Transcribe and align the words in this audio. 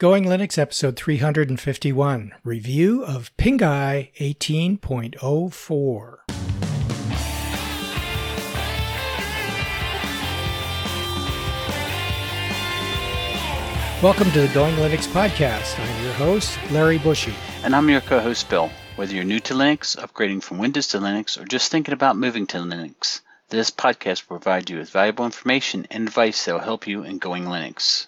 Going 0.00 0.26
Linux 0.26 0.56
episode 0.56 0.94
351 0.94 2.32
Review 2.44 3.04
of 3.04 3.36
Pinguy 3.36 4.14
18.04. 4.14 6.18
Welcome 14.00 14.30
to 14.30 14.40
the 14.40 14.46
Going 14.54 14.76
Linux 14.76 15.08
podcast. 15.08 15.76
I'm 15.80 16.04
your 16.04 16.12
host, 16.12 16.56
Larry 16.70 17.00
Bushey. 17.00 17.34
And 17.64 17.74
I'm 17.74 17.90
your 17.90 18.00
co 18.00 18.20
host, 18.20 18.48
Bill. 18.48 18.70
Whether 18.94 19.16
you're 19.16 19.24
new 19.24 19.40
to 19.40 19.54
Linux, 19.54 19.96
upgrading 19.96 20.44
from 20.44 20.58
Windows 20.58 20.86
to 20.88 20.98
Linux, 20.98 21.42
or 21.42 21.44
just 21.44 21.72
thinking 21.72 21.92
about 21.92 22.16
moving 22.16 22.46
to 22.46 22.58
Linux, 22.58 23.20
this 23.48 23.72
podcast 23.72 24.30
will 24.30 24.38
provide 24.38 24.70
you 24.70 24.78
with 24.78 24.90
valuable 24.90 25.24
information 25.24 25.88
and 25.90 26.06
advice 26.06 26.44
that 26.44 26.52
will 26.52 26.60
help 26.60 26.86
you 26.86 27.02
in 27.02 27.18
Going 27.18 27.46
Linux. 27.46 28.06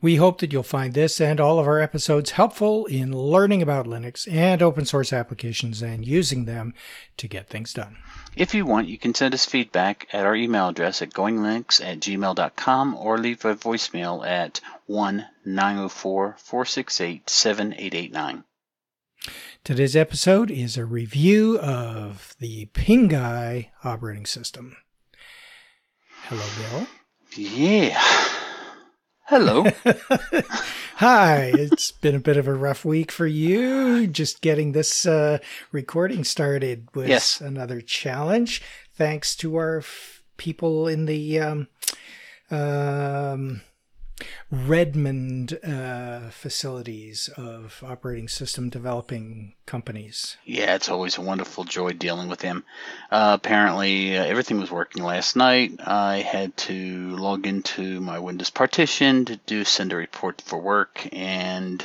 We 0.00 0.16
hope 0.16 0.38
that 0.40 0.52
you'll 0.52 0.62
find 0.62 0.94
this 0.94 1.20
and 1.20 1.40
all 1.40 1.58
of 1.58 1.66
our 1.66 1.80
episodes 1.80 2.30
helpful 2.32 2.86
in 2.86 3.12
learning 3.12 3.62
about 3.62 3.86
Linux 3.86 4.32
and 4.32 4.62
open 4.62 4.84
source 4.84 5.12
applications 5.12 5.82
and 5.82 6.06
using 6.06 6.44
them 6.44 6.72
to 7.16 7.26
get 7.26 7.48
things 7.48 7.72
done. 7.72 7.96
If 8.36 8.54
you 8.54 8.64
want, 8.64 8.86
you 8.86 8.96
can 8.96 9.12
send 9.12 9.34
us 9.34 9.44
feedback 9.44 10.06
at 10.12 10.24
our 10.24 10.36
email 10.36 10.68
address 10.68 11.02
at 11.02 11.10
goinglinux 11.10 11.84
at 11.84 11.98
gmail.com 11.98 12.94
or 12.94 13.18
leave 13.18 13.44
a 13.44 13.56
voicemail 13.56 14.24
at 14.24 14.60
1 14.86 15.26
904 15.44 16.36
468 16.38 17.28
7889. 17.28 18.44
Today's 19.64 19.96
episode 19.96 20.52
is 20.52 20.76
a 20.76 20.84
review 20.84 21.58
of 21.58 22.36
the 22.38 22.66
Pinguy 22.66 23.70
operating 23.82 24.26
system. 24.26 24.76
Hello, 26.28 26.44
Bill. 26.56 26.86
Yeah. 27.34 28.00
Hello. 29.28 29.66
Hi. 30.96 31.52
It's 31.54 31.90
been 31.92 32.14
a 32.14 32.18
bit 32.20 32.36
of 32.38 32.48
a 32.48 32.54
rough 32.54 32.84
week 32.84 33.12
for 33.12 33.26
you. 33.26 34.06
Just 34.06 34.40
getting 34.40 34.72
this 34.72 35.04
uh, 35.06 35.38
recording 35.70 36.24
started 36.24 36.88
was 36.94 37.08
Yes. 37.08 37.40
another 37.40 37.80
challenge. 37.82 38.62
Thanks 38.94 39.36
to 39.36 39.56
our 39.56 39.78
f- 39.78 40.22
people 40.38 40.88
in 40.88 41.04
the 41.04 41.40
um, 41.40 41.68
um, 42.50 43.60
Redmond 44.50 45.58
uh, 45.62 46.30
facilities 46.30 47.28
of 47.36 47.82
operating 47.86 48.28
system 48.28 48.70
developing 48.70 49.54
companies. 49.66 50.36
Yeah, 50.44 50.74
it's 50.74 50.88
always 50.88 51.18
a 51.18 51.22
wonderful 51.22 51.64
joy 51.64 51.92
dealing 51.92 52.28
with 52.28 52.40
him. 52.40 52.64
Uh, 53.10 53.36
apparently, 53.38 54.16
uh, 54.16 54.24
everything 54.24 54.58
was 54.58 54.70
working 54.70 55.04
last 55.04 55.36
night. 55.36 55.72
I 55.84 56.18
had 56.18 56.56
to 56.68 57.16
log 57.16 57.46
into 57.46 58.00
my 58.00 58.18
Windows 58.18 58.50
partition 58.50 59.26
to 59.26 59.36
do 59.36 59.64
send 59.64 59.92
a 59.92 59.96
report 59.96 60.40
for 60.40 60.58
work, 60.58 61.06
and 61.12 61.82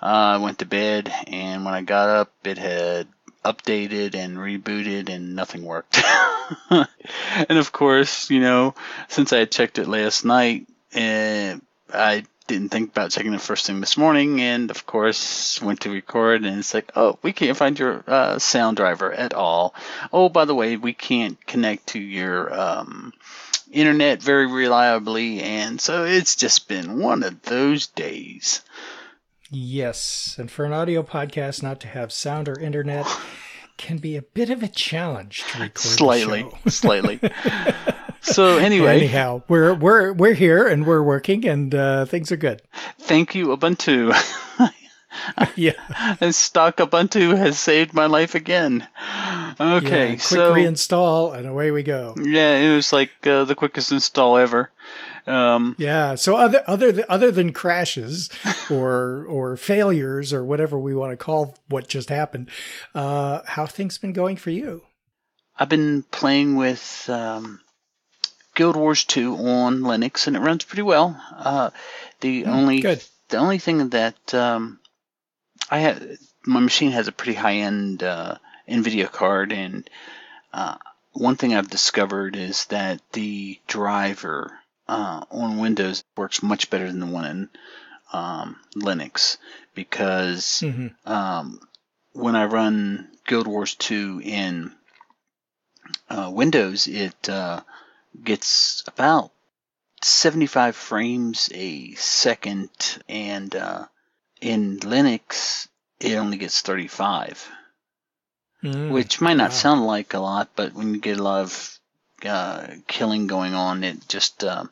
uh, 0.00 0.06
I 0.06 0.36
went 0.38 0.60
to 0.60 0.66
bed. 0.66 1.12
And 1.26 1.64
when 1.64 1.74
I 1.74 1.82
got 1.82 2.08
up, 2.08 2.32
it 2.44 2.58
had 2.58 3.08
updated 3.44 4.14
and 4.14 4.38
rebooted, 4.38 5.08
and 5.08 5.34
nothing 5.34 5.64
worked. 5.64 6.00
and 6.70 7.58
of 7.58 7.72
course, 7.72 8.30
you 8.30 8.40
know, 8.40 8.74
since 9.08 9.32
I 9.32 9.38
had 9.38 9.50
checked 9.50 9.78
it 9.78 9.88
last 9.88 10.24
night, 10.24 10.67
uh, 10.94 11.56
I 11.92 12.24
didn't 12.48 12.70
think 12.70 12.90
about 12.90 13.10
checking 13.10 13.34
it 13.34 13.40
first 13.40 13.66
thing 13.66 13.80
this 13.80 13.96
morning, 13.96 14.40
and 14.40 14.70
of 14.70 14.86
course 14.86 15.60
went 15.62 15.80
to 15.82 15.90
record, 15.90 16.44
and 16.44 16.58
it's 16.58 16.74
like, 16.74 16.90
oh, 16.96 17.18
we 17.22 17.32
can't 17.32 17.56
find 17.56 17.78
your 17.78 18.02
uh, 18.06 18.38
sound 18.38 18.76
driver 18.76 19.12
at 19.12 19.34
all. 19.34 19.74
Oh, 20.12 20.28
by 20.28 20.44
the 20.44 20.54
way, 20.54 20.76
we 20.76 20.94
can't 20.94 21.44
connect 21.46 21.88
to 21.88 22.00
your 22.00 22.52
um, 22.58 23.12
internet 23.70 24.22
very 24.22 24.46
reliably, 24.46 25.40
and 25.40 25.80
so 25.80 26.04
it's 26.04 26.34
just 26.34 26.68
been 26.68 26.98
one 26.98 27.22
of 27.22 27.42
those 27.42 27.86
days. 27.86 28.62
Yes, 29.50 30.36
and 30.38 30.50
for 30.50 30.64
an 30.64 30.72
audio 30.72 31.02
podcast, 31.02 31.62
not 31.62 31.80
to 31.80 31.88
have 31.88 32.12
sound 32.12 32.48
or 32.48 32.58
internet 32.58 33.06
can 33.76 33.98
be 33.98 34.16
a 34.16 34.22
bit 34.22 34.50
of 34.50 34.62
a 34.62 34.68
challenge 34.68 35.44
to 35.52 35.60
record. 35.60 35.74
the 35.74 35.80
Slightly, 35.80 36.46
slightly. 36.66 37.20
so 38.20 38.58
anyway, 38.68 38.98
Anyhow, 38.98 39.42
we're 39.48 39.74
we're 39.74 40.12
we're 40.12 40.34
here 40.34 40.66
and 40.66 40.86
we're 40.86 41.02
working 41.02 41.46
and 41.46 41.74
uh, 41.74 42.04
things 42.04 42.30
are 42.32 42.36
good. 42.36 42.62
thank 42.98 43.34
you 43.34 43.48
Ubuntu. 43.48 44.12
Yeah. 45.56 45.72
and 46.20 46.34
stock 46.34 46.76
Ubuntu 46.76 47.36
has 47.36 47.58
saved 47.58 47.92
my 47.94 48.06
life 48.06 48.34
again. 48.34 48.86
Okay, 49.58 50.00
Yeah, 50.02 50.06
quick 50.10 50.20
so 50.20 50.54
reinstall 50.54 51.34
and 51.36 51.46
away 51.46 51.70
we 51.72 51.82
go. 51.82 52.14
yeah, 52.22 52.56
it 52.58 52.74
was 52.74 52.92
like 52.92 53.10
uh, 53.26 53.44
the 53.44 53.54
quickest 53.54 53.90
install 53.90 54.36
ever. 54.36 54.70
Um, 55.26 55.74
Yeah. 55.78 56.14
So 56.14 56.36
other 56.36 56.62
other 56.68 56.92
th- 56.92 57.06
other 57.08 57.30
than 57.32 57.52
crashes 57.52 58.30
or 58.70 59.24
or 59.28 59.56
failures 59.56 60.32
or 60.32 60.44
whatever 60.44 60.78
we 60.78 60.94
want 60.94 61.10
to 61.12 61.16
call 61.16 61.56
what 61.68 61.88
just 61.88 62.10
happened, 62.10 62.48
uh, 62.94 63.40
how 63.46 63.66
things 63.66 63.98
been 63.98 64.12
going 64.12 64.36
for 64.36 64.50
you? 64.50 64.82
I've 65.58 65.68
been 65.70 66.04
playing 66.12 66.54
with 66.56 67.08
um, 67.10 67.60
Guild 68.58 68.74
Wars 68.74 69.04
2 69.04 69.36
on 69.36 69.82
Linux, 69.82 70.26
and 70.26 70.34
it 70.34 70.40
runs 70.40 70.64
pretty 70.64 70.82
well. 70.82 71.16
Uh, 71.32 71.70
the 72.20 72.46
only 72.46 72.80
good. 72.80 73.00
the 73.28 73.36
only 73.36 73.58
thing 73.58 73.90
that 73.90 74.34
um, 74.34 74.80
I 75.70 75.78
have, 75.78 76.04
my 76.44 76.58
machine 76.58 76.90
has 76.90 77.06
a 77.06 77.12
pretty 77.12 77.34
high 77.34 77.58
end 77.58 78.02
uh, 78.02 78.34
NVIDIA 78.68 79.12
card, 79.12 79.52
and 79.52 79.88
uh, 80.52 80.74
one 81.12 81.36
thing 81.36 81.54
I've 81.54 81.70
discovered 81.70 82.34
is 82.34 82.64
that 82.64 83.00
the 83.12 83.60
driver 83.68 84.58
uh, 84.88 85.22
on 85.30 85.58
Windows 85.58 86.02
works 86.16 86.42
much 86.42 86.68
better 86.68 86.88
than 86.88 86.98
the 86.98 87.06
one 87.06 87.26
in 87.26 87.48
um, 88.12 88.56
Linux 88.74 89.36
because 89.76 90.64
hmm 90.66 90.88
um, 91.06 91.60
when 92.12 92.34
I 92.34 92.46
run 92.46 93.08
Guild 93.24 93.46
Wars 93.46 93.76
2 93.76 94.20
in 94.24 94.72
uh, 96.10 96.28
Windows, 96.34 96.88
it 96.88 97.28
uh, 97.28 97.60
gets 98.22 98.84
about 98.86 99.30
75 100.02 100.76
frames 100.76 101.48
a 101.52 101.94
second, 101.94 102.70
and 103.08 103.54
uh, 103.56 103.86
in 104.40 104.78
Linux, 104.80 105.68
it 106.00 106.14
only 106.16 106.36
gets 106.36 106.60
35, 106.62 107.48
which 108.90 109.20
might 109.20 109.36
not 109.36 109.50
wow. 109.50 109.56
sound 109.56 109.86
like 109.86 110.14
a 110.14 110.18
lot, 110.18 110.48
but 110.56 110.72
when 110.74 110.94
you 110.94 111.00
get 111.00 111.18
a 111.18 111.22
lot 111.22 111.42
of 111.42 111.78
uh, 112.24 112.66
killing 112.86 113.26
going 113.26 113.54
on, 113.54 113.84
it 113.84 114.08
just 114.08 114.44
uh, 114.44 114.64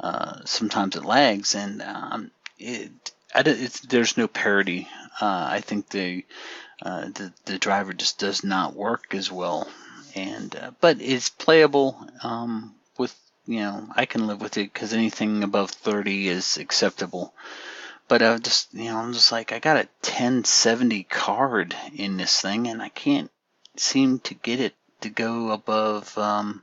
uh, 0.00 0.40
sometimes 0.44 0.96
it 0.96 1.04
lags, 1.04 1.54
and 1.54 1.82
um, 1.82 2.30
it, 2.58 2.90
I 3.34 3.42
don't- 3.42 3.60
it's, 3.60 3.80
there's 3.80 4.16
no 4.16 4.28
parity. 4.28 4.88
Uh, 5.20 5.48
I 5.50 5.60
think 5.60 5.88
the, 5.88 6.24
uh, 6.82 7.06
the 7.06 7.32
the 7.46 7.58
driver 7.58 7.94
just 7.94 8.18
does 8.18 8.44
not 8.44 8.74
work 8.74 9.14
as 9.14 9.32
well, 9.32 9.66
and 10.16 10.56
uh, 10.56 10.70
but 10.80 11.00
it's 11.00 11.28
playable. 11.28 11.96
Um, 12.22 12.74
with 12.98 13.14
you 13.46 13.60
know, 13.60 13.88
I 13.94 14.06
can 14.06 14.26
live 14.26 14.40
with 14.40 14.56
it 14.56 14.72
because 14.72 14.92
anything 14.92 15.44
above 15.44 15.70
30 15.70 16.28
is 16.28 16.56
acceptable. 16.56 17.34
But 18.08 18.22
I 18.22 18.38
just 18.38 18.72
you 18.72 18.86
know, 18.86 18.98
I'm 18.98 19.12
just 19.12 19.30
like 19.30 19.52
I 19.52 19.58
got 19.58 19.76
a 19.76 19.88
1070 20.02 21.04
card 21.04 21.76
in 21.94 22.16
this 22.16 22.40
thing, 22.40 22.66
and 22.66 22.82
I 22.82 22.88
can't 22.88 23.30
seem 23.76 24.20
to 24.20 24.34
get 24.34 24.60
it 24.60 24.74
to 25.02 25.10
go 25.10 25.50
above 25.50 26.16
um, 26.16 26.62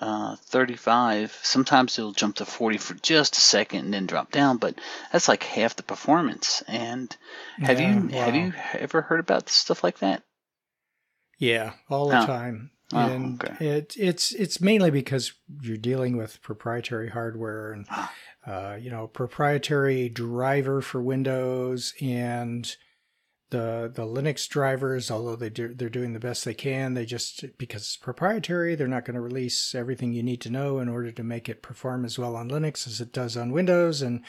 uh, 0.00 0.36
35. 0.36 1.36
Sometimes 1.42 1.98
it'll 1.98 2.12
jump 2.12 2.36
to 2.36 2.44
40 2.44 2.78
for 2.78 2.94
just 2.94 3.36
a 3.36 3.40
second 3.40 3.86
and 3.86 3.94
then 3.94 4.06
drop 4.06 4.30
down, 4.30 4.58
but 4.58 4.76
that's 5.10 5.28
like 5.28 5.42
half 5.42 5.74
the 5.74 5.82
performance. 5.82 6.62
And 6.68 7.14
have 7.62 7.80
Yeah, 7.80 7.88
you 7.88 8.08
have 8.08 8.36
you 8.36 8.52
ever 8.74 9.02
heard 9.02 9.20
about 9.20 9.48
stuff 9.48 9.82
like 9.82 9.98
that? 9.98 10.22
Yeah, 11.38 11.72
all 11.90 12.08
the 12.08 12.22
Oh. 12.22 12.26
time. 12.26 12.70
Oh, 12.92 12.98
and 12.98 13.42
okay. 13.44 13.66
it, 13.78 13.94
it's 13.98 14.32
it's 14.32 14.60
mainly 14.60 14.90
because 14.92 15.32
you're 15.60 15.76
dealing 15.76 16.16
with 16.16 16.40
proprietary 16.40 17.08
hardware 17.08 17.72
and 17.72 17.86
uh, 18.46 18.76
you 18.80 18.90
know 18.90 19.08
proprietary 19.08 20.08
driver 20.08 20.80
for 20.80 21.02
Windows 21.02 21.94
and 22.00 22.76
the 23.50 23.90
the 23.92 24.02
Linux 24.02 24.48
drivers. 24.48 25.10
Although 25.10 25.34
they 25.34 25.50
do, 25.50 25.74
they're 25.74 25.88
doing 25.88 26.12
the 26.12 26.20
best 26.20 26.44
they 26.44 26.54
can, 26.54 26.94
they 26.94 27.04
just 27.04 27.44
because 27.58 27.82
it's 27.82 27.96
proprietary, 27.96 28.76
they're 28.76 28.86
not 28.86 29.04
going 29.04 29.16
to 29.16 29.20
release 29.20 29.74
everything 29.74 30.12
you 30.12 30.22
need 30.22 30.40
to 30.42 30.50
know 30.50 30.78
in 30.78 30.88
order 30.88 31.10
to 31.10 31.24
make 31.24 31.48
it 31.48 31.62
perform 31.62 32.04
as 32.04 32.18
well 32.20 32.36
on 32.36 32.48
Linux 32.48 32.86
as 32.86 33.00
it 33.00 33.12
does 33.12 33.36
on 33.36 33.50
Windows, 33.50 34.00
and 34.00 34.22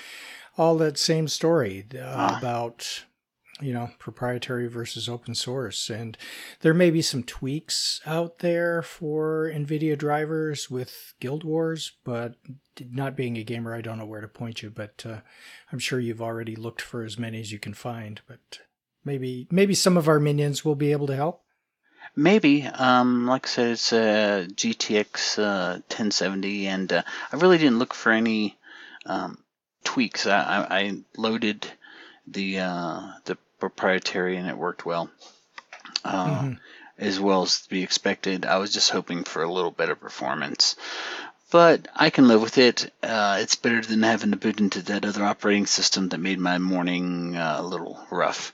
all 0.57 0.77
that 0.80 0.98
same 0.98 1.27
story 1.27 1.86
uh, 1.94 2.00
Ah. 2.04 2.39
about 2.39 3.06
you 3.62 3.74
know 3.74 3.89
proprietary 4.00 4.68
versus 4.68 5.09
open 5.09 5.33
source 5.33 5.89
and 5.89 6.18
there 6.62 6.74
may 6.74 6.92
be 6.92 7.01
some 7.01 7.24
tweaks 7.24 8.00
out 8.06 8.39
there 8.39 8.81
for 8.81 9.51
nvidia 9.54 9.98
drivers 9.98 10.69
with 10.69 11.13
guild 11.19 11.44
wars 11.44 11.94
but 12.04 12.36
not 12.92 13.15
being 13.15 13.38
a 13.38 13.44
gamer 13.44 13.74
i 13.74 13.81
don't 13.81 13.98
know 13.98 14.06
where 14.06 14.21
to 14.21 14.27
point 14.27 14.62
you 14.62 14.69
but 14.69 15.04
uh, 15.07 15.18
i'm 15.71 15.80
sure 15.80 16.00
you've 16.00 16.21
already 16.21 16.56
looked 16.56 16.81
for 16.81 17.04
as 17.04 17.18
many 17.18 17.39
as 17.39 17.51
you 17.51 17.59
can 17.59 17.74
find 17.74 18.21
but 18.27 18.59
maybe 19.04 19.48
maybe 19.50 19.74
some 19.74 19.98
of 19.98 20.07
our 20.07 20.19
minions 20.19 20.63
will 20.63 20.75
be 20.75 20.92
able 20.92 21.07
to 21.07 21.15
help 21.15 21.44
Maybe. 22.15 22.65
Um, 22.65 23.27
like 23.27 23.45
I 23.45 23.48
said, 23.48 23.71
it's 23.74 23.94
a 23.94 24.48
GTX 24.51 25.38
uh, 25.38 25.74
1070, 25.86 26.65
and 26.65 26.92
uh, 26.92 27.04
I 27.31 27.36
really 27.36 27.59
didn't 27.59 27.77
look 27.77 27.94
for 27.94 28.12
any 28.12 28.57
um, 29.06 29.44
tweaks. 29.83 30.25
I, 30.25 30.39
I, 30.39 30.80
I 30.80 30.98
loaded 31.15 31.68
the 32.25 32.59
uh, 32.59 33.01
the 33.25 33.38
proprietary 33.59 34.38
and 34.38 34.48
it 34.50 34.57
worked 34.57 34.86
well, 34.86 35.09
uh, 36.06 36.25
Mm-hmm. 36.42 36.54
as 36.98 37.19
well 37.19 37.44
as 37.44 37.62
to 37.62 37.69
be 37.69 37.83
expected. 37.83 38.45
I 38.45 38.57
was 38.57 38.74
just 38.74 38.89
hoping 38.92 39.24
for 39.24 39.44
a 39.44 39.51
little 39.51 39.71
better 39.71 39.95
performance, 39.95 40.75
but 41.51 41.88
I 41.95 42.09
can 42.09 42.27
live 42.27 42.42
with 42.42 42.57
it. 42.57 42.92
Uh, 43.04 43.38
it's 43.42 43.56
better 43.56 43.81
than 43.81 44.04
having 44.04 44.31
to 44.31 44.38
boot 44.38 44.59
into 44.59 44.81
that 44.83 45.06
other 45.06 45.24
operating 45.24 45.65
system 45.68 46.09
that 46.09 46.19
made 46.19 46.39
my 46.39 46.57
morning 46.57 47.36
uh, 47.38 47.57
a 47.59 47.63
little 47.63 48.00
rough. 48.12 48.54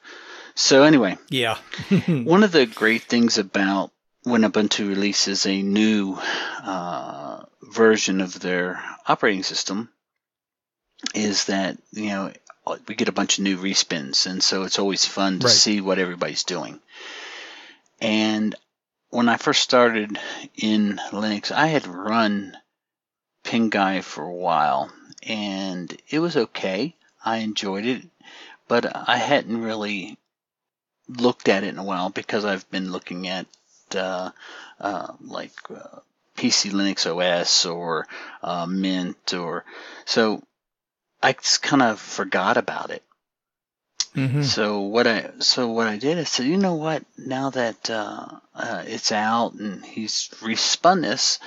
So 0.55 0.83
anyway, 0.83 1.17
Yeah. 1.29 1.57
one 2.07 2.43
of 2.43 2.51
the 2.51 2.65
great 2.67 3.03
things 3.03 3.37
about 3.39 3.91
when 4.23 4.43
Ubuntu 4.43 4.87
releases 4.87 5.45
a 5.45 5.61
new 5.61 6.17
uh, 6.63 7.43
version 7.63 8.21
of 8.21 8.39
their 8.39 8.83
operating 9.07 9.43
system 9.43 9.89
is 11.13 11.45
that 11.45 11.77
you 11.91 12.07
know 12.09 12.31
we 12.87 12.95
get 12.95 13.09
a 13.09 13.13
bunch 13.13 13.37
of 13.37 13.43
new 13.43 13.57
respins, 13.57 14.25
and 14.25 14.43
so 14.43 14.63
it's 14.63 14.79
always 14.79 15.05
fun 15.05 15.39
to 15.39 15.47
Right. 15.47 15.53
see 15.55 15.81
what 15.81 15.99
everybody's 15.99 16.43
doing. 16.43 16.79
And 18.01 18.55
when 19.09 19.29
I 19.29 19.37
first 19.37 19.61
started 19.61 20.17
in 20.55 20.99
Linux, 21.11 21.51
I 21.51 21.67
had 21.67 21.87
run 21.87 22.57
Pinguy 23.43 24.03
for 24.03 24.23
a 24.23 24.33
while, 24.33 24.91
and 25.23 25.95
it 26.09 26.19
was 26.19 26.35
okay. 26.37 26.95
I 27.23 27.37
enjoyed 27.37 27.85
it, 27.85 28.03
but 28.67 28.95
I 29.07 29.17
hadn't 29.17 29.61
really 29.61 30.17
looked 31.07 31.49
at 31.49 31.63
it 31.63 31.67
in 31.69 31.77
a 31.77 31.83
while 31.83 32.09
because 32.09 32.45
I've 32.45 32.69
been 32.71 32.91
looking 32.91 33.27
at 33.27 33.45
uh, 33.95 34.31
uh, 34.79 35.13
like 35.21 35.53
uh, 35.69 35.99
PC 36.37 36.71
Linux 36.71 37.05
OS 37.05 37.65
or 37.65 38.07
uh, 38.41 38.65
Mint 38.65 39.33
or 39.33 39.65
so. 40.05 40.41
I 41.23 41.31
just 41.33 41.63
kind 41.63 41.81
of 41.81 41.99
forgot 42.01 42.57
about 42.57 42.91
it. 42.91 43.01
Mhm. 44.13 44.43
So 44.43 44.81
what 44.81 45.07
I 45.07 45.31
so 45.39 45.69
what 45.69 45.87
I 45.87 45.97
did 45.97 46.17
is 46.19 46.29
said, 46.29 46.45
you 46.45 46.57
know 46.57 46.75
what? 46.75 47.03
Now 47.17 47.49
that 47.51 47.89
uh, 47.89 48.27
uh, 48.53 48.83
it's 48.85 49.11
out 49.11 49.53
and 49.53 49.83
he's 49.83 50.29
respun 50.41 51.01
this, 51.01 51.39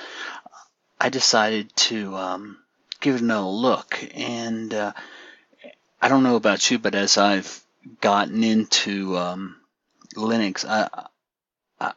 I 0.99 1.09
decided 1.09 1.73
to 1.87 2.17
um, 2.17 2.57
give 2.99 3.15
it 3.15 3.21
another 3.21 3.47
look. 3.47 3.97
And 4.15 4.73
uh, 4.73 4.91
I 6.01 6.09
don't 6.09 6.23
know 6.23 6.35
about 6.35 6.69
you, 6.69 6.79
but 6.79 6.95
as 6.95 7.17
I've 7.17 7.63
gotten 8.01 8.43
into 8.43 9.15
um, 9.15 9.55
Linux, 10.15 10.65
I 10.67 11.07
I, 11.79 11.93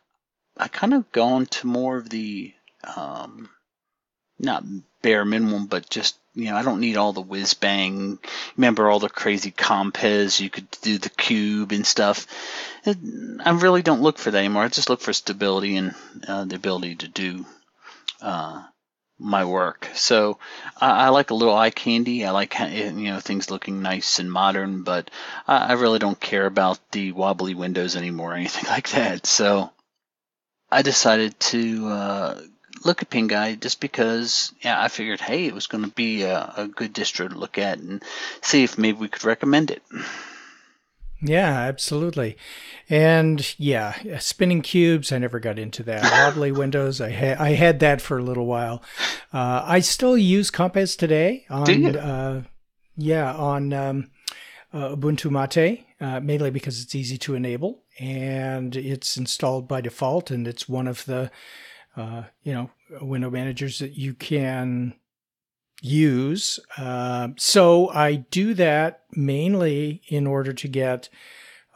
I 0.56 0.68
kind 0.68 0.94
of 0.94 1.10
gone 1.10 1.46
to 1.46 1.66
more 1.66 1.96
of 1.96 2.10
the 2.10 2.54
um, 2.96 3.48
not 4.38 4.62
bare 5.02 5.24
minimum, 5.24 5.66
but 5.66 5.90
just 5.90 6.19
you 6.34 6.46
know, 6.46 6.56
I 6.56 6.62
don't 6.62 6.80
need 6.80 6.96
all 6.96 7.12
the 7.12 7.20
whiz 7.20 7.54
bang. 7.54 8.18
Remember 8.56 8.88
all 8.88 9.00
the 9.00 9.08
crazy 9.08 9.50
Compiz 9.50 10.40
you 10.40 10.48
could 10.50 10.70
do 10.82 10.98
the 10.98 11.10
cube 11.10 11.72
and 11.72 11.86
stuff. 11.86 12.26
I 12.86 13.50
really 13.50 13.82
don't 13.82 14.02
look 14.02 14.18
for 14.18 14.30
that 14.30 14.38
anymore. 14.38 14.62
I 14.62 14.68
just 14.68 14.88
look 14.88 15.00
for 15.00 15.12
stability 15.12 15.76
and 15.76 15.94
uh, 16.26 16.44
the 16.44 16.56
ability 16.56 16.96
to 16.96 17.08
do 17.08 17.44
uh, 18.22 18.62
my 19.18 19.44
work. 19.44 19.88
So 19.94 20.38
I, 20.80 21.06
I 21.06 21.08
like 21.08 21.30
a 21.30 21.34
little 21.34 21.54
eye 21.56 21.70
candy. 21.70 22.24
I 22.24 22.30
like 22.30 22.58
you 22.58 22.92
know 22.92 23.20
things 23.20 23.50
looking 23.50 23.82
nice 23.82 24.18
and 24.18 24.30
modern, 24.30 24.82
but 24.82 25.10
I, 25.46 25.58
I 25.58 25.72
really 25.72 25.98
don't 25.98 26.18
care 26.18 26.46
about 26.46 26.78
the 26.92 27.12
wobbly 27.12 27.54
windows 27.54 27.96
anymore 27.96 28.32
or 28.32 28.36
anything 28.36 28.64
like 28.68 28.90
that. 28.90 29.26
So 29.26 29.70
I 30.70 30.82
decided 30.82 31.38
to 31.40 31.88
uh, 31.88 32.40
look 32.84 33.02
at 33.02 33.10
Pinguy 33.10 33.60
just 33.60 33.80
because 33.80 34.52
yeah, 34.60 34.80
I 34.80 34.88
figured, 34.88 35.20
hey, 35.20 35.46
it 35.46 35.54
was 35.54 35.66
going 35.66 35.84
to 35.84 35.90
be 35.90 36.22
a, 36.22 36.52
a 36.56 36.66
good 36.66 36.94
distro 36.94 37.28
to 37.28 37.38
look 37.38 37.58
at 37.58 37.78
and 37.78 38.02
see 38.42 38.64
if 38.64 38.78
maybe 38.78 38.98
we 38.98 39.08
could 39.08 39.24
recommend 39.24 39.70
it. 39.70 39.82
Yeah, 41.22 41.60
absolutely. 41.60 42.36
And 42.88 43.54
yeah, 43.58 44.18
spinning 44.18 44.62
cubes, 44.62 45.12
I 45.12 45.18
never 45.18 45.38
got 45.38 45.58
into 45.58 45.82
that. 45.82 46.04
Oddly 46.28 46.50
windows, 46.50 47.00
I 47.00 47.10
had 47.10 47.38
I 47.38 47.50
had 47.50 47.80
that 47.80 48.00
for 48.00 48.18
a 48.18 48.22
little 48.22 48.46
while. 48.46 48.82
Uh, 49.32 49.62
I 49.64 49.80
still 49.80 50.16
use 50.16 50.50
Compiz 50.50 50.96
today 50.96 51.44
on 51.50 51.82
you? 51.82 51.90
uh, 51.90 52.42
yeah, 52.96 53.34
on 53.34 53.72
um, 53.72 54.10
uh, 54.72 54.96
Ubuntu 54.96 55.30
Mate, 55.30 55.84
uh, 56.00 56.20
mainly 56.20 56.50
because 56.50 56.82
it's 56.82 56.94
easy 56.94 57.18
to 57.18 57.34
enable 57.34 57.82
and 57.98 58.74
it's 58.74 59.16
installed 59.16 59.68
by 59.68 59.82
default 59.82 60.30
and 60.30 60.48
it's 60.48 60.68
one 60.68 60.88
of 60.88 61.04
the 61.04 61.30
uh, 62.00 62.24
you 62.42 62.52
know, 62.52 62.70
window 63.00 63.30
managers 63.30 63.78
that 63.78 63.96
you 63.96 64.14
can 64.14 64.94
use. 65.82 66.58
Uh, 66.76 67.28
so 67.36 67.88
I 67.90 68.16
do 68.30 68.54
that 68.54 69.04
mainly 69.12 70.02
in 70.08 70.26
order 70.26 70.52
to 70.52 70.68
get 70.68 71.08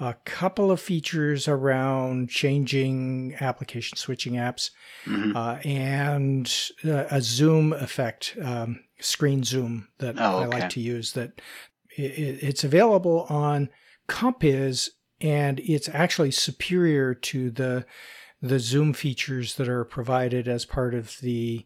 a 0.00 0.14
couple 0.24 0.70
of 0.70 0.80
features 0.80 1.46
around 1.48 2.28
changing 2.28 3.36
application 3.40 3.96
switching 3.96 4.34
apps 4.34 4.70
Mhm. 5.06 5.34
uh, 5.36 5.58
and 5.64 6.52
uh, 6.84 7.06
a 7.10 7.20
zoom 7.22 7.72
effect, 7.72 8.36
um, 8.42 8.80
screen 8.98 9.44
zoom 9.44 9.88
that 9.98 10.16
Oh, 10.18 10.38
I 10.40 10.46
like 10.46 10.68
to 10.70 10.80
use. 10.80 11.12
That 11.12 11.40
i 11.98 12.02
i- 12.02 12.38
it's 12.48 12.64
available 12.64 13.20
on 13.28 13.68
Compiz 14.08 14.90
and 15.20 15.60
it's 15.60 15.88
actually 15.88 16.32
superior 16.32 17.14
to 17.14 17.50
the 17.50 17.86
the 18.44 18.58
zoom 18.60 18.92
features 18.92 19.54
that 19.54 19.70
are 19.70 19.84
provided 19.84 20.46
as 20.46 20.66
part 20.66 20.94
of 20.94 21.18
the 21.20 21.64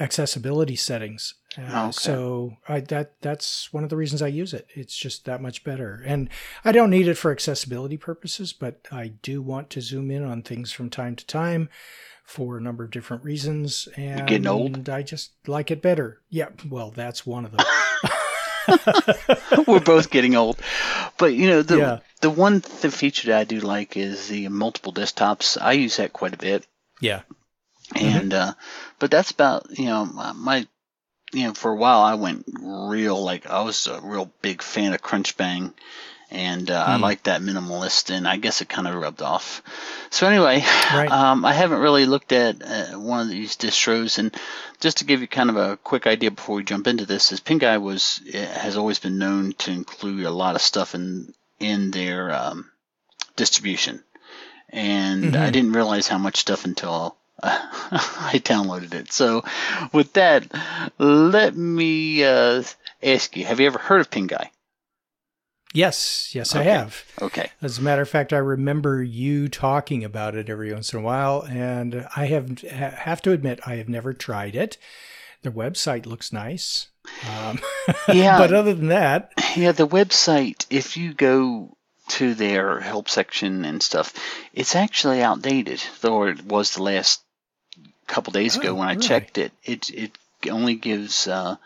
accessibility 0.00 0.74
settings. 0.74 1.34
Uh, 1.56 1.86
Okay. 1.86 1.92
So 1.92 2.56
I, 2.68 2.80
that 2.80 3.14
that's 3.22 3.72
one 3.72 3.84
of 3.84 3.90
the 3.90 3.96
reasons 3.96 4.20
I 4.20 4.26
use 4.26 4.52
it. 4.52 4.66
It's 4.74 4.96
just 4.96 5.24
that 5.24 5.40
much 5.40 5.62
better, 5.62 6.02
and 6.04 6.28
I 6.64 6.72
don't 6.72 6.90
need 6.90 7.06
it 7.08 7.14
for 7.14 7.30
accessibility 7.30 7.96
purposes, 7.96 8.52
but 8.52 8.86
I 8.90 9.08
do 9.22 9.40
want 9.40 9.70
to 9.70 9.80
zoom 9.80 10.10
in 10.10 10.24
on 10.24 10.42
things 10.42 10.72
from 10.72 10.90
time 10.90 11.14
to 11.16 11.24
time 11.26 11.68
for 12.24 12.58
a 12.58 12.60
number 12.60 12.82
of 12.84 12.90
different 12.90 13.22
reasons. 13.22 13.88
And 13.96 14.26
getting 14.26 14.48
old? 14.48 14.88
I 14.88 15.02
just 15.02 15.30
like 15.46 15.70
it 15.70 15.80
better. 15.80 16.22
Yeah, 16.28 16.48
well, 16.68 16.90
that's 16.90 17.24
one 17.24 17.44
of 17.44 17.52
them. 17.52 17.64
We're 19.66 19.80
both 19.80 20.10
getting 20.10 20.36
old, 20.36 20.58
but 21.18 21.34
you 21.34 21.48
know 21.48 21.62
the 21.62 21.78
Yeah. 21.78 21.98
the 22.20 22.30
one 22.30 22.60
th- 22.60 22.92
feature 22.92 23.28
that 23.28 23.38
I 23.40 23.44
do 23.44 23.60
like 23.60 23.96
is 23.96 24.28
the 24.28 24.48
multiple 24.48 24.92
desktops. 24.92 25.56
I 25.60 25.72
use 25.72 25.96
that 25.96 26.12
quite 26.12 26.34
a 26.34 26.38
bit. 26.38 26.66
yeah. 27.00 27.22
and 27.94 28.34
uh, 28.34 28.52
but 28.98 29.10
that's 29.10 29.30
about 29.30 29.66
you 29.78 29.86
know 29.86 30.04
my 30.34 30.66
you 31.32 31.44
know 31.46 31.54
for 31.54 31.70
a 31.72 31.76
while 31.76 32.00
I 32.00 32.14
went 32.14 32.44
real 32.60 33.22
like 33.22 33.46
I 33.46 33.62
was 33.62 33.86
a 33.86 34.00
real 34.00 34.30
big 34.42 34.62
fan 34.62 34.92
of 34.92 35.02
Crunchbang, 35.02 35.72
and 36.30 36.70
uh, 36.70 36.84
I 36.86 36.96
Hmm. 36.96 37.02
like 37.02 37.22
that 37.24 37.40
minimalist, 37.40 38.10
and 38.14 38.26
I 38.26 38.36
guess 38.36 38.60
it 38.60 38.68
kind 38.68 38.86
of 38.88 38.94
rubbed 38.94 39.22
off. 39.22 39.62
So 40.10 40.26
anyway, 40.26 40.64
Right. 40.92 41.10
um, 41.10 41.44
I 41.44 41.52
haven't 41.52 41.80
really 41.80 42.06
looked 42.06 42.32
at 42.32 42.62
uh, 42.62 42.98
one 42.98 43.20
of 43.20 43.28
these 43.28 43.56
distros, 43.56 44.18
and 44.18 44.34
just 44.80 44.98
to 44.98 45.04
give 45.04 45.20
you 45.20 45.28
kind 45.28 45.50
of 45.50 45.56
a 45.56 45.76
quick 45.78 46.06
idea 46.06 46.30
before 46.30 46.56
we 46.56 46.64
jump 46.64 46.86
into 46.86 47.06
this, 47.06 47.32
is 47.32 47.40
Pinguy 47.40 47.80
was 47.80 48.20
eh, 48.32 48.44
has 48.44 48.76
always 48.76 48.98
been 48.98 49.18
known 49.18 49.52
to 49.58 49.70
include 49.70 50.24
a 50.26 50.30
lot 50.30 50.54
of 50.56 50.62
stuff 50.62 50.94
in 50.94 51.32
in 51.60 51.90
their 51.90 52.32
um, 52.34 52.70
distribution, 53.36 54.02
and 54.70 55.36
I 55.36 55.50
Mhm. 55.50 55.52
didn't 55.52 55.72
realize 55.72 56.08
how 56.08 56.18
much 56.18 56.36
stuff 56.38 56.64
until 56.64 57.16
I 57.42 58.40
downloaded 58.44 58.94
it. 58.94 59.12
So, 59.12 59.44
with 59.92 60.12
that, 60.14 60.44
let 60.98 61.54
me 61.56 62.24
uh, 62.24 62.62
ask 63.02 63.36
you: 63.36 63.44
Have 63.44 63.60
you 63.60 63.66
ever 63.66 63.78
heard 63.78 64.00
of 64.00 64.10
Pinguy? 64.10 64.48
Yes, 65.74 66.30
yes, 66.34 66.54
I 66.54 66.62
have. 66.62 67.04
Okay. 67.20 67.50
As 67.60 67.78
a 67.78 67.82
matter 67.82 68.00
of 68.02 68.08
fact, 68.08 68.32
I 68.32 68.38
remember 68.38 69.02
you 69.02 69.48
talking 69.48 70.04
about 70.04 70.34
it 70.34 70.48
every 70.48 70.72
once 70.72 70.92
in 70.92 70.98
a 71.00 71.02
while, 71.02 71.42
and 71.48 72.06
I 72.16 72.26
have 72.26 72.60
ha- 72.62 72.94
have 72.96 73.20
to 73.22 73.32
admit 73.32 73.60
I 73.66 73.74
have 73.76 73.88
never 73.88 74.14
tried 74.14 74.56
it. 74.56 74.78
The 75.42 75.50
website 75.50 76.06
looks 76.06 76.32
nice, 76.32 76.88
um, 77.28 77.60
Yeah. 78.08 78.38
but 78.38 78.52
other 78.54 78.74
than 78.74 78.88
that, 78.88 79.32
Yeah, 79.54 79.72
the 79.72 79.86
website, 79.86 80.66
if 80.70 80.96
you 80.96 81.12
go 81.12 81.76
to 82.08 82.34
their 82.34 82.80
help 82.80 83.08
section 83.10 83.64
and 83.64 83.82
stuff, 83.82 84.14
it's 84.54 84.74
actually 84.74 85.22
outdated, 85.22 85.82
though 86.00 86.24
it 86.24 86.42
was 86.44 86.70
the 86.74 86.82
last 86.82 87.20
couple 88.06 88.32
days 88.32 88.56
ago 88.56 88.70
Oh, 88.70 88.74
when 88.76 88.88
I 88.88 88.92
really? 88.94 89.06
checked 89.06 89.36
it. 89.38 89.52
It 89.62 89.90
it 89.90 90.12
only 90.50 90.74
gives 90.76 91.26
uh, 91.28 91.56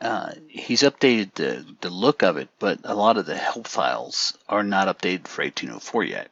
uh, 0.00 0.32
he's 0.48 0.82
updated 0.82 1.34
the 1.34 1.64
the 1.80 1.90
look 1.90 2.22
of 2.22 2.36
it, 2.36 2.48
but 2.58 2.80
a 2.84 2.94
lot 2.94 3.16
of 3.18 3.26
the 3.26 3.36
help 3.36 3.66
files 3.68 4.36
are 4.48 4.62
not 4.62 4.88
updated 4.88 5.28
for 5.28 5.42
1804 5.42 6.04
yet. 6.04 6.30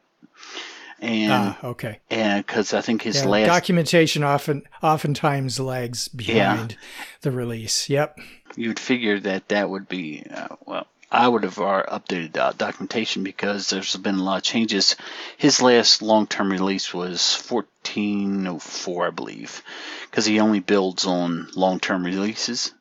And 1.01 1.31
ah, 1.31 1.57
okay. 1.63 1.99
and 2.09 2.45
because 2.45 2.73
I 2.73 2.81
think 2.81 3.03
his 3.03 3.21
Yeah, 3.21 3.29
last 3.29 3.47
documentation 3.47 4.23
often 4.23 4.63
oftentimes 4.83 5.59
lags 5.59 6.07
behind 6.09 6.75
the 7.21 7.31
release. 7.31 7.89
Yep. 7.89 8.19
you'd 8.55 8.79
figure 8.79 9.19
that 9.19 9.47
that 9.49 9.69
would 9.69 9.87
be 9.87 10.25
uh, 10.29 10.55
well 10.65 10.87
i 11.11 11.27
would 11.27 11.43
have 11.43 11.55
updated 11.55 12.33
documentation 12.57 13.23
because 13.23 13.69
there's 13.69 13.95
been 13.95 14.15
a 14.15 14.23
lot 14.23 14.37
of 14.37 14.43
changes 14.43 14.95
his 15.37 15.61
last 15.61 16.01
long-term 16.01 16.51
release 16.51 16.93
was 16.93 17.41
1404 17.47 19.07
i 19.07 19.09
believe 19.09 19.63
because 20.09 20.25
he 20.25 20.39
only 20.39 20.59
builds 20.59 21.05
on 21.05 21.47
long-term 21.55 22.03
releases 22.03 22.73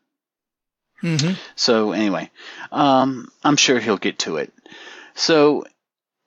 Mm-hmm. 1.02 1.35
So 1.57 1.93
anyway, 1.93 2.31
um, 2.73 3.31
I'm 3.45 3.57
sure 3.57 3.78
he'll 3.78 3.99
get 3.99 4.21
to 4.21 4.37
it. 4.37 4.52
So 5.14 5.64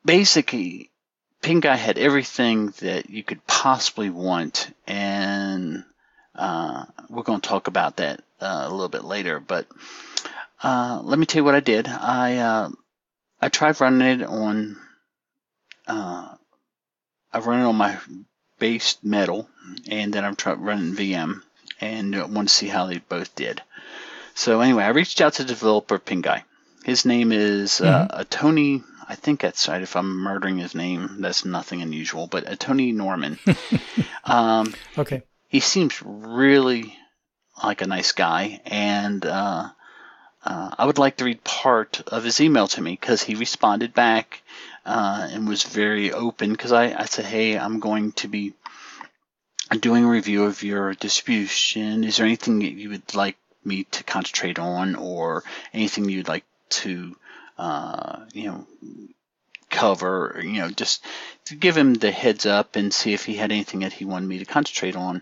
basically, 0.05 0.89
Pinguy 1.41 1.75
had 1.75 1.97
everything 1.97 2.67
that 2.79 3.09
you 3.09 3.23
could 3.23 3.45
possibly 3.47 4.09
want, 4.09 4.71
and 4.87 5.83
uh, 6.35 6.85
we're 7.09 7.23
going 7.23 7.41
to 7.41 7.49
talk 7.49 7.67
about 7.67 7.97
that 7.97 8.21
uh, 8.39 8.65
a 8.67 8.69
little 8.69 8.89
bit 8.89 9.03
later. 9.03 9.39
But 9.39 9.67
uh, 10.63 11.01
let 11.03 11.17
me 11.17 11.25
tell 11.25 11.39
you 11.41 11.45
what 11.45 11.55
I 11.55 11.59
did. 11.59 11.87
I 11.87 12.37
uh, 12.37 12.69
I 13.41 13.49
tried 13.49 13.81
running 13.81 14.21
it 14.21 14.23
on. 14.23 14.77
Uh, 15.87 16.35
I 17.33 17.39
run 17.39 17.61
it 17.61 17.65
on 17.65 17.75
my 17.75 17.97
base 18.59 18.97
metal, 19.01 19.49
and 19.89 20.13
then 20.13 20.23
I'm 20.23 20.35
trying 20.35 20.61
running 20.61 20.93
VM, 20.95 21.41
and 21.79 22.33
want 22.33 22.49
to 22.49 22.53
see 22.53 22.67
how 22.67 22.85
they 22.85 22.99
both 22.99 23.33
did. 23.35 23.61
So 24.41 24.59
anyway, 24.59 24.83
I 24.83 24.89
reached 24.89 25.21
out 25.21 25.33
to 25.33 25.43
the 25.43 25.49
developer 25.49 25.99
Pinguy. 25.99 26.41
His 26.83 27.05
name 27.05 27.31
is 27.31 27.79
uh, 27.79 28.07
Mhm. 28.07 28.21
Antoni. 28.21 28.83
I 29.07 29.13
think 29.13 29.41
that's 29.41 29.67
right. 29.67 29.83
If 29.83 29.95
I'm 29.95 30.17
murdering 30.17 30.57
his 30.57 30.73
name, 30.73 31.17
that's 31.19 31.45
nothing 31.45 31.83
unusual. 31.83 32.25
But 32.25 32.45
Antoni 32.45 32.91
Norman. 32.91 33.37
um, 34.23 34.73
Okay. 34.97 35.21
he 35.47 35.59
seems 35.59 36.01
really 36.01 36.97
like 37.63 37.83
a 37.83 37.85
nice 37.85 38.13
guy, 38.13 38.61
and 38.65 39.23
uh, 39.23 39.69
uh, 40.43 40.69
I 40.75 40.85
would 40.87 40.97
like 40.97 41.17
to 41.17 41.25
read 41.25 41.43
part 41.43 42.01
of 42.07 42.23
his 42.23 42.41
email 42.41 42.67
to 42.69 42.81
me 42.81 42.93
because 42.93 43.21
he 43.21 43.35
responded 43.35 43.93
back 43.93 44.41
uh, 44.87 45.27
and 45.31 45.47
was 45.47 45.61
very 45.61 46.13
open. 46.13 46.51
Because 46.51 46.71
I, 46.71 46.85
I 46.99 47.05
said, 47.05 47.25
"Hey, 47.25 47.59
I'm 47.59 47.79
going 47.79 48.13
to 48.13 48.27
be 48.27 48.53
doing 49.79 50.03
a 50.03 50.09
review 50.09 50.45
of 50.45 50.63
your 50.63 50.95
distribution. 50.95 52.03
Is 52.03 52.17
there 52.17 52.25
anything 52.25 52.57
that 52.59 52.71
you 52.71 52.89
would 52.89 53.13
like 53.13 53.37
me 53.63 53.85
to 53.85 54.03
concentrate 54.03 54.59
on, 54.59 54.95
or 54.95 55.43
anything 55.73 56.09
you'd 56.09 56.27
like 56.27 56.45
to, 56.69 57.15
uh, 57.57 58.19
you 58.33 58.45
know?" 58.45 58.67
cover 59.69 60.41
you 60.43 60.59
know 60.59 60.69
just 60.69 61.01
to 61.45 61.55
give 61.55 61.77
him 61.77 61.93
the 61.93 62.11
heads 62.11 62.45
up 62.45 62.75
and 62.75 62.93
see 62.93 63.13
if 63.13 63.23
he 63.23 63.35
had 63.35 63.53
anything 63.53 63.79
that 63.79 63.93
he 63.93 64.03
wanted 64.03 64.27
me 64.27 64.37
to 64.37 64.43
concentrate 64.43 64.97
on 64.97 65.21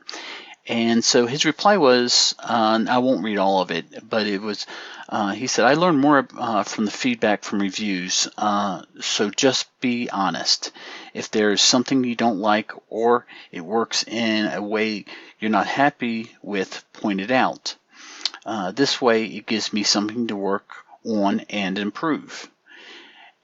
and 0.69 1.03
so 1.03 1.25
his 1.25 1.46
reply 1.46 1.77
was, 1.77 2.36
uh, 2.38 2.86
I 2.88 3.00
won't 3.00 3.24
read 3.24 3.39
all 3.39 3.60
of 3.60 3.72
it, 3.72 4.08
but 4.08 4.27
it 4.27 4.39
was, 4.39 4.67
uh, 5.10 5.31
he 5.31 5.48
said, 5.48 5.65
I 5.65 5.74
learned 5.74 6.00
more 6.00 6.27
uh, 6.38 6.62
from 6.62 6.86
the 6.86 6.91
feedback 6.91 7.43
from 7.43 7.60
reviews, 7.60 8.27
uh, 8.38 8.84
so 9.01 9.31
just 9.31 9.67
be 9.81 10.12
honest. 10.12 10.72
If 11.15 11.31
there's 11.31 11.63
something 11.63 12.03
you 12.03 12.15
don't 12.15 12.38
like 12.38 12.72
or 12.88 13.25
it 13.51 13.62
works 13.62 14.03
in 14.03 14.46
a 14.46 14.62
way 14.62 15.05
you're 15.39 15.50
not 15.50 15.65
happy 15.65 16.36
with, 16.43 16.86
point 16.93 17.19
it 17.19 17.31
out. 17.31 17.75
Uh, 18.50 18.72
this 18.72 19.00
way, 19.00 19.25
it 19.25 19.46
gives 19.46 19.72
me 19.72 19.84
something 19.84 20.25
to 20.25 20.36
work 20.36 20.72
on 21.06 21.41
and 21.51 21.77
improve. 21.77 22.50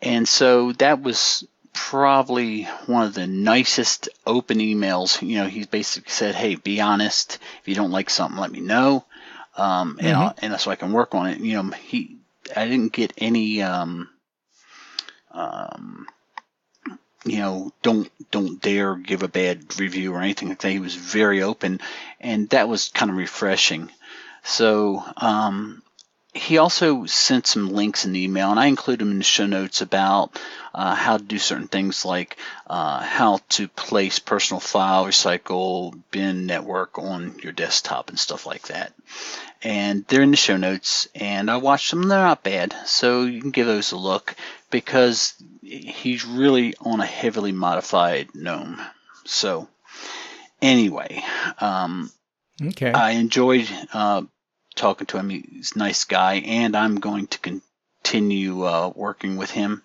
And 0.01 0.27
so 0.27 0.71
that 0.71 0.99
was 0.99 1.47
probably 1.73 2.63
one 2.87 3.05
of 3.05 3.13
the 3.13 3.27
nicest 3.27 4.09
open 4.25 4.57
emails. 4.57 5.21
You 5.21 5.35
know, 5.35 5.47
he 5.47 5.63
basically 5.65 6.09
said, 6.09 6.33
"Hey, 6.33 6.55
be 6.55 6.81
honest. 6.81 7.37
If 7.61 7.67
you 7.67 7.75
don't 7.75 7.91
like 7.91 8.09
something, 8.09 8.39
let 8.39 8.51
me 8.51 8.61
know, 8.61 9.05
um, 9.55 9.99
and 9.99 10.17
I'll, 10.17 10.35
and 10.41 10.59
so 10.59 10.71
I 10.71 10.75
can 10.75 10.91
work 10.91 11.13
on 11.13 11.27
it." 11.27 11.39
You 11.39 11.61
know, 11.61 11.69
he, 11.69 12.17
I 12.55 12.67
didn't 12.67 12.91
get 12.91 13.13
any, 13.19 13.61
um, 13.61 14.09
um, 15.29 16.07
you 17.25 17.37
know, 17.37 17.71
don't 17.83 18.09
don't 18.31 18.59
dare 18.59 18.95
give 18.95 19.21
a 19.21 19.27
bad 19.27 19.79
review 19.79 20.15
or 20.15 20.21
anything 20.21 20.49
like 20.49 20.61
that. 20.61 20.71
He 20.71 20.79
was 20.79 20.95
very 20.95 21.43
open, 21.43 21.79
and 22.19 22.49
that 22.49 22.67
was 22.67 22.89
kind 22.89 23.11
of 23.11 23.17
refreshing. 23.17 23.91
So, 24.45 25.03
um, 25.17 25.81
he 26.35 26.57
also 26.57 27.05
sent 27.05 27.47
some 27.47 27.69
links 27.69 28.03
in 28.03 28.11
the 28.11 28.23
email, 28.25 28.51
and 28.51 28.59
I 28.59 28.67
include 28.67 28.99
them 28.99 29.11
in 29.11 29.17
the 29.17 29.23
show 29.23 29.45
notes 29.45 29.81
about 29.81 30.37
uh, 30.73 30.93
how 30.93 31.17
to 31.17 31.23
do 31.23 31.39
certain 31.39 31.69
things 31.69 32.03
like 32.03 32.37
uh, 32.67 32.99
how 32.99 33.39
to 33.49 33.69
place 33.69 34.19
personal 34.19 34.59
file 34.59 35.05
recycle 35.05 35.97
bin 36.11 36.45
network 36.45 36.99
on 36.99 37.39
your 37.41 37.53
desktop 37.53 38.09
and 38.09 38.19
stuff 38.19 38.45
like 38.45 38.67
that. 38.67 38.93
And 39.63 40.05
they're 40.07 40.21
in 40.21 40.31
the 40.31 40.37
show 40.37 40.57
notes, 40.57 41.07
and 41.15 41.49
I 41.49 41.57
watched 41.57 41.89
them. 41.89 42.03
They're 42.03 42.19
not 42.19 42.43
bad, 42.43 42.75
so 42.85 43.23
you 43.23 43.41
can 43.41 43.51
give 43.51 43.65
those 43.65 43.93
a 43.93 43.97
look 43.97 44.35
because 44.69 45.33
he's 45.61 46.25
really 46.25 46.75
on 46.81 46.99
a 46.99 47.05
heavily 47.05 47.53
modified 47.53 48.35
GNOME. 48.35 48.81
So, 49.23 49.69
anyway, 50.61 51.23
um, 51.59 52.11
Okay. 52.61 52.91
I 52.91 53.11
enjoyed 53.11 53.67
uh, 53.91 54.23
talking 54.75 55.07
to 55.07 55.17
him. 55.17 55.29
He's 55.29 55.73
a 55.75 55.79
nice 55.79 56.03
guy, 56.03 56.35
and 56.35 56.75
I'm 56.75 56.95
going 56.95 57.27
to 57.27 57.39
continue 57.39 58.63
uh, 58.63 58.91
working 58.95 59.37
with 59.37 59.51
him. 59.51 59.81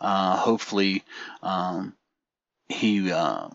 Uh, 0.00 0.36
hopefully, 0.36 1.02
um, 1.42 1.94
he 2.68 3.10
uh, 3.12 3.48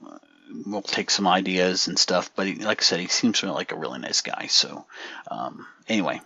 will 0.66 0.82
take 0.82 1.10
some 1.10 1.28
ideas 1.28 1.88
and 1.88 1.98
stuff. 2.00 2.32
But 2.36 2.48
he, 2.48 2.56
like 2.56 2.82
I 2.82 2.84
said, 2.84 3.00
he 3.00 3.08
seems 3.08 3.44
like 3.44 3.72
a 3.72 3.78
really 3.78 4.00
nice 4.00 4.22
guy. 4.22 4.48
So, 4.48 4.86
um, 5.30 5.66
anyway, 5.88 6.22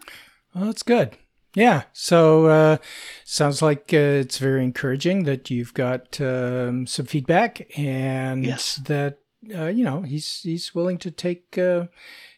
Well, 0.54 0.66
that's 0.66 0.84
good. 0.84 1.18
Yeah. 1.56 1.84
So 1.94 2.48
uh, 2.48 2.78
sounds 3.24 3.62
like 3.62 3.94
uh, 3.94 3.98
it's 4.24 4.38
very 4.40 4.64
encouraging 4.64 5.24
that 5.24 5.50
you've 5.50 5.74
got 5.74 6.20
um, 6.20 6.86
some 6.86 7.06
feedback 7.06 7.66
and 7.78 8.46
Yes. 8.46 8.76
that 8.86 9.20
uh, 9.56 9.68
you 9.68 9.84
know 9.86 10.02
he's 10.02 10.42
he's 10.42 10.76
willing 10.76 10.98
to 10.98 11.12
take 11.12 11.58
uh, 11.58 11.86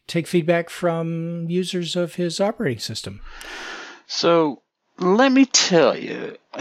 take 0.08 0.28
feedback 0.28 0.70
from 0.70 1.50
users 1.50 1.96
of 1.96 2.16
his 2.16 2.40
operating 2.40 2.80
system. 2.80 3.22
so 4.08 4.62
let 5.00 5.32
me 5.32 5.46
tell 5.46 5.98
you. 5.98 6.38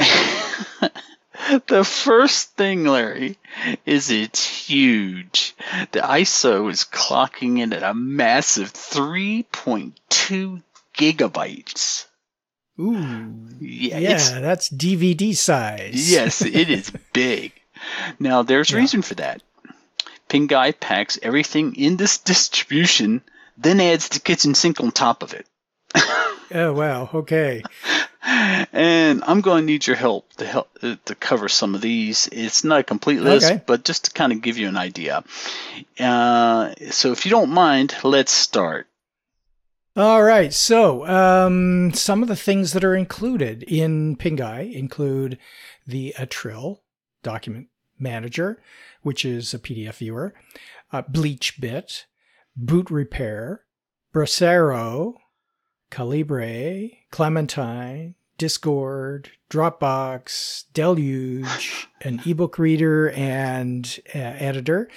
The 1.69 1.85
first 1.85 2.57
thing, 2.57 2.85
Larry, 2.87 3.39
is 3.85 4.11
it's 4.11 4.45
huge. 4.69 5.55
The 5.93 6.01
ISO 6.01 6.69
is 6.71 6.85
clocking 6.85 7.59
in 7.61 7.73
at 7.73 7.83
a 7.85 7.95
massive 7.95 8.73
3.2 8.73 10.63
gigabytes. 10.97 12.07
Ooh. 12.81 13.49
Yeah, 13.61 13.99
Yeah, 13.99 14.41
that's 14.41 14.69
DVD 14.71 15.37
size. 15.37 16.11
Yes, 16.11 16.43
it 16.43 16.69
is 16.71 16.91
big. 17.13 17.53
Now, 18.19 18.43
there's 18.43 18.71
Yeah. 18.71 18.79
reason 18.79 19.03
for 19.03 19.15
that. 19.17 19.43
Pinguy 20.29 20.73
packs 20.81 21.19
everything 21.23 21.77
in 21.77 21.97
this 21.97 22.19
distribution, 22.19 23.21
then 23.57 23.81
adds 23.81 24.09
the 24.09 24.21
kitchen 24.21 24.55
sink 24.55 24.81
on 24.81 24.91
top 24.91 25.23
of 25.23 25.35
it. 25.35 25.47
Oh 26.55 26.73
wow. 26.73 27.11
Okay. 27.13 27.61
And 28.23 29.25
I'm 29.27 29.41
going 29.41 29.63
to 29.63 29.67
need 29.67 29.85
your 29.85 29.97
help 29.97 30.33
to 30.35 30.47
help 30.47 30.69
uh, 30.81 30.95
to 31.07 31.15
cover 31.17 31.49
some 31.49 31.75
of 31.75 31.81
these. 31.81 32.29
It's 32.31 32.63
not 32.63 32.79
a 32.81 32.85
complete 32.85 33.21
list, 33.21 33.47
Okay. 33.51 33.63
but 33.67 33.85
just 33.85 34.05
to 34.05 34.11
kind 34.13 34.31
of 34.33 34.43
give 34.43 34.57
you 34.57 34.69
an 34.69 34.77
idea. 34.77 35.25
Uh, 35.99 36.73
so, 36.91 37.11
if 37.11 37.25
you 37.27 37.31
don't 37.33 37.51
mind, 37.51 37.97
let's 38.05 38.31
start. 38.31 38.87
All 39.97 40.23
right. 40.23 40.53
So, 40.55 41.05
um, 41.07 41.93
some 41.95 42.23
of 42.23 42.29
the 42.29 42.37
things 42.37 42.73
that 42.75 42.85
are 42.85 42.95
included 42.95 43.65
in 43.65 44.15
Pinguy 44.17 44.73
include 44.73 45.39
the 45.85 46.15
Atril 46.17 46.79
document 47.25 47.67
manager, 47.99 48.63
which 49.03 49.25
is 49.25 49.53
a 49.53 49.59
PDF 49.59 49.95
viewer, 49.97 50.33
uh, 50.93 51.03
BleachBit, 51.03 52.05
Boot 52.57 52.91
Repair, 52.91 53.63
Brasero, 54.15 55.15
Calibre, 55.91 56.89
Clementine, 57.11 58.15
Discord, 58.39 59.31
Dropbox, 59.51 60.65
Deluge, 60.73 61.89
an 62.03 62.21
ebook 62.27 62.59
reader 62.59 63.11
and 63.11 63.99
uh, 64.15 64.19
editor, 64.19 64.91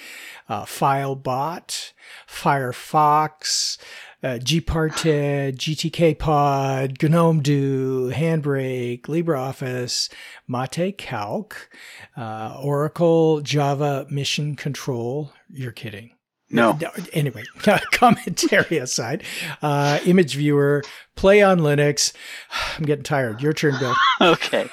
uh, 0.48 0.64
FileBot, 0.64 1.92
Firefox, 2.28 3.78
uh, 4.22 4.38
Gparted, 4.38 5.56
GTK 5.56 6.18
Pod, 6.18 7.02
GNOME 7.02 7.40
Do, 7.40 8.10
Handbrake, 8.10 9.02
LibreOffice, 9.02 10.10
Mate 10.46 10.98
Calc, 10.98 11.70
uh, 12.16 12.58
Oracle, 12.62 13.40
Java 13.40 14.06
Mission 14.10 14.56
Control. 14.56 15.32
You're 15.48 15.72
kidding. 15.72 16.12
No. 16.50 16.76
no 16.80 16.90
Anyway, 17.12 17.44
commentary 17.92 18.78
aside, 18.78 19.22
uh, 19.62 20.00
image 20.04 20.34
viewer, 20.34 20.82
PlayOnLinux. 21.16 22.12
I'm 22.78 22.84
getting 22.84 23.04
tired. 23.04 23.40
Your 23.40 23.52
turn, 23.52 23.78
Bill. 23.78 23.94
Okay. 24.20 24.68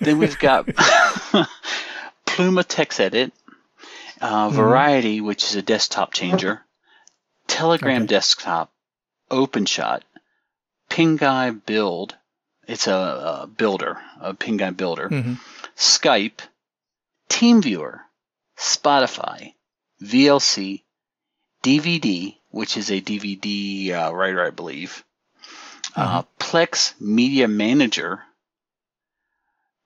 then 0.00 0.18
we've 0.18 0.38
got 0.38 0.66
Pluma 2.26 2.64
Text 2.66 3.00
Edit, 3.00 3.32
uh, 4.20 4.48
Mhm. 4.50 4.52
Variety, 4.52 5.20
which 5.20 5.44
is 5.44 5.54
a 5.54 5.62
desktop 5.62 6.12
changer, 6.12 6.62
Telegram 7.46 8.02
Okay. 8.02 8.06
Desktop, 8.06 8.70
OpenShot, 9.30 10.00
Pinguy 10.90 11.64
Build. 11.66 12.16
It's 12.68 12.86
a, 12.86 12.92
a 13.42 13.46
builder, 13.46 13.98
a 14.20 14.34
Pinguy 14.34 14.76
builder. 14.76 15.08
Mhm. 15.08 15.38
Skype, 15.76 16.40
TeamViewer, 17.28 18.00
Spotify, 18.58 19.54
VLC, 20.02 20.82
DVD, 21.62 22.36
which 22.50 22.76
is 22.76 22.90
a 22.90 23.00
DVD 23.00 23.90
uh, 23.92 24.14
writer, 24.14 24.44
I 24.44 24.50
believe, 24.50 25.04
uh, 25.96 26.22
Plex 26.38 26.98
Media 27.00 27.46
Manager, 27.48 28.22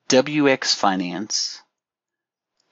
WX 0.09 0.75
Finance, 0.75 1.61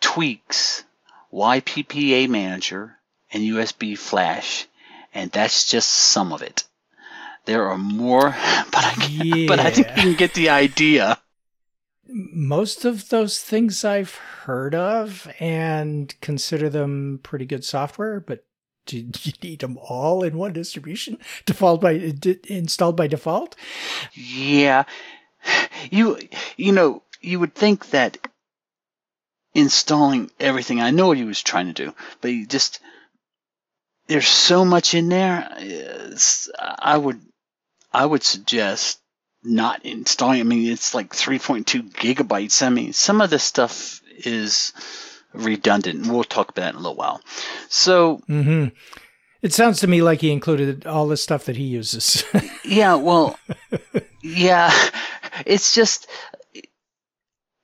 Tweaks, 0.00 0.84
YPPA 1.32 2.28
Manager, 2.28 2.96
and 3.32 3.42
USB 3.42 3.98
Flash. 3.98 4.66
And 5.12 5.30
that's 5.30 5.68
just 5.68 5.88
some 5.90 6.32
of 6.32 6.42
it. 6.42 6.64
There 7.44 7.68
are 7.68 7.78
more, 7.78 8.30
but 8.70 8.84
I, 8.84 9.06
Yeah. 9.10 9.46
but 9.48 9.60
I 9.60 9.70
think 9.70 9.88
you 9.88 10.02
can 10.02 10.14
get 10.14 10.34
the 10.34 10.50
idea. 10.50 11.18
Most 12.06 12.84
of 12.84 13.08
those 13.08 13.40
things 13.40 13.84
I've 13.84 14.14
heard 14.14 14.74
of 14.74 15.30
and 15.40 16.14
consider 16.20 16.68
them 16.68 17.20
pretty 17.22 17.46
good 17.46 17.64
software, 17.64 18.20
but 18.20 18.44
do 18.86 18.98
you 18.98 19.32
need 19.42 19.60
them 19.60 19.78
all 19.78 20.22
in 20.22 20.36
one 20.36 20.52
distribution 20.52 21.18
default 21.46 21.80
by 21.80 21.98
d- 21.98 22.38
installed 22.48 22.96
by 22.96 23.06
default? 23.06 23.56
Yeah. 24.14 24.84
You 25.90 26.18
you 26.56 26.72
know, 26.72 27.02
you 27.20 27.40
would 27.40 27.54
think 27.54 27.90
that 27.90 28.18
installing 29.54 30.30
everything, 30.40 30.80
I 30.80 30.90
know 30.90 31.08
what 31.08 31.16
he 31.16 31.24
was 31.24 31.42
trying 31.42 31.66
to 31.66 31.84
do, 31.84 31.94
but 32.20 32.28
you 32.28 32.46
just 32.46 32.80
there's 34.06 34.28
so 34.28 34.64
much 34.64 34.94
in 34.94 35.08
there. 35.08 35.48
I 36.60 36.96
would 36.96 37.20
I 37.92 38.04
would 38.04 38.22
suggest 38.22 39.00
not 39.42 39.84
installing. 39.84 40.40
I 40.40 40.44
mean, 40.44 40.70
it's 40.70 40.94
like 40.94 41.12
3.2 41.12 41.92
gigabytes. 41.92 42.64
I 42.66 42.70
mean, 42.70 42.92
some 42.92 43.20
of 43.20 43.30
this 43.30 43.44
stuff 43.44 44.00
is 44.16 44.72
redundant. 45.34 46.06
We'll 46.06 46.24
talk 46.24 46.48
about 46.50 46.62
that 46.62 46.70
in 46.70 46.76
a 46.76 46.80
little 46.80 46.96
while. 46.96 47.20
So, 47.68 48.22
hmm 48.26 48.66
It 49.42 49.52
sounds 49.52 49.80
to 49.80 49.86
me 49.86 50.00
like 50.02 50.20
he 50.22 50.30
included 50.30 50.86
all 50.86 51.06
the 51.06 51.16
stuff 51.16 51.44
that 51.44 51.56
he 51.56 51.64
uses. 51.64 52.24
Yeah, 52.64 52.94
well, 52.94 53.38
yeah, 54.22 54.72
it's 55.44 55.74
just 55.74 56.06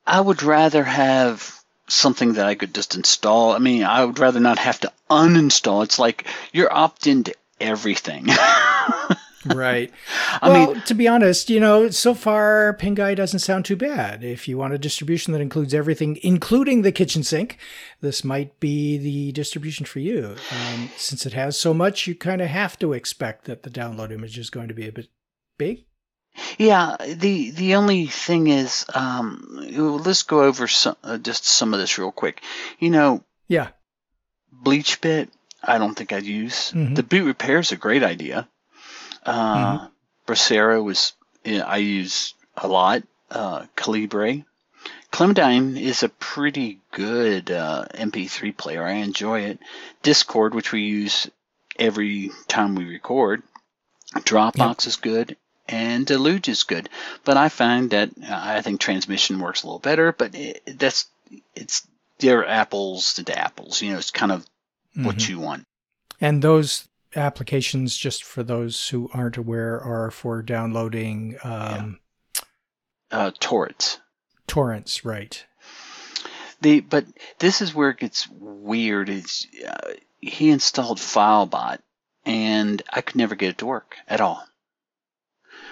I 0.05 0.21
would 0.21 0.43
rather 0.43 0.83
have 0.83 1.59
something 1.87 2.33
that 2.33 2.45
I 2.45 2.53
could 2.55 2.73
just 2.75 2.93
install. 2.95 3.51
I 3.53 3.57
mean, 3.57 3.83
I 3.83 4.05
would 4.05 4.19
rather 4.19 4.39
not 4.39 4.59
have 4.59 4.79
to 4.81 4.91
uninstall. 5.09 5.83
It's 5.83 5.97
like 5.97 6.25
you're 6.53 6.71
opt 6.71 7.07
into 7.07 7.33
everything. 7.59 8.27
right. 9.45 9.91
I 10.41 10.49
well, 10.49 10.73
mean, 10.73 10.81
to 10.83 10.93
be 10.93 11.07
honest, 11.07 11.49
you 11.49 11.59
know, 11.59 11.89
so 11.89 12.13
far 12.13 12.75
Pinguy 12.79 13.15
doesn't 13.15 13.39
sound 13.39 13.65
too 13.65 13.75
bad. 13.75 14.23
If 14.23 14.47
you 14.47 14.57
want 14.57 14.73
a 14.73 14.77
distribution 14.77 15.33
that 15.33 15.41
includes 15.41 15.73
everything, 15.73 16.19
including 16.23 16.81
the 16.81 16.91
kitchen 16.91 17.23
sink, 17.23 17.57
this 18.01 18.23
might 18.23 18.59
be 18.59 18.97
the 18.97 19.31
distribution 19.31 19.85
for 19.85 19.99
you. 19.99 20.35
Um, 20.51 20.89
since 20.97 21.25
it 21.25 21.33
has 21.33 21.57
so 21.57 21.73
much, 21.73 22.07
you 22.07 22.15
kind 22.15 22.41
of 22.41 22.47
have 22.47 22.77
to 22.79 22.93
expect 22.93 23.45
that 23.45 23.63
the 23.63 23.69
download 23.69 24.11
image 24.11 24.37
is 24.37 24.49
going 24.49 24.67
to 24.67 24.73
be 24.73 24.87
a 24.87 24.91
bit 24.91 25.07
big. 25.57 25.85
yeah. 26.57 26.95
The 26.99 27.51
the 27.51 27.75
only 27.75 28.07
thing 28.07 28.47
is, 28.47 28.85
um, 28.93 29.43
let's 30.05 30.23
go 30.23 30.43
over 30.43 30.67
some, 30.67 30.95
uh, 31.03 31.17
just 31.17 31.45
some 31.45 31.73
of 31.73 31.79
this 31.79 31.97
real 31.97 32.11
quick. 32.11 32.41
You 32.79 32.89
know, 32.89 33.23
Yeah. 33.47 33.69
Bleach 34.51 35.01
Bit, 35.01 35.29
I 35.63 35.77
don't 35.77 35.95
think 35.95 36.13
I'd 36.13 36.23
use. 36.25 36.71
Mhm. 36.71 36.95
The 36.95 37.03
boot 37.03 37.25
repair 37.25 37.59
is 37.59 37.71
a 37.71 37.75
great 37.77 38.03
idea. 38.03 38.47
Uh, 39.25 39.87
Brasero 40.27 40.83
was 40.83 41.13
I 41.45 41.77
use 41.77 42.33
a 42.57 42.67
lot. 42.67 43.03
Uh, 43.29 43.65
Calibre, 43.75 44.43
Clementine 45.11 45.77
is 45.77 46.03
a 46.03 46.09
pretty 46.09 46.79
good 46.91 47.49
uh, 47.49 47.85
MP3 47.93 48.55
player. 48.55 48.83
I 48.85 48.93
enjoy 48.93 49.41
it. 49.41 49.59
Discord, 50.03 50.53
which 50.53 50.71
we 50.71 50.81
use 50.81 51.29
every 51.79 52.31
time 52.47 52.75
we 52.75 52.85
record. 52.85 53.41
Dropbox 54.15 54.87
is 54.87 54.97
good. 54.97 55.37
And 55.67 56.05
Deluge 56.05 56.49
is 56.49 56.63
good, 56.63 56.89
but 57.23 57.37
I 57.37 57.47
find 57.47 57.91
that 57.91 58.09
uh, 58.21 58.27
I 58.29 58.61
think 58.61 58.81
transmission 58.81 59.39
works 59.39 59.63
a 59.63 59.67
little 59.67 59.79
better. 59.79 60.11
But 60.11 60.35
it, 60.35 60.61
that's 60.77 61.05
it's 61.55 61.87
they're 62.19 62.45
apples 62.45 63.13
to 63.13 63.39
apples. 63.39 63.81
You 63.81 63.91
know, 63.93 63.97
it's 63.99 64.11
kind 64.11 64.33
of 64.33 64.45
what 64.95 65.17
Mhm. 65.17 65.29
you 65.29 65.39
want. 65.39 65.63
And 66.19 66.41
those 66.41 66.89
applications, 67.15 67.97
just 67.97 68.23
for 68.23 68.43
those 68.43 68.89
who 68.89 69.09
aren't 69.13 69.37
aware, 69.37 69.79
are 69.81 70.11
for 70.11 70.41
downloading 70.41 71.37
um, 71.43 71.99
Uh, 73.11 73.31
torrents. 73.39 73.99
torrents, 74.47 75.03
right? 75.03 75.43
The 76.61 76.79
but 76.81 77.05
this 77.39 77.61
is 77.61 77.73
where 77.73 77.89
it 77.89 77.97
gets 77.97 78.27
weird. 78.29 79.09
Is 79.09 79.47
uh, 79.67 79.93
he 80.19 80.49
installed 80.51 80.99
FileBot, 80.99 81.79
and 82.25 82.81
I 82.89 83.01
could 83.01 83.15
never 83.15 83.35
get 83.35 83.49
it 83.49 83.57
to 83.59 83.65
work 83.65 83.95
at 84.07 84.21
all. 84.21 84.43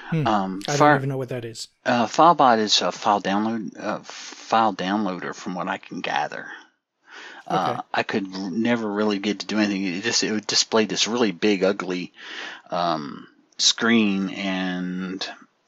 Hmm. 0.09 0.25
Um, 0.27 0.59
I 0.67 0.75
don't 0.75 0.95
even 0.97 1.09
know 1.09 1.17
what 1.17 1.29
that 1.29 1.45
is. 1.45 1.67
uh, 1.85 2.07
FileBot 2.07 2.57
is 2.57 2.81
a 2.81 2.91
file 2.91 3.21
download 3.21 3.79
uh, 3.79 3.99
file 4.03 4.73
downloader, 4.73 5.35
from 5.35 5.53
what 5.53 5.67
I 5.67 5.77
can 5.77 6.01
gather. 6.01 6.47
Uh, 7.49 7.71
Okay. 7.71 7.81
I 7.93 8.03
could 8.03 8.27
never 8.27 8.89
really 8.89 9.19
get 9.19 9.39
to 9.39 9.45
do 9.47 9.57
anything. 9.57 9.83
It 9.85 10.03
just 10.03 10.23
it 10.23 10.31
would 10.31 10.47
display 10.47 10.85
this 10.85 11.07
really 11.07 11.31
big, 11.31 11.63
ugly 11.63 12.13
um, 12.69 13.27
screen, 13.57 14.29
and 14.29 15.27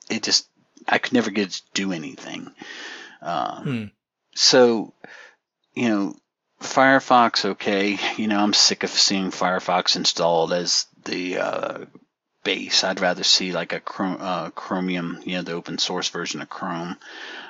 it 0.09 0.23
just 0.23 0.47
I 0.87 0.97
could 0.99 1.13
never 1.13 1.31
get 1.31 1.49
to 1.51 1.61
do 1.73 1.91
anything. 1.91 2.51
Uh, 3.21 3.61
Hmm. 3.61 3.83
so, 4.35 4.93
you 5.73 5.89
know, 5.89 6.15
Firefox, 6.61 7.45
okay. 7.45 7.97
You 8.17 8.27
know, 8.27 8.39
I'm 8.39 8.53
sick 8.53 8.83
of 8.83 8.89
seeing 8.91 9.31
Firefox 9.31 9.95
installed 9.95 10.53
as 10.53 10.85
the 11.05 11.37
uh, 11.39 11.85
base. 12.43 12.83
I'd 12.83 12.99
rather 12.99 13.23
see 13.23 13.51
like 13.51 13.73
a 13.73 13.79
Chrome, 13.79 14.17
uh, 14.19 14.49
Chromium, 14.51 15.21
you 15.25 15.37
know, 15.37 15.41
the 15.43 15.53
open 15.53 15.77
source 15.79 16.09
version 16.09 16.41
of 16.41 16.49
Chrome. 16.49 16.97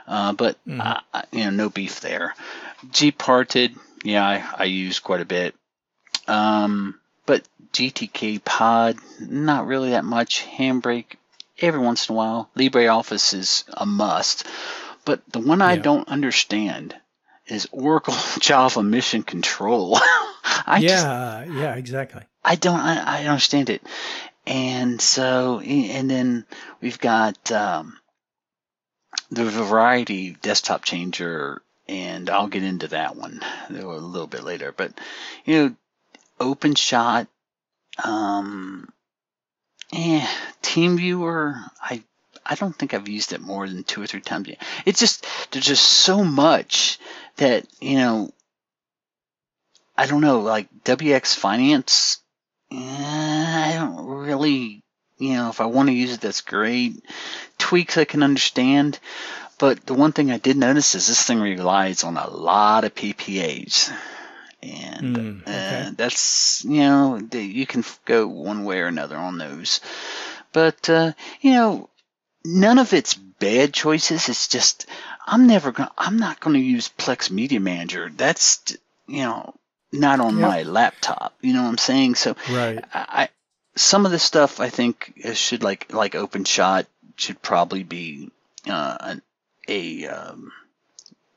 Uh, 0.07 0.33
but, 0.33 0.57
Mhm. 0.65 0.79
uh, 1.13 1.21
you 1.31 1.43
know, 1.45 1.49
no 1.49 1.69
beef 1.69 1.99
there. 2.01 2.35
Gparted, 2.87 3.77
yeah, 4.03 4.25
I, 4.25 4.63
I 4.63 4.63
use 4.65 4.99
quite 4.99 5.21
a 5.21 5.25
bit. 5.25 5.55
Um, 6.27 6.99
but 7.25 7.47
GTK 7.73 8.43
Pod, 8.43 8.97
not 9.19 9.67
really 9.67 9.91
that 9.91 10.05
much. 10.05 10.45
Handbrake, 10.45 11.15
every 11.59 11.79
once 11.79 12.09
in 12.09 12.13
a 12.13 12.17
while. 12.17 12.49
LibreOffice 12.55 13.33
is 13.33 13.63
a 13.73 13.85
must. 13.85 14.45
But 15.05 15.21
the 15.31 15.39
one 15.39 15.61
I 15.61 15.77
don't 15.77 16.07
understand 16.07 16.95
is 17.47 17.67
Oracle 17.71 18.15
Java 18.39 18.83
Mission 18.83 19.23
Control. 19.23 19.97
I 20.65 20.79
just 20.81 21.05
yeah, 21.05 21.45
yeah, 21.45 21.75
exactly. 21.75 22.23
I 22.43 22.55
don't 22.55 22.79
I, 22.79 23.17
I 23.17 23.17
don't 23.23 23.31
understand 23.31 23.69
it. 23.69 23.83
And 24.45 24.99
so 24.99 25.59
and 25.59 26.09
then 26.09 26.45
we've 26.81 26.99
got 26.99 27.51
um, 27.51 27.97
the 29.29 29.45
variety 29.45 30.37
desktop 30.41 30.83
changer 30.83 31.61
and 31.91 32.29
I'll 32.29 32.47
get 32.47 32.63
into 32.63 32.87
that 32.89 33.17
one 33.17 33.41
a 33.69 33.73
little 33.73 34.27
bit 34.27 34.43
later. 34.45 34.73
But 34.75 34.93
you 35.43 35.55
know, 35.55 35.75
OpenShot, 36.39 37.27
um, 38.03 38.87
eh, 39.91 40.25
TeamViewer, 40.63 41.61
I 41.81 42.01
I 42.45 42.55
don't 42.55 42.73
think 42.73 42.93
I've 42.93 43.09
used 43.09 43.33
it 43.33 43.41
more 43.41 43.67
than 43.67 43.83
two 43.83 44.01
or 44.01 44.07
three 44.07 44.21
times. 44.21 44.49
It's 44.85 45.01
just 45.01 45.27
there's 45.51 45.65
just 45.65 45.83
so 45.83 46.23
much 46.23 46.97
that 47.35 47.67
you 47.81 47.97
know. 47.97 48.31
I 49.97 50.07
don't 50.07 50.21
know, 50.21 50.39
like 50.39 50.67
WX 50.85 51.35
Finance. 51.35 52.19
eh, 52.71 52.77
I 52.77 53.73
don't 53.77 54.05
really, 54.07 54.81
you 55.19 55.33
know, 55.33 55.49
if 55.49 55.61
I 55.61 55.65
want 55.65 55.89
to 55.89 55.93
use 55.93 56.13
it, 56.13 56.21
that's 56.21 56.41
great. 56.41 57.05
Tweaks 57.59 57.97
I 57.97 58.05
can 58.05 58.23
understand, 58.23 58.99
but 59.61 59.85
the 59.85 59.93
one 59.93 60.11
thing 60.11 60.31
I 60.31 60.39
did 60.39 60.57
notice 60.57 60.95
is 60.95 61.07
this 61.07 61.23
thing 61.25 61.39
relies 61.39 62.03
on 62.03 62.17
a 62.17 62.27
lot 62.29 62.83
of 62.83 62.95
PPAs, 62.95 63.91
and 64.63 65.15
Mm, 65.15 65.41
okay. 65.43 65.87
uh, 65.87 65.91
that's 65.95 66.65
you 66.65 66.81
know 66.81 67.19
the, 67.19 67.41
you 67.41 67.65
can 67.67 67.83
go 68.05 68.27
one 68.27 68.65
way 68.65 68.79
or 68.81 68.87
another 68.87 69.15
on 69.17 69.37
those, 69.37 69.79
but 70.51 70.89
uh, 70.89 71.13
you 71.41 71.51
know 71.53 71.89
none 72.43 72.79
of 72.79 72.93
it's 72.93 73.13
bad 73.13 73.73
choices. 73.73 74.29
It's 74.29 74.47
just 74.47 74.87
I'm 75.25 75.47
never 75.47 75.71
gonna 75.71 75.91
I'm 75.97 76.17
not 76.17 76.39
gonna 76.39 76.59
use 76.59 76.89
Plex 76.89 77.29
Media 77.31 77.59
Manager. 77.59 78.11
That's 78.15 78.77
you 79.07 79.23
know 79.23 79.53
not 79.91 80.19
on 80.19 80.39
Yep. 80.39 80.41
my 80.41 80.63
laptop. 80.63 81.35
You 81.41 81.53
know 81.53 81.63
what 81.63 81.69
I'm 81.69 81.77
saying? 81.77 82.15
So 82.15 82.35
Right. 82.49 82.83
I, 82.93 83.29
some 83.75 84.05
of 84.05 84.11
this 84.11 84.23
stuff 84.23 84.59
I 84.59 84.69
think 84.69 85.13
should 85.35 85.63
like 85.63 85.93
like 85.93 86.13
OpenShot 86.13 86.85
should 87.15 87.41
probably 87.41 87.83
be 87.83 88.31
uh, 88.67 88.97
an, 89.01 89.21
a 89.67 90.07
um, 90.07 90.51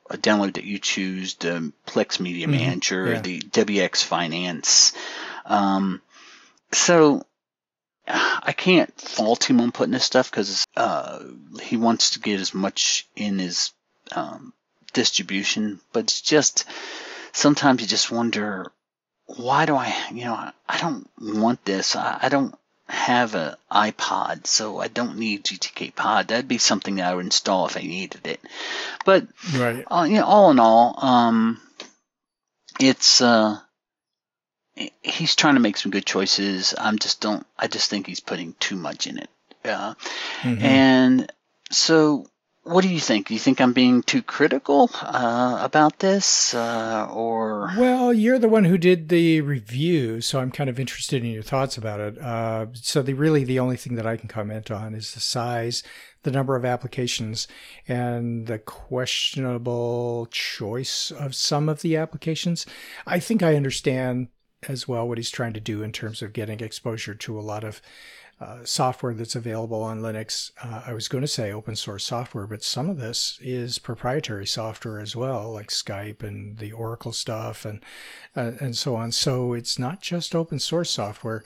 a 0.09 0.17
download 0.17 0.53
that 0.55 0.63
you 0.65 0.77
choose 0.79 1.35
the 1.35 1.71
Plex 1.87 2.19
Media 2.19 2.47
Mhm, 2.47 2.51
Manager, 2.51 3.13
yeah. 3.13 3.21
the 3.21 3.39
WX 3.41 4.03
Finance. 4.03 4.93
Um, 5.45 6.01
so 6.71 7.25
I 8.07 8.53
can't 8.55 8.93
fault 9.01 9.49
him 9.49 9.59
on 9.61 9.71
putting 9.71 9.93
this 9.93 10.03
stuff 10.05 10.29
because 10.29 10.65
uh, 10.77 11.23
he 11.61 11.75
wants 11.77 12.11
to 12.11 12.19
get 12.19 12.39
as 12.39 12.53
much 12.53 13.07
in 13.15 13.39
his 13.39 13.71
um, 14.11 14.53
distribution, 14.93 15.79
but 15.91 16.01
it's 16.03 16.21
just 16.21 16.65
sometimes 17.31 17.81
you 17.81 17.87
just 17.87 18.11
wonder 18.11 18.71
why 19.25 19.65
do 19.65 19.75
I, 19.75 19.91
you 20.11 20.25
know, 20.25 20.51
I 20.69 20.77
don't 20.77 21.09
want 21.19 21.65
this. 21.65 21.95
I, 21.95 22.19
I 22.21 22.29
don't, 22.29 22.53
have 22.87 23.33
an 23.35 23.55
iPod, 23.71 24.45
so 24.47 24.79
I 24.79 24.87
don't 24.87 25.17
need 25.17 25.43
GTK 25.43 25.95
Pod. 25.95 26.27
That'd 26.27 26.47
be 26.47 26.57
something 26.59 26.95
that 26.95 27.11
I 27.11 27.15
would 27.15 27.25
install 27.25 27.65
if 27.67 27.77
I 27.77 27.81
needed 27.81 28.27
it. 28.27 28.39
But 29.05 29.27
Right. 29.53 29.83
uh, 29.89 30.05
you 30.07 30.17
know, 30.17 30.25
all 30.25 30.51
in 30.51 30.59
all, 30.59 31.03
um, 31.03 31.59
it's 32.79 33.21
uh, 33.21 33.59
he's 35.01 35.35
trying 35.35 35.55
to 35.55 35.61
make 35.61 35.77
some 35.77 35.91
good 35.91 36.05
choices. 36.05 36.73
I'm 36.77 36.99
just 36.99 37.21
don't. 37.21 37.45
I 37.57 37.67
just 37.67 37.89
think 37.89 38.07
he's 38.07 38.19
putting 38.19 38.53
too 38.59 38.75
much 38.75 39.07
in 39.07 39.17
it. 39.17 39.29
Uh, 39.63 39.95
Mhm. 40.43 40.61
and 40.61 41.31
so, 41.71 42.27
what 42.65 42.81
do 42.81 42.89
you 42.89 42.99
think? 42.99 43.27
Do 43.27 43.35
you 43.35 43.39
think 43.39 43.61
I'm 43.61 43.73
being 43.73 44.01
too 44.01 44.23
critical 44.23 44.89
uh, 45.01 45.59
about 45.61 45.99
this, 45.99 46.53
uh, 46.55 47.07
or 47.13 47.71
Well, 47.77 48.11
you're 48.11 48.39
the 48.39 48.49
one 48.49 48.65
who 48.65 48.79
did 48.79 49.09
the 49.09 49.41
review, 49.41 50.19
so 50.19 50.39
I'm 50.39 50.49
kind 50.49 50.67
of 50.67 50.79
interested 50.79 51.23
in 51.23 51.29
your 51.29 51.43
thoughts 51.43 51.77
about 51.77 51.99
it. 51.99 52.17
Uh, 52.17 52.65
so, 52.73 53.03
the 53.03 53.13
really 53.13 53.43
the 53.43 53.59
only 53.59 53.77
thing 53.77 53.95
that 53.95 54.07
I 54.07 54.17
can 54.17 54.27
comment 54.27 54.71
on 54.71 54.95
is 54.95 55.13
the 55.13 55.19
size, 55.19 55.83
the 56.23 56.31
number 56.31 56.55
of 56.55 56.65
applications, 56.65 57.47
and 57.87 58.47
the 58.47 58.57
questionable 58.57 60.27
choice 60.31 61.11
of 61.11 61.35
some 61.35 61.69
of 61.69 61.83
the 61.83 61.95
applications. 61.95 62.65
I 63.05 63.19
think 63.19 63.43
I 63.43 63.55
understand 63.55 64.29
as 64.67 64.87
well 64.87 65.07
what 65.07 65.19
he's 65.19 65.29
trying 65.29 65.53
to 65.53 65.59
do 65.59 65.83
in 65.83 65.91
terms 65.91 66.23
of 66.23 66.33
getting 66.33 66.61
exposure 66.61 67.13
to 67.13 67.37
a 67.37 67.41
lot 67.41 67.63
of 67.63 67.79
uh, 68.39 68.57
software 68.65 69.13
that's 69.13 69.35
available 69.35 69.81
on 69.81 70.01
Linux. 70.01 70.51
Uh, 70.61 70.81
I 70.85 70.93
was 70.93 71.07
going 71.07 71.21
to 71.21 71.27
say 71.27 71.51
open 71.51 71.75
source 71.75 72.03
software, 72.03 72.45
but 72.45 72.63
some 72.63 72.89
of 72.89 72.97
this 72.97 73.39
is 73.41 73.79
proprietary 73.79 74.45
software 74.45 74.99
as 74.99 75.15
well, 75.15 75.53
like 75.53 75.69
Skype 75.69 76.21
and 76.21 76.57
the 76.57 76.73
Oracle 76.73 77.13
stuff 77.13 77.63
and 77.63 77.81
uh, 78.35 78.51
and 78.59 78.75
so 78.75 78.95
on. 78.95 79.11
So 79.13 79.53
it's 79.53 79.79
not 79.79 80.01
just 80.01 80.35
open 80.35 80.59
source 80.59 80.89
software. 80.89 81.43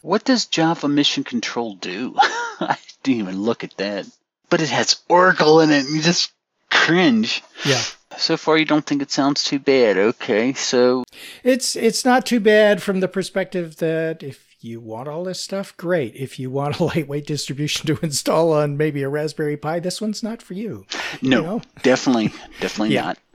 what 0.00 0.24
does 0.24 0.46
Java 0.46 0.88
Mission 0.88 1.22
Control 1.22 1.76
do? 1.76 2.14
I 2.18 2.76
didn't 3.04 3.20
even 3.20 3.40
look 3.42 3.62
at 3.62 3.76
that, 3.76 4.06
but 4.50 4.60
it 4.60 4.70
has 4.70 5.00
Oracle 5.08 5.60
in 5.60 5.70
it, 5.70 5.84
and 5.86 5.94
you 5.94 6.02
just 6.02 6.32
cringe. 6.70 7.42
Yeah, 7.64 7.82
So 8.18 8.36
far, 8.36 8.58
you 8.58 8.64
don't 8.64 8.84
think 8.84 9.02
it 9.02 9.10
sounds 9.12 9.44
too 9.44 9.60
bad. 9.60 9.96
Okay, 9.96 10.52
so 10.54 11.04
it's 11.44 11.76
it's 11.76 12.04
not 12.04 12.26
too 12.26 12.40
bad 12.40 12.82
from 12.82 12.98
the 12.98 13.08
perspective 13.08 13.76
that 13.76 14.22
if 14.24 14.51
you 14.64 14.80
want 14.80 15.08
all 15.08 15.24
this 15.24 15.40
stuff, 15.42 15.76
great. 15.76 16.14
If 16.16 16.38
you 16.38 16.50
want 16.50 16.78
a 16.80 16.84
lightweight 16.84 17.26
distribution 17.26 17.86
to 17.86 17.98
install 18.02 18.52
on 18.52 18.76
maybe 18.76 19.02
a 19.02 19.08
Raspberry 19.08 19.56
Pi, 19.56 19.80
this 19.80 20.00
one's 20.00 20.22
not 20.22 20.40
for 20.42 20.54
you. 20.54 20.86
no, 21.20 21.38
You 21.38 21.42
know? 21.46 21.62
definitely, 21.82 22.32
definitely 22.60 22.94
not. 22.96 23.18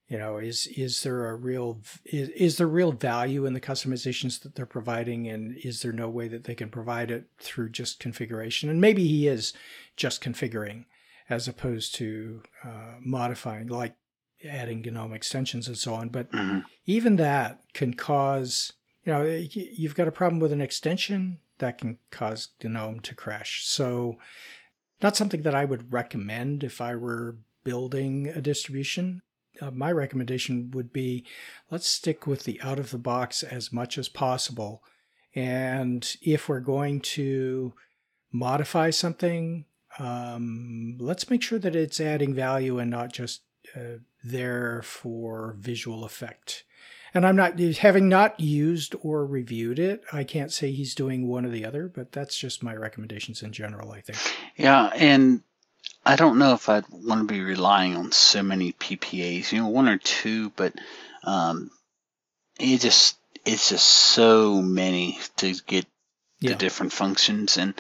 you 0.08 0.18
know, 0.18 0.38
is 0.38 0.68
is 0.68 1.04
there 1.04 1.30
a 1.30 1.36
real 1.36 1.80
is, 2.06 2.30
is 2.30 2.58
there 2.58 2.68
real 2.68 2.92
value 2.92 3.46
in 3.46 3.54
the 3.54 3.62
customizations 3.62 4.42
that 4.42 4.56
they're 4.56 4.66
providing, 4.66 5.28
and 5.28 5.56
is 5.64 5.82
there 5.82 5.94
no 5.94 6.10
way 6.10 6.28
that 6.28 6.44
they 6.44 6.56
can 6.56 6.70
provide 6.70 7.12
it 7.12 7.26
through 7.40 7.70
just 7.70 8.00
configuration? 8.00 8.70
And 8.70 8.82
maybe 8.82 9.08
he 9.08 9.28
is 9.28 9.54
just 9.96 10.24
configuring 10.24 10.86
as 11.30 11.48
opposed 11.48 11.96
to 11.96 12.42
uh, 12.64 12.96
modifying, 13.00 13.68
like 13.68 13.96
adding 14.48 14.82
GNOME 14.82 15.14
extensions 15.14 15.68
and 15.68 15.78
so 15.78 15.94
on. 15.94 16.10
But 16.10 16.32
mhm. 16.32 16.64
even 16.86 17.16
that 17.18 17.62
can 17.74 17.94
cause 17.94 18.74
you 19.06 19.14
know 19.14 19.24
you've 19.24 19.96
got 19.96 20.08
a 20.08 20.12
problem 20.12 20.40
with 20.40 20.52
an 20.52 20.62
extension 20.62 21.40
that 21.60 21.78
can 21.78 21.98
cause 22.10 22.50
gnome 22.64 23.00
to 23.02 23.16
crash 23.16 23.66
so 23.66 24.18
not 25.02 25.16
something 25.16 25.42
that 25.42 25.56
i 25.56 25.66
would 25.66 25.92
recommend 25.92 26.64
if 26.64 26.82
i 26.82 26.96
were 26.96 27.38
building 27.64 28.28
a 28.28 28.42
distribution 28.42 29.22
uh, 29.62 29.72
my 29.72 29.92
recommendation 29.92 30.72
would 30.72 30.92
be 30.92 31.26
let's 31.70 31.88
stick 31.88 32.26
with 32.26 32.44
the 32.44 32.60
out 32.62 32.80
of 32.80 32.92
the 32.92 32.98
box 32.98 33.44
as 33.44 33.72
much 33.72 33.98
as 33.98 34.10
possible 34.10 34.84
and 35.36 36.16
if 36.22 36.48
we're 36.48 36.60
going 36.60 37.00
to 37.00 37.74
modify 38.32 38.90
something 38.90 39.66
um, 40.00 40.98
let's 41.00 41.30
make 41.30 41.44
sure 41.44 41.60
that 41.60 41.76
it's 41.76 42.02
adding 42.02 42.34
value 42.34 42.80
and 42.80 42.90
not 42.90 43.14
just 43.14 43.42
uh, 43.76 44.00
there 44.24 44.82
for 44.84 45.56
visual 45.60 46.04
effect 46.06 46.64
and 47.14 47.28
I'm 47.28 47.36
not 47.36 47.60
having 47.60 48.10
not 48.10 48.40
used 48.40 48.96
or 49.02 49.26
reviewed 49.26 49.78
it. 49.78 50.04
I 50.12 50.24
can't 50.24 50.52
say 50.52 50.72
he's 50.72 50.96
doing 50.96 51.28
one 51.28 51.46
or 51.46 51.50
the 51.50 51.64
other, 51.66 51.88
but 51.88 52.12
that's 52.12 52.36
just 52.36 52.64
my 52.64 52.76
recommendations 52.76 53.44
in 53.44 53.52
general. 53.52 53.92
I 53.92 54.02
think. 54.02 54.18
Yeah, 54.58 54.88
and 54.96 55.44
I 56.06 56.16
don't 56.16 56.40
know 56.40 56.54
if 56.54 56.70
I'd 56.70 56.86
want 56.90 57.22
to 57.28 57.32
be 57.32 57.42
relying 57.42 57.96
on 57.96 58.12
so 58.12 58.42
many 58.42 58.74
PPAs. 58.74 59.52
You 59.52 59.60
know, 59.60 59.68
one 59.68 59.88
or 59.88 60.00
two, 60.00 60.50
but 60.56 60.74
um, 61.24 61.70
it 62.60 62.82
just 62.82 63.18
it's 63.46 63.70
just 63.70 63.86
so 63.86 64.62
many 64.62 65.20
to 65.38 65.54
get 65.68 65.86
Yeah. 66.40 66.52
the 66.54 66.56
different 66.56 66.94
functions, 66.94 67.58
and 67.58 67.76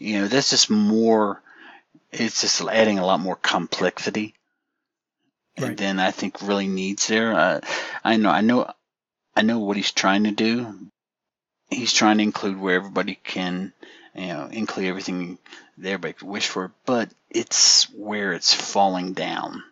you 0.00 0.18
know 0.18 0.26
that's 0.26 0.50
just 0.50 0.68
more. 0.68 1.40
It's 2.10 2.40
just 2.40 2.60
adding 2.60 2.98
a 2.98 3.06
lot 3.06 3.20
more 3.20 3.36
complexity 3.36 4.34
Right. 5.58 5.76
than 5.76 6.00
I 6.00 6.10
think 6.10 6.42
really 6.42 6.66
needs 6.66 7.06
there. 7.06 7.32
Uh, 7.32 7.60
I 8.02 8.16
know, 8.16 8.30
I 8.30 8.40
know, 8.40 8.70
I 9.36 9.42
know 9.42 9.60
what 9.60 9.76
he's 9.76 9.92
trying 9.92 10.24
to 10.24 10.32
do. 10.32 10.88
He's 11.70 11.92
trying 11.92 12.18
to 12.18 12.24
include 12.24 12.58
where 12.60 12.76
everybody 12.76 13.14
can, 13.16 13.72
you 14.14 14.26
know, 14.28 14.46
include 14.46 14.86
everything 14.86 15.38
that 15.78 15.88
everybody 15.90 16.12
could 16.14 16.28
wish 16.28 16.48
for, 16.48 16.72
but 16.86 17.10
it's 17.30 17.84
where 17.90 18.32
it's 18.32 18.52
falling 18.54 19.12
down. 19.12 19.62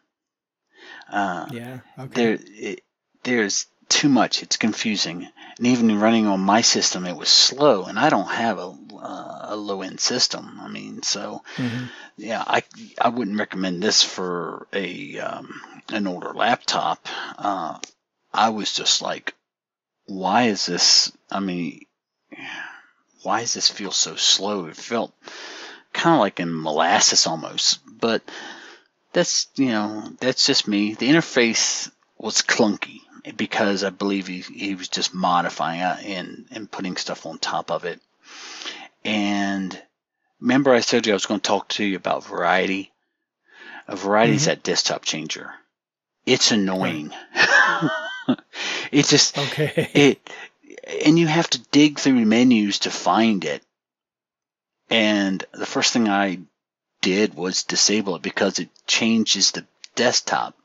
Uh, 1.10 1.46
Yeah. 1.52 1.78
Okay. 1.98 2.14
there, 2.14 2.38
it, 2.40 2.80
there's 3.24 3.66
too 3.88 4.08
much. 4.08 4.42
It's 4.42 4.56
confusing, 4.56 5.28
and 5.58 5.66
even 5.66 5.98
running 6.00 6.26
on 6.26 6.40
my 6.40 6.62
system, 6.62 7.06
it 7.06 7.16
was 7.16 7.28
slow, 7.28 7.84
and 7.84 7.98
I 7.98 8.08
don't 8.08 8.28
have 8.30 8.58
a 8.58 8.74
uh, 8.94 9.46
a 9.50 9.56
low 9.56 9.82
end 9.82 10.00
system. 10.00 10.58
I 10.60 10.68
mean, 10.68 11.02
so 11.02 11.42
Mhm. 11.56 11.90
yeah, 12.16 12.42
I 12.46 12.62
I 13.00 13.08
wouldn't 13.10 13.38
recommend 13.38 13.82
this 13.82 14.02
for 14.02 14.66
a 14.72 15.18
um, 15.18 15.60
an 15.90 16.06
older 16.06 16.32
laptop. 16.32 17.06
Uh, 17.38 17.78
I 18.32 18.50
was 18.50 18.72
just 18.72 19.02
like, 19.02 19.34
why 20.06 20.44
is 20.44 20.66
this? 20.66 21.12
I 21.30 21.40
mean, 21.40 21.86
why 23.22 23.40
does 23.40 23.54
this 23.54 23.68
feel 23.70 23.92
so 23.92 24.16
slow? 24.16 24.66
It 24.66 24.76
felt 24.76 25.12
kind 25.92 26.14
of 26.14 26.20
like 26.20 26.40
in 26.40 26.62
molasses 26.62 27.26
almost, 27.26 27.80
but 27.86 28.22
that's 29.12 29.46
you 29.56 29.66
know 29.66 30.10
that's 30.20 30.46
just 30.46 30.66
me. 30.68 30.94
The 30.94 31.08
interface 31.08 31.90
was 32.18 32.42
clunky 32.42 33.00
because 33.36 33.84
I 33.84 33.90
believe 33.90 34.26
he, 34.26 34.40
he 34.40 34.74
was 34.74 34.88
just 34.88 35.14
modifying 35.14 35.80
it 35.80 36.04
and 36.06 36.46
and 36.50 36.70
putting 36.70 36.96
stuff 36.96 37.26
on 37.26 37.38
top 37.38 37.70
of 37.70 37.84
it. 37.84 38.00
And 39.04 39.80
remember, 40.40 40.72
I 40.72 40.80
told 40.80 41.06
you 41.06 41.12
I 41.12 41.14
was 41.14 41.26
going 41.26 41.40
to 41.40 41.46
talk 41.46 41.68
to 41.70 41.84
you 41.84 41.96
about 41.96 42.26
variety. 42.26 42.92
A 43.88 43.96
variety 43.96 44.34
is 44.34 44.42
Mhm. 44.42 44.46
that 44.46 44.62
desktop 44.62 45.04
changer. 45.04 45.52
It's 46.26 46.52
annoying. 46.52 47.12
it 48.92 49.06
just 49.06 49.36
Okay. 49.38 49.90
it 49.94 50.30
and 51.04 51.18
you 51.18 51.26
have 51.26 51.48
to 51.50 51.60
dig 51.70 51.98
through 51.98 52.24
menus 52.24 52.80
to 52.80 52.90
find 52.90 53.44
it 53.44 53.62
and 54.90 55.44
the 55.52 55.66
first 55.66 55.92
thing 55.92 56.08
i 56.08 56.38
did 57.00 57.34
was 57.34 57.64
disable 57.64 58.16
it 58.16 58.22
because 58.22 58.58
it 58.58 58.68
changes 58.86 59.50
the 59.50 59.66
desktop 59.96 60.56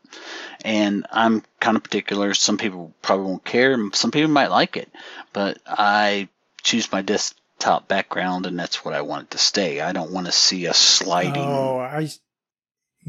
and 0.64 1.06
i'm 1.12 1.44
kind 1.60 1.78
of 1.78 1.84
particular 1.84 2.34
some 2.34 2.58
people 2.58 2.94
probably 3.02 3.26
won't 3.26 3.44
care 3.44 3.76
some 3.94 4.12
people 4.12 4.30
might 4.30 4.52
like 4.52 4.78
it 4.78 4.90
but 5.34 5.60
i 5.66 6.30
choose 6.68 6.92
my 6.92 7.02
desktop 7.02 7.88
background, 7.88 8.46
and 8.46 8.60
that's 8.60 8.84
what 8.84 8.94
I 8.94 9.02
want 9.02 9.24
it 9.24 9.32
to 9.32 9.38
stay. 9.38 9.80
I 9.80 9.94
don't 9.94 10.12
want 10.12 10.26
to 10.28 10.34
see 10.34 10.66
a 10.66 10.74
sliding. 10.74 11.50
Oh, 11.50 11.80
I. 11.80 12.10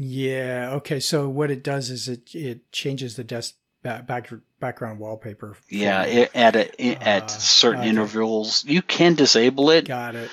Yeah. 0.01 0.69
Okay. 0.75 0.99
So 1.01 1.27
what 1.27 1.51
it 1.51 1.61
does 1.61 1.89
is 1.89 2.07
it 2.07 2.33
it 2.33 2.71
changes 2.71 3.17
the 3.17 3.23
desk 3.25 3.55
back, 3.83 4.07
back 4.07 4.29
background 4.59 4.99
wallpaper. 4.99 5.57
Yeah, 5.69 6.03
it, 6.03 6.31
at 6.33 6.55
a, 6.55 6.81
it- 6.83 6.99
Uh, 7.01 7.03
at 7.03 7.31
certain 7.31 7.81
okay. 7.81 7.89
intervals, 7.89 8.63
you 8.65 8.81
can 8.81 9.15
disable 9.15 9.69
it, 9.71 9.85
Got 9.87 10.15
it. 10.15 10.29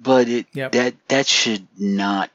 but 0.00 0.26
it 0.28 0.46
Yep. 0.54 0.72
that 0.72 0.94
that 1.08 1.26
should 1.26 1.66
not 1.78 2.30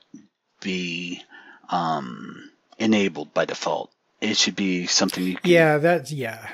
be 0.62 1.24
um, 1.70 2.52
enabled 2.78 3.34
by 3.34 3.46
default. 3.46 3.92
It 4.22 4.38
should 4.38 4.56
be 4.56 4.86
something 4.86 5.24
you 5.24 5.38
can. 5.38 5.52
Yeah. 5.52 5.78
That's 5.80 6.12
yeah. 6.12 6.50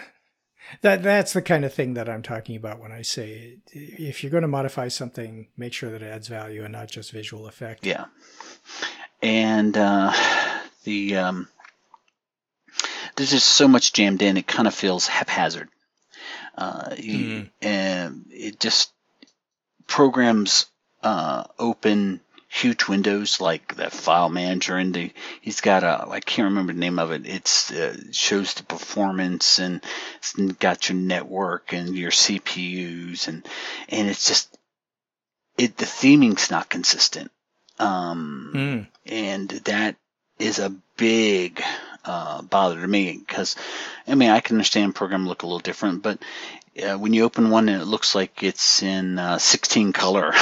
That 0.81 1.03
that's 1.03 1.33
the 1.33 1.41
kind 1.41 1.65
of 1.65 1.73
thing 1.73 1.95
that 1.95 2.07
I'm 2.07 2.21
talking 2.21 2.55
about 2.55 2.79
when 2.79 2.93
I 2.93 3.01
say 3.01 3.57
if 3.73 4.23
you're 4.23 4.31
going 4.31 4.43
to 4.43 4.47
modify 4.47 4.87
something, 4.87 5.47
make 5.57 5.73
sure 5.73 5.91
that 5.91 6.01
it 6.01 6.07
adds 6.07 6.29
value 6.29 6.63
and 6.63 6.71
not 6.71 6.87
just 6.87 7.11
visual 7.11 7.45
effect. 7.47 7.85
Yeah. 7.85 8.05
And 9.21 9.77
uh, 9.77 10.13
the 10.83 11.17
um, 11.17 11.47
there's 13.15 13.31
just 13.31 13.47
so 13.47 13.67
much 13.67 13.93
jammed 13.93 14.21
in. 14.21 14.37
It 14.37 14.47
kind 14.47 14.67
of 14.67 14.73
feels 14.73 15.07
haphazard. 15.07 15.69
Uh, 16.57 16.95
you, 16.97 17.47
and 17.61 18.25
it 18.29 18.59
just 18.59 18.91
programs 19.87 20.67
uh, 21.03 21.43
open 21.57 22.21
huge 22.51 22.89
windows 22.89 23.39
like 23.39 23.75
the 23.75 23.89
file 23.89 24.27
manager 24.27 24.75
and 24.75 24.93
the 24.93 25.13
he's 25.39 25.61
got 25.61 25.85
a 25.85 26.05
I 26.09 26.19
can't 26.19 26.49
remember 26.49 26.73
the 26.73 26.79
name 26.79 26.99
of 26.99 27.11
it. 27.11 27.25
It's 27.25 27.71
uh, 27.71 27.95
shows 28.11 28.53
the 28.53 28.63
performance 28.63 29.57
and 29.59 29.81
it's 30.17 30.33
got 30.33 30.89
your 30.89 30.97
network 30.97 31.71
and 31.71 31.95
your 31.95 32.11
CPUs 32.11 33.29
and 33.29 33.47
and 33.87 34.09
it's 34.09 34.27
just 34.27 34.57
it 35.57 35.77
the 35.77 35.85
theming's 35.85 36.51
not 36.51 36.69
consistent. 36.69 37.31
Um, 37.81 38.51
Mm. 38.55 38.87
and 39.05 39.49
that 39.65 39.95
is 40.39 40.59
a 40.59 40.73
big 40.97 41.61
uh, 42.05 42.41
bother 42.41 42.79
to 42.81 42.87
me 42.87 43.17
because 43.17 43.55
I 44.07 44.15
mean 44.15 44.29
I 44.29 44.39
can 44.39 44.55
understand 44.55 44.95
program 44.95 45.27
look 45.27 45.43
a 45.43 45.45
little 45.47 45.59
different, 45.59 46.01
but 46.03 46.19
uh, 46.81 46.97
when 46.97 47.13
you 47.13 47.23
open 47.23 47.49
one 47.49 47.69
and 47.69 47.81
it 47.81 47.85
looks 47.85 48.15
like 48.15 48.43
it's 48.43 48.81
in 48.83 49.19
uh, 49.19 49.37
16 49.37 49.93
color. 49.93 50.33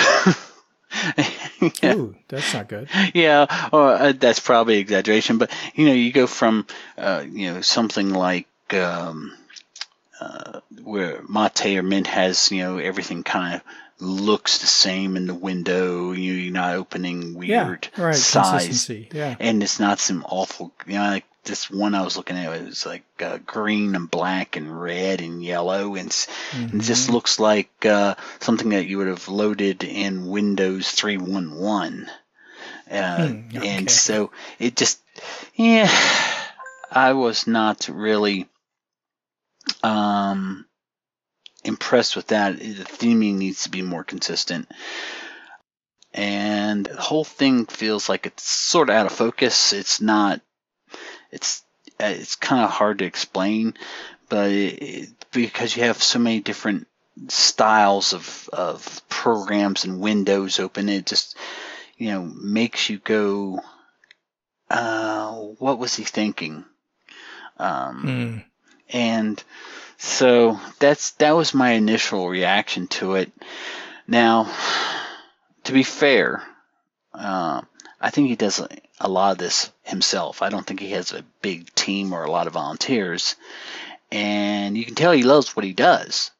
yeah, 1.81 1.93
Ooh, 1.95 2.15
that's 2.27 2.53
not 2.53 2.67
good. 2.67 2.89
yeah 3.13 3.69
or, 3.71 3.89
uh, 3.93 4.13
that's 4.13 4.39
probably 4.39 4.77
exaggeration, 4.77 5.37
but 5.37 5.51
you 5.75 5.85
know 5.85 5.93
you 5.93 6.11
go 6.11 6.27
from 6.27 6.65
uh, 6.97 7.23
you 7.29 7.53
know 7.53 7.61
something 7.61 8.09
like 8.09 8.47
um, 8.73 9.33
uh, 10.19 10.59
where 10.83 11.21
Mate 11.29 11.77
or 11.77 11.83
Mint 11.83 12.07
has 12.07 12.51
you 12.51 12.59
know 12.63 12.77
everything 12.77 13.23
kind 13.23 13.55
of 13.55 13.61
looks 13.99 14.59
the 14.59 14.67
same 14.67 15.17
in 15.17 15.27
the 15.27 15.33
window. 15.33 16.11
You- 16.13 16.33
You're 16.33 16.53
not 16.53 16.75
opening 16.75 17.41
Yeah. 17.43 17.65
weird 17.67 17.89
Right. 17.97 18.15
size 18.15 18.89
Yeah. 18.89 19.35
and 19.39 19.61
it's 19.61 19.79
not 19.79 19.99
some 19.99 20.25
awful 20.27 20.71
you 20.87 20.93
know 20.93 21.07
like 21.09 21.25
this 21.45 21.69
one 21.71 21.95
i 21.95 22.01
was 22.03 22.15
looking 22.17 22.35
at 22.37 22.53
it 22.53 22.65
was 22.65 22.85
like 22.85 23.03
uh, 23.21 23.37
green 23.45 23.95
and 23.95 24.11
black 24.11 24.55
and 24.55 24.79
red 24.81 25.19
and 25.21 25.41
yellow 25.43 25.95
and 25.95 26.09
it 26.53 26.77
just 26.81 27.09
looks 27.09 27.39
like 27.39 27.85
uh, 27.85 28.13
something 28.39 28.69
that 28.69 28.85
you 28.87 28.97
would 28.99 29.07
have 29.07 29.27
loaded 29.29 29.83
in 29.83 30.27
windows 30.27 30.91
311 30.91 32.09
uh, 32.91 33.27
Hmm, 33.27 33.57
okay. 33.57 33.67
and 33.69 33.89
so 33.89 34.31
it 34.59 34.75
just 34.75 34.99
yeah 35.55 35.89
i 36.91 37.13
was 37.13 37.47
not 37.47 37.87
really 37.91 38.47
um 39.83 40.65
impressed 41.63 42.15
with 42.15 42.27
that 42.27 42.57
the 42.57 42.83
theming 42.85 43.35
needs 43.35 43.63
to 43.63 43.69
be 43.69 43.81
more 43.81 44.03
consistent 44.03 44.67
and 46.13 46.85
the 46.85 47.01
whole 47.01 47.23
thing 47.23 47.65
feels 47.65 48.09
like 48.09 48.25
it's 48.25 48.43
sort 48.43 48.89
of 48.89 48.95
out 48.95 49.05
of 49.05 49.11
focus. 49.11 49.73
It's 49.73 50.01
not. 50.01 50.41
It's 51.31 51.63
uh, 52.01 52.05
it's 52.07 52.35
kind 52.35 52.63
of 52.63 52.71
hard 52.71 52.99
to 52.99 53.05
explain, 53.05 53.75
but 54.27 54.49
it, 54.51 54.81
it, 54.81 55.09
because 55.31 55.75
you 55.75 55.83
have 55.83 56.01
so 56.01 56.17
many 56.17 56.39
different 56.39 56.87
styles 57.27 58.13
of 58.13 58.49
of 58.51 59.07
programs 59.07 59.85
and 59.85 59.99
windows 60.01 60.59
open, 60.59 60.89
it 60.89 61.05
just 61.05 61.37
you 61.97 62.09
know 62.11 62.23
makes 62.23 62.89
you 62.89 62.97
go. 62.97 63.61
Uh, 64.69 65.31
what 65.59 65.79
was 65.79 65.95
he 65.95 66.03
thinking? 66.03 66.63
Um, 67.57 68.03
Mm. 68.03 68.43
and 68.91 69.43
so 69.99 70.59
that's 70.79 71.11
that 71.11 71.35
was 71.35 71.53
my 71.53 71.71
initial 71.71 72.27
reaction 72.27 72.87
to 72.87 73.15
it. 73.15 73.31
Now, 74.07 74.51
to 75.65 75.73
be 75.73 75.83
fair, 75.83 76.41
uh, 77.13 77.61
I 78.01 78.09
think 78.09 78.29
he 78.29 78.35
does 78.35 78.61
a 78.99 79.09
lot 79.09 79.33
of 79.33 79.37
this 79.37 79.71
himself. 79.83 80.41
I 80.41 80.49
don't 80.49 80.65
think 80.65 80.79
he 80.79 80.91
has 80.91 81.11
a 81.11 81.25
big 81.41 81.73
team 81.75 82.13
or 82.13 82.23
a 82.23 82.31
lot 82.31 82.47
of 82.47 82.53
volunteers, 82.53 83.35
and 84.11 84.77
you 84.77 84.85
can 84.85 84.95
tell 84.95 85.11
he 85.11 85.23
loves 85.23 85.55
what 85.55 85.65
he 85.65 85.73
does. 85.73 86.31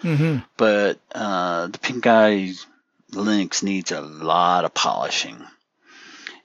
hmm 0.00 0.38
But 0.56 1.00
uh, 1.14 1.66
the 1.68 1.78
Pinguy 1.78 2.56
Linux 3.12 3.62
needs 3.62 3.92
a 3.92 4.00
lot 4.00 4.64
of 4.64 4.74
polishing. 4.74 5.44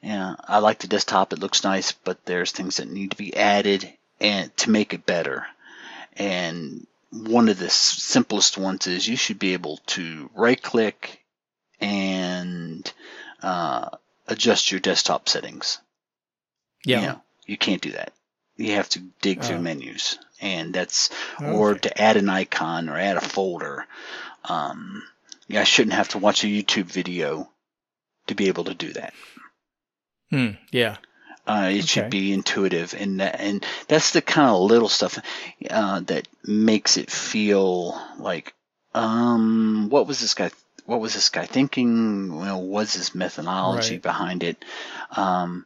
Yeah, 0.02 0.36
I 0.48 0.60
like 0.60 0.80
the 0.80 0.88
desktop; 0.88 1.34
it 1.34 1.39
looks 1.39 1.63
nice, 1.63 1.91
but 1.91 2.26
there's 2.26 2.52
things 2.52 2.78
that 2.78 2.89
need 2.89 3.12
to 3.12 3.17
be 3.17 3.36
added 3.36 3.93
and 4.19 4.56
to 4.58 4.72
make 4.72 4.93
it 4.93 5.06
better. 5.06 5.45
And 6.19 6.86
one 7.12 7.49
of 7.49 7.58
the 7.58 7.65
s- 7.67 7.73
simplest 7.75 8.58
ones 8.58 8.86
is 8.88 9.08
you 9.08 9.15
should 9.15 9.39
be 9.39 9.53
able 9.53 9.77
to 9.88 10.29
right-click 10.36 11.21
and 11.79 12.91
uh, 13.41 13.89
adjust 14.27 14.69
your 14.71 14.79
desktop 14.79 15.27
settings. 15.29 15.79
Yeah. 16.86 16.99
You, 17.01 17.08
know, 17.08 17.21
you 17.45 17.58
can't 17.58 17.82
do 17.82 17.91
that. 17.93 18.13
You 18.58 18.73
have 18.73 18.89
to 18.89 18.99
dig 19.21 19.41
through 19.41 19.58
Oh. 19.58 19.62
menus, 19.62 20.19
and 20.41 20.73
that's 20.73 21.10
or 21.41 21.71
Okay. 21.71 21.79
to 21.89 22.01
add 22.01 22.17
an 22.17 22.29
icon 22.29 22.89
or 22.89 22.97
add 22.97 23.15
a 23.17 23.21
folder. 23.21 23.88
Um, 24.43 25.01
yeah, 25.47 25.62
I 25.62 25.63
shouldn't 25.63 25.93
have 25.95 26.10
to 26.10 26.17
watch 26.17 26.43
a 26.43 26.47
YouTube 26.47 26.86
video 26.86 27.49
to 28.27 28.36
be 28.36 28.49
able 28.49 28.65
to 28.65 28.73
do 28.73 28.91
that. 28.93 29.13
Hmm. 30.29 30.49
Yeah. 30.71 30.97
Uh, 31.50 31.70
it 31.70 31.88
should 31.88 32.10
be 32.10 32.32
intuitive, 32.32 32.94
and 32.94 33.20
that, 33.20 33.40
and 33.40 33.66
that's 33.88 34.12
the 34.12 34.22
kind 34.22 34.50
of 34.50 34.62
little 34.62 34.90
stuff 34.90 35.18
uh, 35.70 36.00
that 36.02 36.28
makes 36.44 36.98
it 36.98 37.10
feel 37.10 38.00
like, 38.20 38.54
um, 38.94 39.88
what 39.90 40.08
was 40.08 40.20
this 40.20 40.34
guy? 40.36 40.52
What 40.86 41.00
was 41.02 41.14
this 41.14 41.30
guy 41.30 41.46
thinking? 41.46 42.28
You 42.32 42.46
know, 42.46 42.58
what's 42.60 42.96
his 42.96 43.14
methodology 43.16 43.96
Right. 43.96 44.02
behind 44.02 44.44
it? 44.44 44.64
Um, 45.16 45.66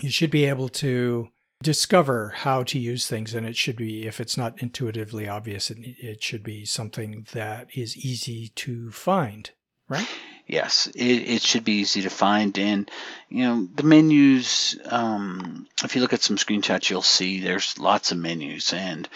You 0.00 0.10
should 0.10 0.30
be 0.30 0.44
able 0.46 0.68
to 0.68 1.28
discover 1.62 2.30
how 2.36 2.62
to 2.62 2.78
use 2.78 3.06
things, 3.06 3.34
and 3.34 3.46
it 3.46 3.56
should 3.56 3.76
be, 3.76 4.06
if 4.06 4.18
it's 4.20 4.36
not 4.38 4.62
intuitively 4.62 5.28
obvious, 5.28 5.70
it, 5.70 5.78
it 5.98 6.22
should 6.22 6.42
be 6.42 6.64
something 6.64 7.26
that 7.32 7.68
is 7.74 7.96
easy 7.98 8.48
to 8.56 8.90
find, 8.90 9.50
right? 9.88 10.08
Yes, 10.50 10.88
it, 10.96 11.04
it 11.04 11.42
should 11.42 11.62
be 11.62 11.74
easy 11.74 12.02
to 12.02 12.10
find. 12.10 12.58
And, 12.58 12.90
you 13.28 13.44
know, 13.44 13.68
the 13.72 13.84
menus, 13.84 14.76
um, 14.86 15.68
if 15.84 15.94
you 15.94 16.00
look 16.00 16.12
at 16.12 16.22
some 16.22 16.36
screenshots, 16.36 16.90
you'll 16.90 17.02
see 17.02 17.38
there's 17.38 17.78
lots 17.78 18.10
of 18.10 18.18
menus. 18.18 18.72
And 18.72 19.08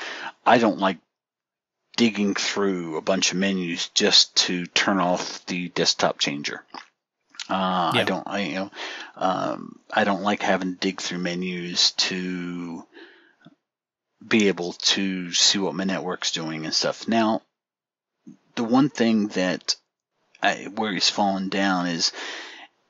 I 0.47 0.59
don't 0.59 0.79
like 0.79 0.99
digging 1.97 2.35
through 2.35 2.99
a 2.99 3.03
bunch 3.03 3.33
of 3.33 3.39
menus 3.39 3.89
just 3.89 4.37
to 4.37 4.67
turn 4.67 5.01
off 5.01 5.45
the 5.47 5.71
desktop 5.71 6.21
changer. 6.21 6.63
Uh, 7.51 7.91
I 7.95 8.05
don't, 8.07 8.29
I, 8.29 8.41
you 8.43 8.55
know, 8.55 8.71
um, 9.17 9.81
I 9.93 10.05
don't 10.05 10.23
like 10.23 10.41
having 10.41 10.75
to 10.75 10.79
dig 10.79 11.01
through 11.01 11.19
menus 11.19 11.91
to 11.93 12.85
be 14.25 14.47
able 14.47 14.75
to 14.75 15.33
see 15.33 15.59
what 15.59 15.75
my 15.75 15.83
network's 15.83 16.31
doing 16.31 16.65
and 16.65 16.73
stuff. 16.73 17.09
Now, 17.09 17.43
the 18.55 18.65
one 18.65 18.89
thing 18.89 19.29
that 19.29 19.75
I, 20.45 20.65
where 20.65 20.93
he's 20.93 21.09
fallen 21.09 21.49
down 21.49 21.87
is 21.87 22.13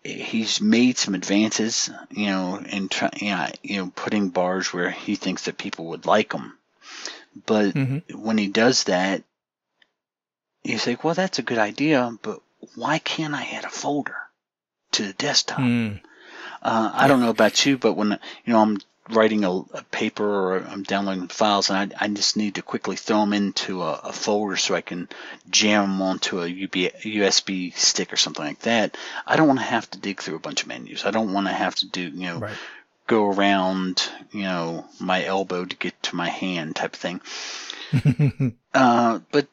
he's 0.03 0.61
made 0.61 0.99
some 0.99 1.15
advances, 1.15 1.91
you 2.11 2.27
know, 2.27 2.59
in 2.59 2.89
try, 2.89 3.11
you 3.21 3.31
know, 3.31 3.49
you 3.63 3.77
know, 3.79 3.93
putting 3.95 4.29
bars 4.29 4.73
where 4.73 4.91
he 4.91 5.17
thinks 5.17 5.45
that 5.45 5.59
people 5.59 5.87
would 5.87 6.07
like 6.07 6.31
them. 6.31 6.59
But 7.47 7.73
hmm 7.73 7.99
when 8.13 8.39
he 8.39 8.49
does 8.49 8.85
that, 8.85 9.23
he's 10.63 10.87
like, 10.87 11.03
"Well, 11.05 11.15
that's 11.15 11.39
a 11.39 11.43
good 11.43 11.59
idea, 11.59 12.17
but 12.23 12.41
why 12.75 12.99
can't 12.99 13.35
I 13.35 13.45
add 13.45 13.65
a 13.65 13.71
folder 13.71 14.17
to 14.93 15.05
the 15.07 15.13
desktop?" 15.13 15.61
Mm. 15.61 16.01
Uh, 16.63 16.91
I 16.95 17.09
don't 17.09 17.21
know 17.21 17.31
about 17.31 17.67
you, 17.67 17.77
but 17.77 17.95
when 17.95 18.11
you 18.45 18.53
know 18.53 18.61
I'm 18.61 18.79
writing 19.11 19.45
a, 19.45 19.51
a 19.51 19.83
paper 19.91 20.25
or 20.25 20.59
I'm 20.59 20.83
downloading 20.83 21.29
files, 21.29 21.71
and 21.71 21.95
I, 22.01 22.05
I 22.05 22.09
just 22.09 22.37
need 22.37 22.55
to 22.57 22.63
quickly 22.63 22.97
throw 22.97 23.21
them 23.21 23.33
into 23.33 23.83
a, 23.83 23.93
a 24.05 24.13
folder 24.13 24.57
so 24.57 24.75
I 24.75 24.81
can 24.81 25.09
jam 25.51 25.83
them 25.83 26.03
onto 26.03 26.41
a 26.41 26.47
UB, 26.47 26.73
USB 27.03 27.77
stick 27.77 28.13
or 28.13 28.17
something 28.17 28.45
like 28.45 28.61
that. 28.61 28.97
I 29.27 29.37
don't 29.37 29.49
want 29.49 29.61
to 29.61 29.67
have 29.67 29.91
to 29.91 29.99
dig 29.99 30.21
through 30.21 30.37
a 30.37 30.41
bunch 30.41 30.63
of 30.63 30.69
menus. 30.69 31.05
I 31.05 31.11
don't 31.11 31.33
want 31.33 31.47
to 31.47 31.53
have 31.53 31.75
to 31.77 31.87
do 31.89 32.03
you 32.03 32.27
know 32.27 32.39
Right. 32.39 32.57
go 33.07 33.31
around 33.31 34.09
you 34.33 34.43
know 34.43 34.87
my 34.99 35.25
elbow 35.25 35.65
to 35.65 35.77
get 35.77 36.03
to 36.05 36.17
my 36.17 36.29
hand 36.29 36.77
type 36.77 36.95
of 36.95 37.01
thing. 37.01 37.21
Uh, 38.75 39.21
but 39.31 39.47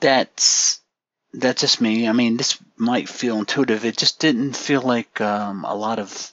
that's 0.00 0.80
that's 1.32 1.60
just 1.60 1.80
me. 1.80 2.08
I 2.08 2.12
mean, 2.12 2.36
this 2.36 2.58
might 2.76 3.08
feel 3.08 3.38
intuitive. 3.38 3.84
It 3.84 3.96
just 3.96 4.20
didn't 4.20 4.54
feel 4.56 4.82
like 4.82 5.20
um, 5.20 5.64
a 5.64 5.74
lot 5.74 5.98
of. 5.98 6.32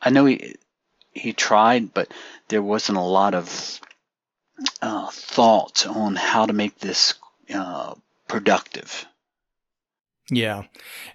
I 0.00 0.10
know 0.10 0.24
he 0.26 0.56
he 1.16 1.32
tried, 1.32 1.94
but 1.94 2.12
there 2.48 2.62
wasn't 2.62 2.98
a 2.98 3.02
lot 3.02 3.34
of 3.34 3.80
uh, 4.82 5.08
thought 5.10 5.86
on 5.86 6.16
how 6.16 6.46
to 6.46 6.52
make 6.52 6.78
this 6.78 7.14
uh, 7.52 7.94
productive. 8.28 9.06
Yeah, 10.30 10.64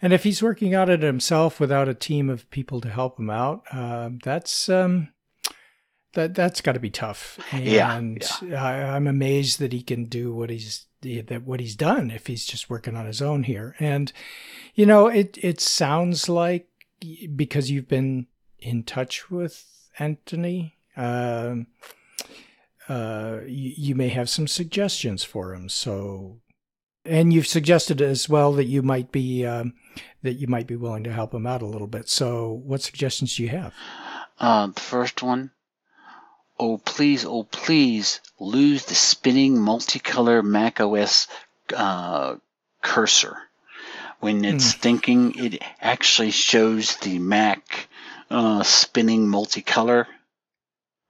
and 0.01 0.13
if 0.13 0.23
he's 0.23 0.41
working 0.41 0.73
on 0.75 0.89
it 0.89 1.01
himself 1.01 1.59
without 1.59 1.89
a 1.89 1.93
team 1.93 2.29
of 2.29 2.49
people 2.49 2.79
to 2.81 2.89
help 2.89 3.19
him 3.19 3.29
out, 3.29 3.63
uh, 3.71 4.09
that's 4.23 4.69
um, 4.69 5.09
that 6.13 6.33
that's 6.33 6.61
got 6.61 6.73
to 6.73 6.79
be 6.79 6.89
tough. 6.89 7.37
And 7.51 8.23
yeah, 8.41 8.63
I, 8.63 8.95
I'm 8.95 9.07
amazed 9.07 9.59
that 9.59 9.73
he 9.73 9.81
can 9.81 10.05
do 10.05 10.33
what 10.33 10.49
he's 10.49 10.85
that 11.01 11.43
what 11.43 11.59
he's 11.59 11.75
done 11.75 12.11
if 12.11 12.27
he's 12.27 12.45
just 12.45 12.69
working 12.69 12.95
on 12.95 13.05
his 13.05 13.21
own 13.21 13.43
here. 13.43 13.75
And 13.79 14.13
you 14.75 14.85
know, 14.85 15.07
it 15.07 15.37
it 15.41 15.59
sounds 15.59 16.29
like 16.29 16.67
because 17.35 17.69
you've 17.69 17.89
been 17.89 18.27
in 18.59 18.83
touch 18.83 19.29
with 19.29 19.65
Antoni. 19.99 20.73
Um, 20.97 21.67
uh, 22.89 23.39
you, 23.45 23.73
you 23.77 23.95
may 23.95 24.09
have 24.09 24.29
some 24.29 24.47
suggestions 24.47 25.23
for 25.23 25.53
him. 25.53 25.69
So 25.69 26.41
and 27.05 27.33
you've 27.33 27.47
suggested 27.47 28.01
as 28.01 28.29
well 28.29 28.53
that 28.53 28.65
you 28.65 28.81
might 28.81 29.11
be 29.11 29.45
um, 29.45 29.73
that 30.21 30.33
you 30.33 30.47
might 30.47 30.67
be 30.67 30.75
willing 30.75 31.03
to 31.03 31.13
help 31.13 31.33
him 31.33 31.47
out 31.47 31.61
a 31.61 31.67
little 31.67 31.87
bit. 31.87 32.09
So, 32.09 32.61
what 32.63 32.81
suggestions 32.81 33.35
do 33.35 33.43
you 33.43 33.49
have? 33.49 33.73
Uh, 34.39 34.67
the 34.67 34.79
first 34.79 35.23
one, 35.23 35.51
oh 36.59 36.77
please, 36.77 37.25
oh 37.25 37.43
please, 37.43 38.21
lose 38.39 38.85
the 38.85 38.95
spinning 38.95 39.57
multicolor 39.57 40.43
Mac 40.43 40.79
OS 40.79 41.27
uh, 41.75 42.35
cursor. 42.81 43.37
When 44.19 44.45
it's 44.45 44.75
mm. 44.75 44.77
thinking, 44.77 45.33
it 45.43 45.63
actually 45.81 46.29
shows 46.29 46.97
the 46.97 47.17
Mac 47.17 47.87
uh, 48.31 48.63
spinning 48.63 49.27
multicolor. 49.27 50.07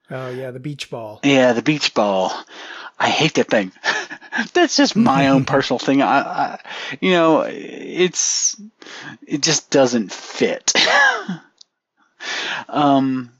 Oh 0.10 0.30
yeah, 0.30 0.52
the 0.52 0.60
beach 0.60 0.90
ball. 0.90 1.20
Yeah, 1.24 1.54
the 1.54 1.62
beach 1.62 1.94
ball. 1.94 2.34
I 3.00 3.10
hate 3.10 3.36
that 3.36 3.50
thing. 3.50 3.72
That's 4.54 4.78
just 4.78 4.96
my 4.96 5.30
own 5.30 5.46
personal 5.54 5.80
thing. 5.80 6.02
I, 6.02 6.20
I, 6.20 6.60
you 7.00 7.12
know, 7.12 7.42
it's 7.48 8.60
it 9.26 9.42
just 9.42 9.70
doesn't 9.70 10.12
fit. 10.12 10.74
um, 12.70 13.32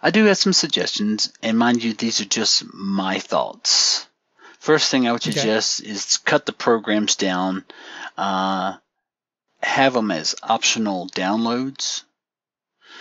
I 0.00 0.10
do 0.10 0.24
have 0.24 0.38
some 0.38 0.52
suggestions, 0.52 1.32
and 1.42 1.58
mind 1.58 1.82
you, 1.82 1.92
these 1.92 2.20
are 2.20 2.26
just 2.26 2.72
my 2.72 3.18
thoughts. 3.18 4.06
First 4.60 4.90
thing 4.90 5.06
I 5.08 5.12
would 5.12 5.22
suggest 5.22 5.80
okay. 5.80 5.90
is 5.90 6.18
cut 6.18 6.46
the 6.46 6.52
programs 6.52 7.16
down, 7.16 7.64
uh, 8.16 8.76
have 9.62 9.94
them 9.94 10.10
as 10.10 10.34
optional 10.42 11.08
downloads 11.08 12.02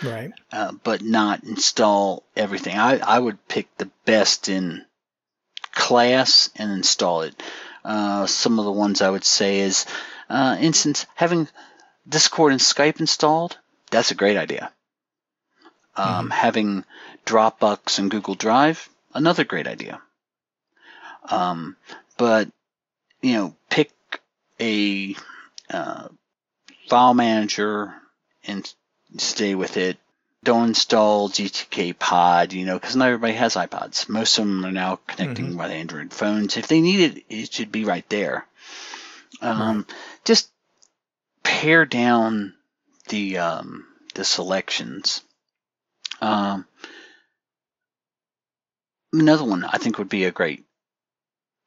right? 0.04 0.32
Uh, 0.52 0.74
but 0.84 1.02
not 1.02 1.44
install 1.44 2.24
everything. 2.36 2.78
I, 2.78 2.98
I 2.98 3.20
would 3.20 3.48
pick 3.48 3.68
the 3.78 3.90
best 4.06 4.50
in 4.50 4.86
class 5.72 6.50
and 6.56 6.72
install 6.72 7.22
it. 7.22 7.42
Uh, 7.84 8.26
some 8.26 8.60
of 8.60 8.66
the 8.66 8.72
ones 8.72 9.02
I 9.02 9.10
would 9.10 9.24
say 9.24 9.60
is, 9.60 9.86
uh, 10.30 10.58
instance, 10.60 11.06
having 11.16 11.48
Discord 12.08 12.52
and 12.52 12.62
Skype 12.62 13.00
installed, 13.00 13.58
that's 13.92 14.12
a 14.12 14.16
great 14.16 14.38
idea. 14.38 14.72
Um, 15.96 16.08
mm-hmm. 16.08 16.30
Having 16.32 16.86
Dropbox 17.26 18.00
and 18.00 18.12
Google 18.12 18.36
Drive, 18.36 18.90
another 19.14 19.44
great 19.44 19.68
idea. 19.68 20.02
Um, 21.30 21.76
but, 22.18 22.50
you 23.22 23.34
know, 23.34 23.56
pick 23.70 23.92
a 24.60 25.16
uh, 25.70 26.08
file 26.88 27.14
manager 27.14 27.94
and 28.46 28.74
stay 29.18 29.56
with 29.56 29.78
it. 29.78 29.98
Don't 30.44 30.70
install 30.70 31.30
gtkpod, 31.30 32.54
you 32.54 32.66
know, 32.66 32.80
because 32.80 32.96
not 32.96 33.08
everybody 33.08 33.34
has 33.34 33.56
iPods. 33.56 34.08
Most 34.08 34.38
of 34.38 34.46
them 34.46 34.66
are 34.66 34.72
now 34.72 35.00
connecting 35.08 35.48
mm-hmm. 35.48 35.58
with 35.58 35.72
Android 35.72 36.14
phones. 36.14 36.58
If 36.58 36.68
they 36.68 36.80
need 36.80 37.00
it, 37.00 37.26
it 37.30 37.54
should 37.54 37.72
be 37.72 37.86
right 37.86 38.08
there. 38.10 38.46
Um, 39.42 39.78
right. 39.78 39.98
Just 40.24 40.50
pare 41.44 41.86
down 41.86 42.54
the 43.10 43.40
um, 43.40 43.86
the 44.14 44.24
selections. 44.24 45.22
Um, 46.22 46.66
another 49.12 49.44
one 49.44 49.64
I 49.64 49.78
think 49.78 49.98
would 49.98 50.10
be 50.10 50.26
a 50.26 50.32
great 50.32 50.64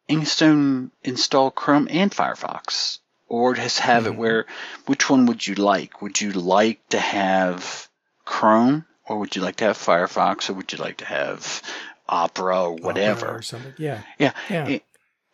Inkstone 0.09 0.91
install 1.03 1.51
Chrome 1.51 1.89
and 1.91 2.11
Firefox 2.11 2.99
or 3.31 3.55
just 3.55 3.79
have 3.79 4.03
mm-hmm. 4.03 4.13
it 4.13 4.19
where 4.19 4.47
which 4.87 5.09
one 5.09 5.25
would 5.27 5.47
you 5.47 5.55
like? 5.55 6.03
Would 6.03 6.21
you 6.21 6.33
like 6.33 6.87
to 6.89 6.99
have 6.99 7.89
Chrome 8.27 8.85
or 9.07 9.21
would 9.21 9.37
you 9.37 9.41
like 9.41 9.57
to 9.57 9.65
have 9.65 9.79
Firefox 9.79 10.51
or 10.51 10.55
would 10.55 10.73
you 10.73 10.79
like 10.79 10.99
to 10.99 11.07
have 11.07 11.63
Opera 12.09 12.65
or 12.65 12.75
whatever? 12.75 13.27
Opera 13.27 13.39
or 13.39 13.43
something. 13.43 13.73
Yeah. 13.79 14.03
Yeah. 14.19 14.33
Yeah. 14.51 14.79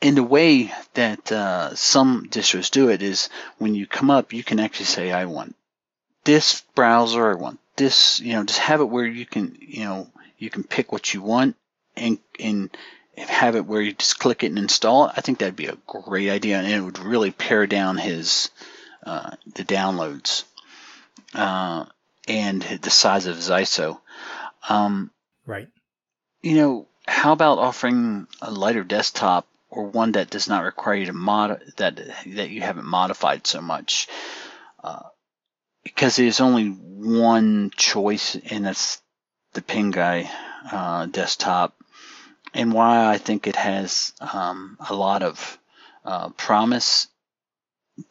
and 0.02 0.16
the 0.16 0.22
way 0.22 0.70
that 0.92 1.32
uh, 1.32 1.74
some 1.74 2.28
distros 2.28 2.70
do 2.70 2.90
it 2.90 3.02
is 3.02 3.30
when 3.56 3.74
you 3.74 3.86
come 3.86 4.10
up, 4.10 4.34
you 4.34 4.44
can 4.44 4.60
actually 4.60 4.86
say, 4.86 5.10
I 5.10 5.24
want 5.24 5.56
this 6.24 6.62
browser, 6.74 7.30
I 7.30 7.34
want 7.34 7.60
this, 7.76 8.20
you 8.20 8.34
know, 8.34 8.44
just 8.44 8.58
have 8.58 8.82
it 8.82 8.84
where 8.84 9.06
you 9.06 9.24
can, 9.24 9.56
you 9.58 9.84
know, 9.84 10.08
you 10.36 10.50
can 10.50 10.64
pick 10.64 10.92
what 10.92 11.14
you 11.14 11.22
want 11.22 11.56
and, 11.96 12.18
and 12.38 12.76
have 13.16 13.56
it 13.56 13.66
where 13.66 13.80
you 13.80 13.92
just 13.92 14.18
click 14.18 14.42
it 14.42 14.48
and 14.48 14.58
install 14.58 15.06
it, 15.06 15.14
I 15.16 15.20
think 15.20 15.38
that'd 15.38 15.56
be 15.56 15.66
a 15.66 15.78
great 15.86 16.30
idea, 16.30 16.58
and 16.58 16.66
it 16.66 16.80
would 16.80 16.98
really 16.98 17.30
pare 17.30 17.66
down 17.66 17.96
his 17.96 18.50
uh, 19.04 19.30
the 19.54 19.64
downloads 19.64 20.44
uh, 21.34 21.86
and 22.28 22.62
the 22.62 22.90
size 22.90 23.26
of 23.26 23.36
his 23.36 23.50
ISO. 23.50 23.98
Um, 24.68 25.10
right. 25.46 25.68
You 26.42 26.56
know, 26.56 26.88
how 27.06 27.32
about 27.32 27.58
offering 27.58 28.26
a 28.42 28.50
lighter 28.50 28.84
desktop 28.84 29.46
or 29.70 29.86
one 29.86 30.12
that 30.12 30.30
does 30.30 30.48
not 30.48 30.64
require 30.64 30.96
you 30.96 31.06
to 31.06 31.12
mod 31.12 31.62
that 31.76 32.00
that 32.26 32.50
you 32.50 32.60
haven't 32.60 32.86
modified 32.86 33.46
so 33.46 33.60
much? 33.60 34.08
Uh, 34.82 35.02
because 35.84 36.16
there's 36.16 36.40
only 36.40 36.68
one 36.68 37.70
choice, 37.76 38.36
and 38.50 38.66
that's 38.66 39.00
the 39.52 39.62
Pinguy 39.62 40.28
uh, 40.70 41.06
desktop 41.06 41.74
and 42.56 42.72
why 42.72 43.06
I 43.06 43.18
think 43.18 43.46
it 43.46 43.56
has 43.56 44.14
um, 44.18 44.78
a 44.88 44.94
lot 44.94 45.22
of 45.22 45.58
uh, 46.06 46.30
promise. 46.30 47.06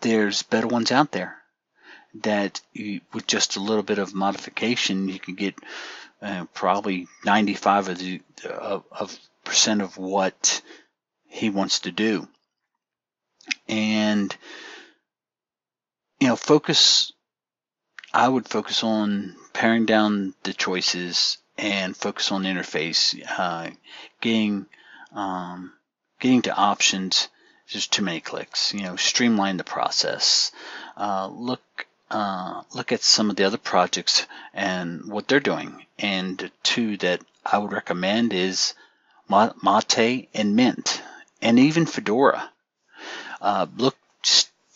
There's 0.02 0.44
better 0.44 0.68
ones 0.68 0.92
out 0.92 1.12
there 1.12 1.36
that 2.22 2.62
you, 2.72 3.02
with 3.12 3.26
just 3.26 3.56
a 3.56 3.60
little 3.60 3.84
bit 3.84 3.98
of 3.98 4.14
modification, 4.14 5.10
you 5.10 5.20
can 5.20 5.34
get 5.34 5.56
uh, 6.22 6.46
probably 6.54 7.08
95 7.26 7.90
of 7.90 7.98
the 7.98 8.22
of 8.52 9.20
percent 9.44 9.82
of 9.82 9.98
what 9.98 10.62
he 11.28 11.50
wants 11.50 11.80
to 11.82 11.92
do. 11.92 12.28
And 13.68 14.36
you 16.20 16.28
know, 16.28 16.36
focus. 16.36 17.12
I 18.14 18.30
would 18.30 18.48
focus 18.48 18.84
on 18.84 19.36
paring 19.54 19.86
down 19.86 20.36
the 20.44 20.54
choices 20.54 21.38
and 21.58 21.96
focus 21.96 22.32
on 22.32 22.44
the 22.44 22.50
interface. 22.50 23.20
Uh, 23.38 23.72
getting 24.22 24.66
um, 25.14 25.74
getting 26.20 26.42
to 26.44 26.56
options 26.56 27.28
just 27.68 27.92
too 27.92 28.04
many 28.04 28.20
clicks. 28.20 28.74
You 28.74 28.84
know, 28.84 28.96
streamline 28.96 29.58
the 29.58 29.64
process. 29.64 30.52
Uh, 30.98 31.28
look 31.28 31.88
uh, 32.12 32.62
look 32.74 32.92
at 32.92 33.04
some 33.04 33.30
of 33.30 33.36
the 33.36 33.46
other 33.46 33.58
projects 33.58 34.26
and 34.54 35.06
what 35.06 35.28
they're 35.28 35.40
doing. 35.40 35.86
And 35.98 36.52
two 36.64 36.98
that 36.98 37.22
I 37.46 37.58
would 37.58 37.72
recommend 37.72 38.34
is 38.34 38.74
Mate 39.30 40.30
and 40.34 40.56
Mint, 40.56 41.02
and 41.42 41.60
even 41.60 41.86
Fedora. 41.86 42.52
Uh, 43.42 43.66
look, 43.78 43.98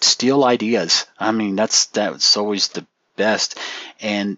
steal 0.01 0.43
ideas. 0.43 1.05
I 1.19 1.31
mean, 1.31 1.55
that's 1.55 1.85
that's 1.87 2.37
always 2.37 2.69
the 2.69 2.85
best. 3.15 3.57
And 3.99 4.37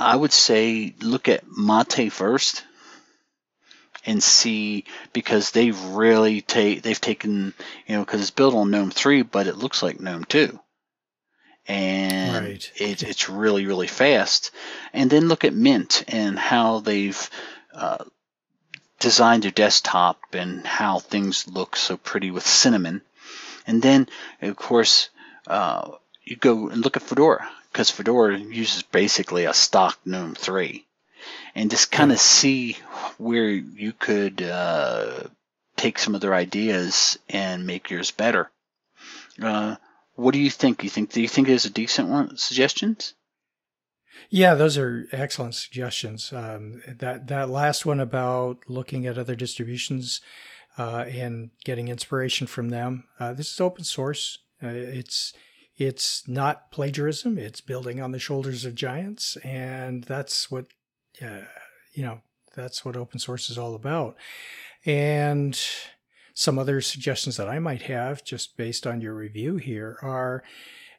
I 0.00 0.16
would 0.16 0.32
say 0.32 0.94
look 1.00 1.28
at 1.28 1.44
Mate 1.46 2.10
first 2.10 2.64
and 4.06 4.22
see 4.22 4.84
because 5.12 5.50
they've 5.50 5.78
really 5.78 6.40
take 6.40 6.82
they've 6.82 7.00
taken 7.00 7.52
you 7.86 7.96
know 7.96 8.04
because 8.04 8.20
it's 8.20 8.30
built 8.30 8.54
on 8.54 8.70
GNOME 8.70 8.90
three, 8.90 9.22
but 9.22 9.46
it 9.46 9.56
looks 9.56 9.82
like 9.82 10.00
GNOME 10.00 10.24
two, 10.24 10.58
and 11.68 12.46
right. 12.46 12.72
it, 12.76 13.02
it's 13.02 13.28
really 13.28 13.66
really 13.66 13.86
fast. 13.86 14.52
And 14.92 15.10
then 15.10 15.28
look 15.28 15.44
at 15.44 15.54
Mint 15.54 16.04
and 16.08 16.38
how 16.38 16.80
they've 16.80 17.30
uh, 17.74 18.04
designed 18.98 19.42
their 19.42 19.50
desktop 19.50 20.18
and 20.32 20.66
how 20.66 20.98
things 20.98 21.46
look 21.46 21.76
so 21.76 21.96
pretty 21.96 22.30
with 22.30 22.46
Cinnamon. 22.46 23.02
And 23.66 23.82
then 23.82 24.08
of 24.40 24.56
course 24.56 25.10
uh, 25.46 25.92
you 26.24 26.36
go 26.36 26.68
and 26.68 26.82
look 26.82 26.96
at 26.96 27.02
Fedora 27.02 27.48
because 27.72 27.90
Fedora 27.90 28.38
uses 28.38 28.82
basically 28.82 29.44
a 29.44 29.54
stock 29.54 29.98
GNOME 30.04 30.34
3. 30.34 30.86
And 31.54 31.70
just 31.70 31.90
kind 31.90 32.12
of 32.12 32.18
see 32.18 32.76
where 33.18 33.48
you 33.48 33.92
could 33.92 34.42
uh, 34.42 35.24
take 35.76 35.98
some 35.98 36.14
of 36.14 36.20
their 36.20 36.34
ideas 36.34 37.18
and 37.28 37.66
make 37.66 37.90
yours 37.90 38.10
better. 38.10 38.50
Uh, 39.40 39.76
what 40.14 40.32
do 40.32 40.40
you 40.40 40.50
think? 40.50 40.84
You 40.84 40.90
think 40.90 41.12
do 41.12 41.20
you 41.20 41.28
think 41.28 41.46
there's 41.46 41.64
a 41.64 41.70
decent 41.70 42.08
one 42.08 42.36
suggestions? 42.36 43.14
Yeah, 44.28 44.54
those 44.54 44.76
are 44.76 45.06
excellent 45.12 45.54
suggestions. 45.54 46.32
Um, 46.32 46.82
that 46.86 47.28
that 47.28 47.48
last 47.48 47.86
one 47.86 48.00
about 48.00 48.58
looking 48.68 49.06
at 49.06 49.18
other 49.18 49.34
distributions 49.34 50.20
uh, 50.78 51.04
and 51.08 51.50
getting 51.64 51.88
inspiration 51.88 52.46
from 52.46 52.68
them. 52.68 53.04
Uh, 53.18 53.32
this 53.32 53.52
is 53.52 53.60
open 53.60 53.84
source. 53.84 54.38
Uh, 54.62 54.68
it's 54.68 55.32
it's 55.80 56.28
not 56.28 56.70
plagiarism. 56.70 57.38
It's 57.38 57.62
building 57.62 58.02
on 58.02 58.12
the 58.12 58.18
shoulders 58.18 58.66
of 58.66 58.74
giants, 58.74 59.36
and 59.38 60.04
that's 60.04 60.50
what 60.50 60.66
uh, 61.22 61.46
you 61.94 62.02
know. 62.02 62.20
That's 62.54 62.84
what 62.84 62.96
open 62.96 63.20
source 63.20 63.48
is 63.48 63.56
all 63.56 63.76
about. 63.76 64.16
And 64.84 65.58
some 66.34 66.58
other 66.58 66.80
suggestions 66.80 67.36
that 67.36 67.48
I 67.48 67.60
might 67.60 67.82
have, 67.82 68.24
just 68.24 68.56
based 68.56 68.88
on 68.88 69.00
your 69.00 69.14
review 69.14 69.56
here, 69.56 69.98
are 70.02 70.42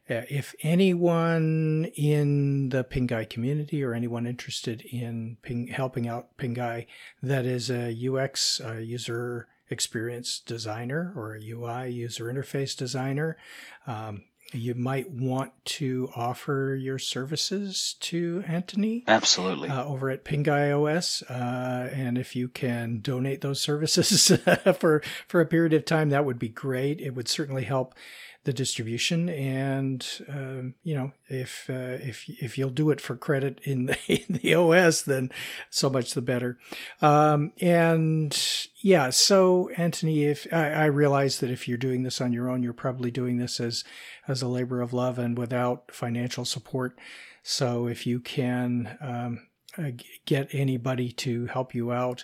uh, 0.10 0.24
if 0.30 0.56
anyone 0.64 1.92
in 1.96 2.70
the 2.70 2.86
Pinguy 2.86 3.30
community 3.30 3.84
or 3.84 3.94
anyone 3.94 4.26
interested 4.26 4.82
in 4.82 5.38
Ping, 5.42 5.68
helping 5.68 6.08
out 6.08 6.38
Pinguy 6.38 6.88
that 7.22 7.46
is 7.46 7.70
a 7.70 7.94
UX 8.10 8.60
uh, 8.62 8.76
user 8.76 9.48
experience 9.70 10.40
designer 10.40 11.14
or 11.16 11.36
a 11.36 11.50
UI 11.50 11.90
user 11.90 12.34
interface 12.34 12.76
designer, 12.76 13.38
um, 13.86 14.24
you 14.54 14.76
might 14.76 15.10
want 15.10 15.52
to 15.64 16.10
offer 16.16 16.78
your 16.80 17.00
services 17.00 17.96
to 18.02 18.44
Antoni. 18.48 19.04
Absolutely. 19.08 19.70
Uh, 19.70 19.86
over 19.86 20.10
at 20.10 20.26
Pinguy 20.26 20.72
OS. 20.72 21.22
Uh, 21.24 21.90
and 21.94 22.18
if 22.18 22.36
you 22.36 22.48
can 22.48 23.00
donate 23.00 23.42
those 23.42 23.62
services 23.62 24.28
for, 24.80 25.02
for 25.28 25.42
a 25.42 25.46
period 25.46 25.74
of 25.74 25.86
time, 25.86 26.10
that 26.10 26.26
would 26.26 26.40
be 26.40 26.50
great. 26.50 27.00
It 27.00 27.16
would 27.16 27.28
certainly 27.28 27.64
help 27.64 27.96
the 28.44 28.54
distribution 28.54 29.30
and 29.30 30.08
um, 30.28 30.74
you 30.84 30.96
know 30.96 31.12
if 31.28 31.70
uh, 31.70 32.00
if 32.02 32.28
if 32.28 32.58
you'll 32.58 32.72
do 32.72 32.90
it 32.90 33.00
for 33.00 33.16
credit 33.16 33.60
in 33.64 33.86
the, 33.86 33.98
in 34.08 34.40
the 34.42 34.56
OS 34.56 35.04
then 35.04 35.32
so 35.70 35.90
much 35.90 36.14
the 36.14 36.24
better 36.24 36.58
um, 37.04 37.52
and 37.62 38.61
yeah 38.82 39.10
so 39.10 39.70
Antoni 39.78 40.30
if 40.30 40.48
I, 40.52 40.72
I, 40.72 40.86
realize 40.86 41.40
that 41.40 41.50
if 41.50 41.68
you're 41.68 41.78
doing 41.78 42.04
this 42.04 42.22
on 42.22 42.34
your 42.34 42.50
own 42.50 42.64
you're 42.64 42.74
probably 42.74 43.12
doing 43.12 43.38
this 43.38 43.60
as 43.60 43.84
as 44.28 44.42
a 44.42 44.48
labor 44.48 44.82
of 44.82 44.94
love 44.94 45.20
and 45.20 45.38
without 45.38 45.92
financial 45.92 46.46
support. 46.46 46.98
So 47.44 47.88
if 47.88 48.06
you 48.06 48.20
can 48.20 48.98
um, 49.02 49.48
uh, 49.78 49.92
get 50.26 50.50
anybody 50.52 51.12
to 51.12 51.48
help 51.48 51.74
you 51.74 51.92
out 51.92 52.24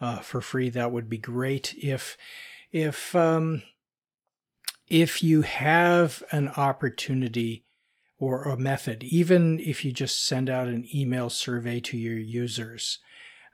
uh, 0.00 0.18
for 0.20 0.40
free 0.40 0.70
that 0.70 0.92
would 0.92 1.08
be 1.08 1.18
great. 1.18 1.74
If 1.78 2.16
if 2.72 3.14
um, 3.14 3.62
if 4.88 5.22
you 5.22 5.42
have 5.42 6.22
an 6.32 6.48
opportunity 6.48 7.64
or 8.18 8.42
a 8.44 8.56
method, 8.56 9.02
even 9.04 9.58
if 9.60 9.84
you 9.84 9.92
just 9.92 10.24
send 10.26 10.50
out 10.50 10.68
an 10.68 10.86
email 10.94 11.30
survey 11.30 11.80
to 11.80 11.96
your 11.96 12.18
users 12.18 12.98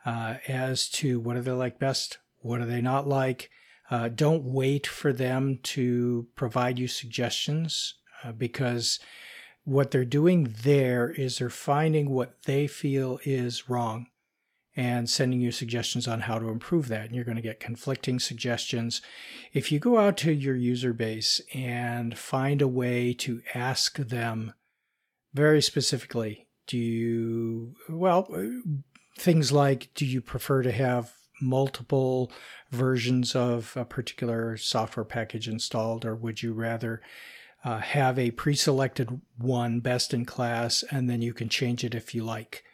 uh, 0.04 0.36
as 0.48 0.88
to 0.88 1.20
what 1.20 1.34
do 1.34 1.42
they 1.42 1.52
like 1.52 1.78
best, 1.78 2.18
what 2.46 2.60
are 2.60 2.66
they 2.66 2.80
not 2.80 3.08
like, 3.08 3.50
uh, 3.90 4.08
don't 4.08 4.44
wait 4.44 4.86
for 4.86 5.12
them 5.12 5.58
to 5.62 6.26
provide 6.34 6.78
you 6.78 6.88
suggestions 6.88 7.94
uh, 8.24 8.32
because 8.32 8.98
what 9.64 9.90
they're 9.90 10.04
doing 10.04 10.54
there 10.62 11.10
is 11.10 11.38
they're 11.38 11.50
finding 11.50 12.10
what 12.10 12.42
they 12.44 12.66
feel 12.66 13.18
is 13.24 13.68
wrong 13.68 14.06
and 14.76 15.08
sending 15.08 15.40
you 15.40 15.50
suggestions 15.50 16.06
on 16.06 16.20
how 16.20 16.38
to 16.38 16.48
improve 16.48 16.88
that. 16.88 17.06
And 17.06 17.14
you're 17.14 17.24
going 17.24 17.36
to 17.36 17.42
get 17.42 17.60
conflicting 17.60 18.20
suggestions. 18.20 19.00
If 19.52 19.72
you 19.72 19.78
go 19.78 19.98
out 19.98 20.16
to 20.18 20.32
your 20.32 20.54
user 20.54 20.92
base 20.92 21.40
and 21.54 22.16
find 22.16 22.60
a 22.60 22.68
way 22.68 23.14
to 23.14 23.40
ask 23.54 23.96
them 23.96 24.52
very 25.32 25.62
specifically, 25.62 26.46
do 26.66 26.76
you, 26.76 27.74
well, 27.88 28.28
things 29.18 29.50
like, 29.50 29.88
do 29.94 30.04
you 30.04 30.20
prefer 30.20 30.62
to 30.62 30.72
have 30.72 31.12
multiple 31.40 32.30
versions 32.70 33.34
of 33.34 33.72
a 33.76 33.84
particular 33.84 34.56
software 34.56 35.04
package 35.04 35.48
installed, 35.48 36.04
or 36.04 36.14
would 36.14 36.42
you 36.42 36.52
rather 36.52 37.02
uh, 37.64 37.78
have 37.78 38.18
a 38.18 38.30
pre 38.32 38.54
selected 38.54 39.20
one 39.38 39.80
best 39.80 40.14
in 40.14 40.24
class 40.24 40.84
and 40.90 41.08
then 41.10 41.22
you 41.22 41.32
can 41.32 41.48
change 41.48 41.84
it 41.84 41.94
if 41.94 42.14
you 42.14 42.24
like? 42.24 42.64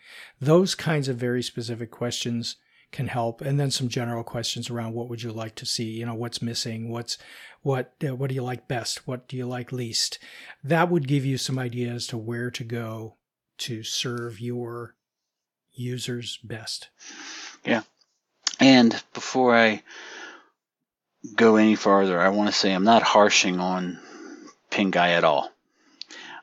Those 0.40 0.74
kinds 0.74 1.08
of 1.08 1.16
very 1.16 1.42
specific 1.42 1.90
questions 1.90 2.56
can 2.90 3.06
help 3.06 3.40
and 3.40 3.58
then 3.58 3.70
some 3.70 3.88
general 3.88 4.22
questions 4.22 4.68
around 4.68 4.92
what 4.92 5.08
would 5.08 5.22
you 5.22 5.32
like 5.32 5.54
to 5.54 5.66
see? 5.66 5.84
You 5.84 6.06
know 6.06 6.14
what's 6.14 6.42
missing? 6.42 6.90
What's 6.90 7.16
what 7.62 7.94
uh, 8.06 8.14
what 8.14 8.28
do 8.28 8.34
you 8.34 8.42
like 8.42 8.68
best? 8.68 9.06
What 9.06 9.28
do 9.28 9.36
you 9.36 9.46
like 9.46 9.72
least? 9.72 10.18
That 10.62 10.90
would 10.90 11.08
give 11.08 11.24
you 11.24 11.38
some 11.38 11.58
ideas 11.58 12.06
to 12.08 12.18
where 12.18 12.50
to 12.50 12.64
go 12.64 13.16
to 13.58 13.82
serve 13.82 14.40
your 14.40 14.94
users 15.72 16.38
best. 16.44 16.90
Yeah 17.64 17.82
and 18.60 19.02
before 19.14 19.54
i 19.54 19.82
go 21.36 21.56
any 21.56 21.76
farther 21.76 22.20
i 22.20 22.28
want 22.28 22.48
to 22.48 22.54
say 22.54 22.72
i'm 22.72 22.84
not 22.84 23.02
harshing 23.02 23.60
on 23.60 23.98
Pinguy 24.70 25.08
at 25.08 25.24
all 25.24 25.52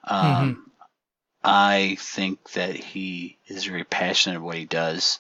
um, 0.03 0.25
mm-hmm. 0.25 0.61
I 1.43 1.95
think 1.99 2.51
that 2.51 2.75
he 2.75 3.37
is 3.47 3.65
very 3.65 3.83
passionate 3.83 4.37
at 4.37 4.41
what 4.41 4.57
he 4.57 4.65
does, 4.65 5.19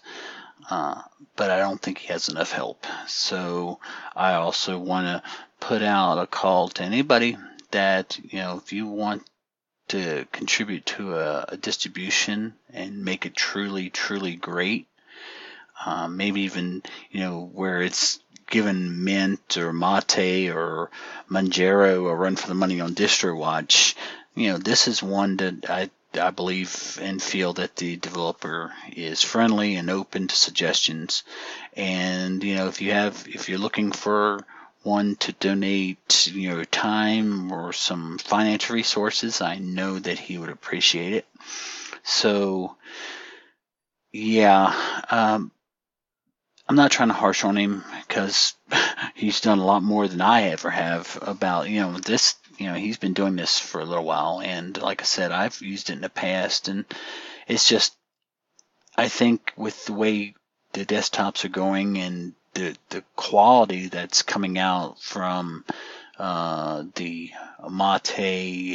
uh, 0.69 1.01
but 1.35 1.49
I 1.49 1.59
don't 1.59 1.81
think 1.81 1.99
he 1.99 2.11
has 2.11 2.27
enough 2.27 2.51
help. 2.51 2.85
So 3.07 3.79
I 4.15 4.33
also 4.33 4.77
want 4.77 5.05
to 5.05 5.29
put 5.59 5.81
out 5.81 6.17
a 6.17 6.27
call 6.27 6.69
to 6.69 6.83
anybody 6.83 7.37
that, 7.71 8.19
you 8.21 8.39
know, 8.39 8.57
if 8.57 8.73
you 8.73 8.87
want 8.87 9.23
to 9.89 10.27
contribute 10.31 10.85
to 10.85 11.15
a, 11.15 11.45
a 11.49 11.57
distribution 11.57 12.53
and 12.71 13.05
make 13.05 13.25
it 13.25 13.35
truly, 13.35 13.89
truly 13.89 14.35
great, 14.35 14.87
uh, 15.85 16.07
maybe 16.07 16.41
even, 16.41 16.83
you 17.11 17.21
know, 17.21 17.49
where 17.53 17.81
it's 17.81 18.19
given 18.49 19.03
Mint 19.03 19.57
or 19.57 19.71
Mate 19.71 20.49
or 20.49 20.89
Manjaro 21.29 22.09
a 22.09 22.15
run 22.15 22.35
for 22.35 22.47
the 22.47 22.53
money 22.53 22.81
on 22.81 22.95
DistroWatch, 22.95 23.95
you 24.35 24.51
know, 24.51 24.57
this 24.57 24.87
is 24.87 25.03
one 25.03 25.37
that 25.37 25.69
I 25.69 25.89
I 26.19 26.31
believe 26.31 26.97
and 26.99 27.21
feel 27.21 27.53
that 27.53 27.75
the 27.75 27.95
developer 27.95 28.73
is 28.91 29.21
friendly 29.21 29.75
and 29.75 29.91
open 29.91 30.27
to 30.27 30.35
suggestions. 30.35 31.23
And 31.75 32.43
you 32.43 32.55
know, 32.55 32.67
if 32.67 32.81
you 32.81 32.93
have, 32.93 33.27
if 33.27 33.47
you're 33.47 33.59
looking 33.59 33.91
for 33.91 34.43
one 34.81 35.17
to 35.17 35.33
donate, 35.33 36.31
you 36.33 36.49
know, 36.49 36.63
time 36.63 37.51
or 37.51 37.73
some 37.73 38.17
financial 38.17 38.75
resources, 38.75 39.41
I 39.41 39.57
know 39.59 39.99
that 39.99 40.17
he 40.17 40.37
would 40.37 40.49
appreciate 40.49 41.13
it. 41.13 41.27
So, 42.03 42.75
yeah, 44.11 45.03
um, 45.11 45.51
I'm 46.69 46.75
not 46.75 46.91
trying 46.91 47.09
to 47.09 47.15
harsh 47.15 47.43
on 47.43 47.57
him 47.57 47.83
because 48.07 48.53
he's 49.15 49.41
done 49.41 49.57
a 49.57 49.65
lot 49.65 49.81
more 49.81 50.07
than 50.07 50.21
I 50.21 50.49
ever 50.49 50.69
have 50.69 51.17
about, 51.19 51.67
you 51.67 51.79
know, 51.81 51.97
this 51.97 52.35
you 52.59 52.67
know 52.67 52.75
he's 52.75 52.97
been 52.97 53.13
doing 53.13 53.35
this 53.35 53.57
for 53.57 53.81
a 53.81 53.85
little 53.85 54.03
while, 54.03 54.41
and 54.41 54.79
like 54.79 55.01
I 55.01 55.05
said, 55.05 55.31
I've 55.31 55.61
used 55.61 55.89
it 55.89 55.93
in 55.93 56.01
the 56.01 56.09
past, 56.09 56.67
and 56.67 56.85
it's 57.47 57.67
just 57.67 57.95
I 58.95 59.07
think 59.07 59.53
with 59.55 59.85
the 59.85 59.93
way 59.93 60.35
the 60.73 60.85
desktops 60.85 61.43
are 61.45 61.49
going 61.49 61.97
and 61.97 62.33
the 62.53 62.75
the 62.89 63.03
quality 63.15 63.87
that's 63.87 64.21
coming 64.21 64.59
out 64.59 65.01
from 65.01 65.65
uh, 66.19 66.83
the 66.95 67.31
Mate 67.69 68.19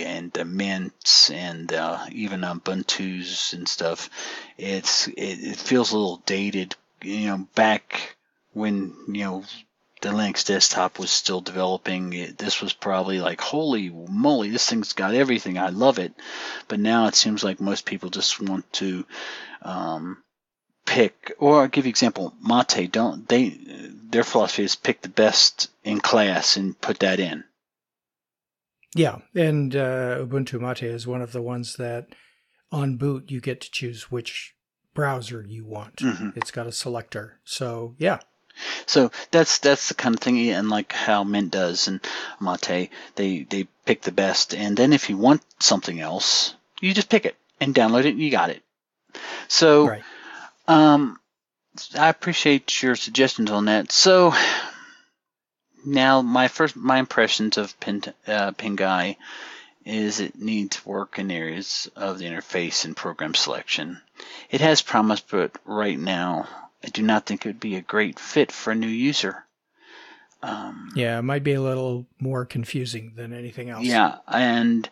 and 0.05 0.33
the 0.33 0.47
Mints 0.47 1.31
and 1.31 1.73
uh, 1.73 2.07
even 2.11 2.41
Ubuntu's 2.41 3.53
and 3.53 3.69
stuff, 3.69 4.09
it's 4.57 5.07
it, 5.09 5.15
it 5.17 5.57
feels 5.57 5.93
a 5.93 5.97
little 5.97 6.23
dated. 6.25 6.75
You 7.05 7.27
know, 7.27 7.49
back 7.55 8.17
when 8.53 8.95
you 9.09 9.25
know 9.25 9.45
the 10.05 10.11
Linux 10.11 10.45
desktop 10.45 10.99
was 10.99 11.11
still 11.11 11.41
developing. 11.41 12.35
This 12.37 12.61
was 12.61 12.73
probably 12.75 13.21
like, 13.21 13.41
holy 13.41 13.89
moly, 13.89 14.51
this 14.51 14.69
thing's 14.69 14.93
got 14.93 15.15
everything. 15.15 15.59
I 15.59 15.71
love 15.71 15.99
it. 15.99 16.13
But 16.69 16.79
now 16.79 17.07
it 17.07 17.15
seems 17.15 17.43
like 17.43 17.61
most 17.61 17.87
people 17.87 18.11
just 18.11 18.41
want 18.41 18.71
to 18.75 19.07
um, 19.63 20.19
pick, 20.85 21.35
or 21.39 21.63
I'll 21.63 21.69
give 21.69 21.87
you 21.87 21.91
example. 21.91 22.35
Mate 22.43 22.93
don't 22.93 23.27
they? 23.29 23.59
Their 24.11 24.25
philosophy 24.25 24.65
is 24.65 24.77
pick 24.77 25.01
the 25.01 25.09
best 25.09 25.71
in 25.83 26.01
class 26.01 26.57
and 26.57 26.79
put 26.79 26.99
that 27.01 27.19
in. 27.19 27.45
Yeah, 28.95 29.19
and 29.35 29.75
uh, 29.75 30.19
Ubuntu 30.19 30.61
Mate 30.61 30.85
is 30.85 31.07
one 31.07 31.23
of 31.23 31.33
the 31.33 31.43
ones 31.43 31.77
that 31.77 32.09
on 32.71 32.97
boot 32.97 33.31
you 33.31 33.41
get 33.41 33.61
to 33.63 33.71
choose 33.71 34.11
which 34.11 34.55
browser 34.95 35.45
you 35.47 35.65
want. 35.65 35.97
Mm-hmm. 35.97 36.31
It's 36.37 36.51
got 36.51 36.67
a 36.67 36.73
selector. 36.73 37.39
So 37.45 37.95
yeah, 37.99 38.21
so 38.87 39.11
that's 39.31 39.59
that's 39.59 39.89
the 39.89 39.95
kind 39.95 40.15
of 40.15 40.21
thing, 40.21 40.51
and 40.51 40.69
like 40.69 40.93
how 40.93 41.25
Mint 41.25 41.51
does 41.51 41.89
and 41.89 42.01
Mate, 42.41 42.91
they 43.17 43.43
they 43.43 43.67
pick 43.85 44.03
the 44.03 44.13
best, 44.13 44.55
and 44.55 44.77
then 44.77 44.93
if 44.93 45.11
you 45.11 45.17
want 45.17 45.43
something 45.61 46.01
else, 46.01 46.55
you 46.81 46.95
just 46.95 47.09
pick 47.09 47.27
it 47.27 47.37
and 47.61 47.75
download 47.75 48.05
it, 48.05 48.11
and 48.11 48.21
you 48.21 48.31
got 48.31 48.51
it. 48.51 48.63
So, 49.49 49.89
right. 49.89 50.03
um, 50.69 51.19
I 51.99 52.09
appreciate 52.09 52.83
your 52.83 52.97
suggestions 52.97 53.51
on 53.51 53.67
that. 53.67 53.91
So, 53.91 54.35
now 55.85 56.23
my 56.23 56.49
first 56.49 56.77
my 56.77 56.99
impressions 56.99 57.59
of 57.59 57.79
Pin, 57.81 58.03
uh, 58.27 58.53
Pinguy 58.53 59.17
is 59.85 60.21
it 60.21 60.39
needs 60.39 60.85
work 60.87 61.19
in 61.19 61.31
areas 61.31 61.91
of 61.95 62.19
the 62.19 62.25
interface 62.25 62.85
and 62.85 62.97
program 62.97 63.35
selection. 63.35 64.01
It 64.51 64.61
has 64.61 64.83
promise, 64.83 65.21
but 65.21 65.53
right 65.65 65.99
now 65.99 66.49
I 66.83 66.89
do 66.89 67.03
not 67.03 67.27
think 67.27 67.45
it 67.45 67.49
would 67.49 67.61
be 67.61 67.77
a 67.77 67.83
great 67.83 68.19
fit 68.19 68.53
for 68.53 68.73
a 68.73 68.77
new 68.77 68.87
user. 68.87 69.45
Um, 70.43 70.91
yeah, 70.95 71.19
it 71.19 71.23
might 71.23 71.43
be 71.43 71.55
a 71.55 71.63
little 71.63 72.07
more 72.21 72.45
confusing 72.45 73.13
than 73.17 73.33
anything 73.33 73.71
else. 73.71 73.85
Yeah, 73.85 74.19
and 74.29 74.87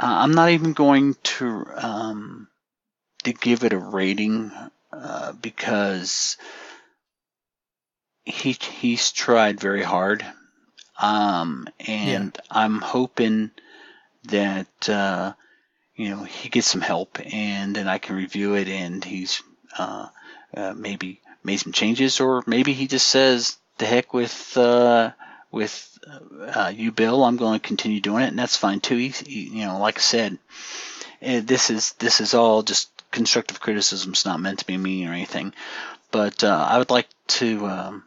uh, 0.00 0.06
I'm 0.06 0.32
not 0.32 0.50
even 0.50 0.72
going 0.72 1.14
to 1.22 1.64
um, 1.76 2.48
to 3.22 3.32
give 3.32 3.62
it 3.62 3.72
a 3.72 3.78
rating 3.78 4.50
uh, 4.92 5.32
because 5.32 6.36
he 8.24 8.52
he's 8.52 9.12
tried 9.12 9.60
very 9.60 9.82
hard, 9.82 10.24
um, 11.00 11.68
and 11.78 12.36
yeah. 12.36 12.44
I'm 12.50 12.80
hoping 12.80 13.52
that 14.24 14.88
uh, 14.88 15.32
you 15.96 16.10
know 16.10 16.24
he 16.24 16.48
gets 16.48 16.66
some 16.66 16.80
help, 16.80 17.18
and 17.24 17.76
then 17.76 17.88
I 17.88 17.98
can 17.98 18.16
review 18.16 18.54
it, 18.54 18.68
and 18.68 19.04
he's 19.04 19.42
uh, 19.78 20.08
uh, 20.56 20.74
maybe 20.76 21.20
made 21.42 21.58
some 21.58 21.72
changes, 21.72 22.20
or 22.20 22.42
maybe 22.46 22.72
he 22.72 22.86
just 22.86 23.06
says 23.06 23.56
the 23.78 23.86
heck 23.86 24.14
with 24.14 24.56
uh, 24.56 25.12
with 25.50 25.98
uh, 26.54 26.72
you, 26.74 26.92
Bill. 26.92 27.24
I'm 27.24 27.36
going 27.36 27.58
to 27.58 27.66
continue 27.66 28.00
doing 28.00 28.24
it, 28.24 28.28
and 28.28 28.38
that's 28.38 28.56
fine 28.56 28.80
too. 28.80 28.96
He, 28.96 29.08
he, 29.08 29.40
you 29.58 29.64
know, 29.66 29.78
like 29.78 29.98
I 29.98 30.02
said, 30.02 30.38
eh, 31.22 31.40
this 31.44 31.70
is 31.70 31.92
this 31.94 32.20
is 32.20 32.34
all 32.34 32.62
just 32.62 32.90
constructive 33.10 33.60
criticism. 33.60 34.12
It's 34.12 34.24
not 34.24 34.40
meant 34.40 34.60
to 34.60 34.66
be 34.66 34.76
mean 34.76 35.08
or 35.08 35.12
anything, 35.12 35.52
but 36.10 36.42
uh, 36.44 36.66
I 36.68 36.78
would 36.78 36.90
like 36.90 37.08
to. 37.28 37.66
Um, 37.66 38.04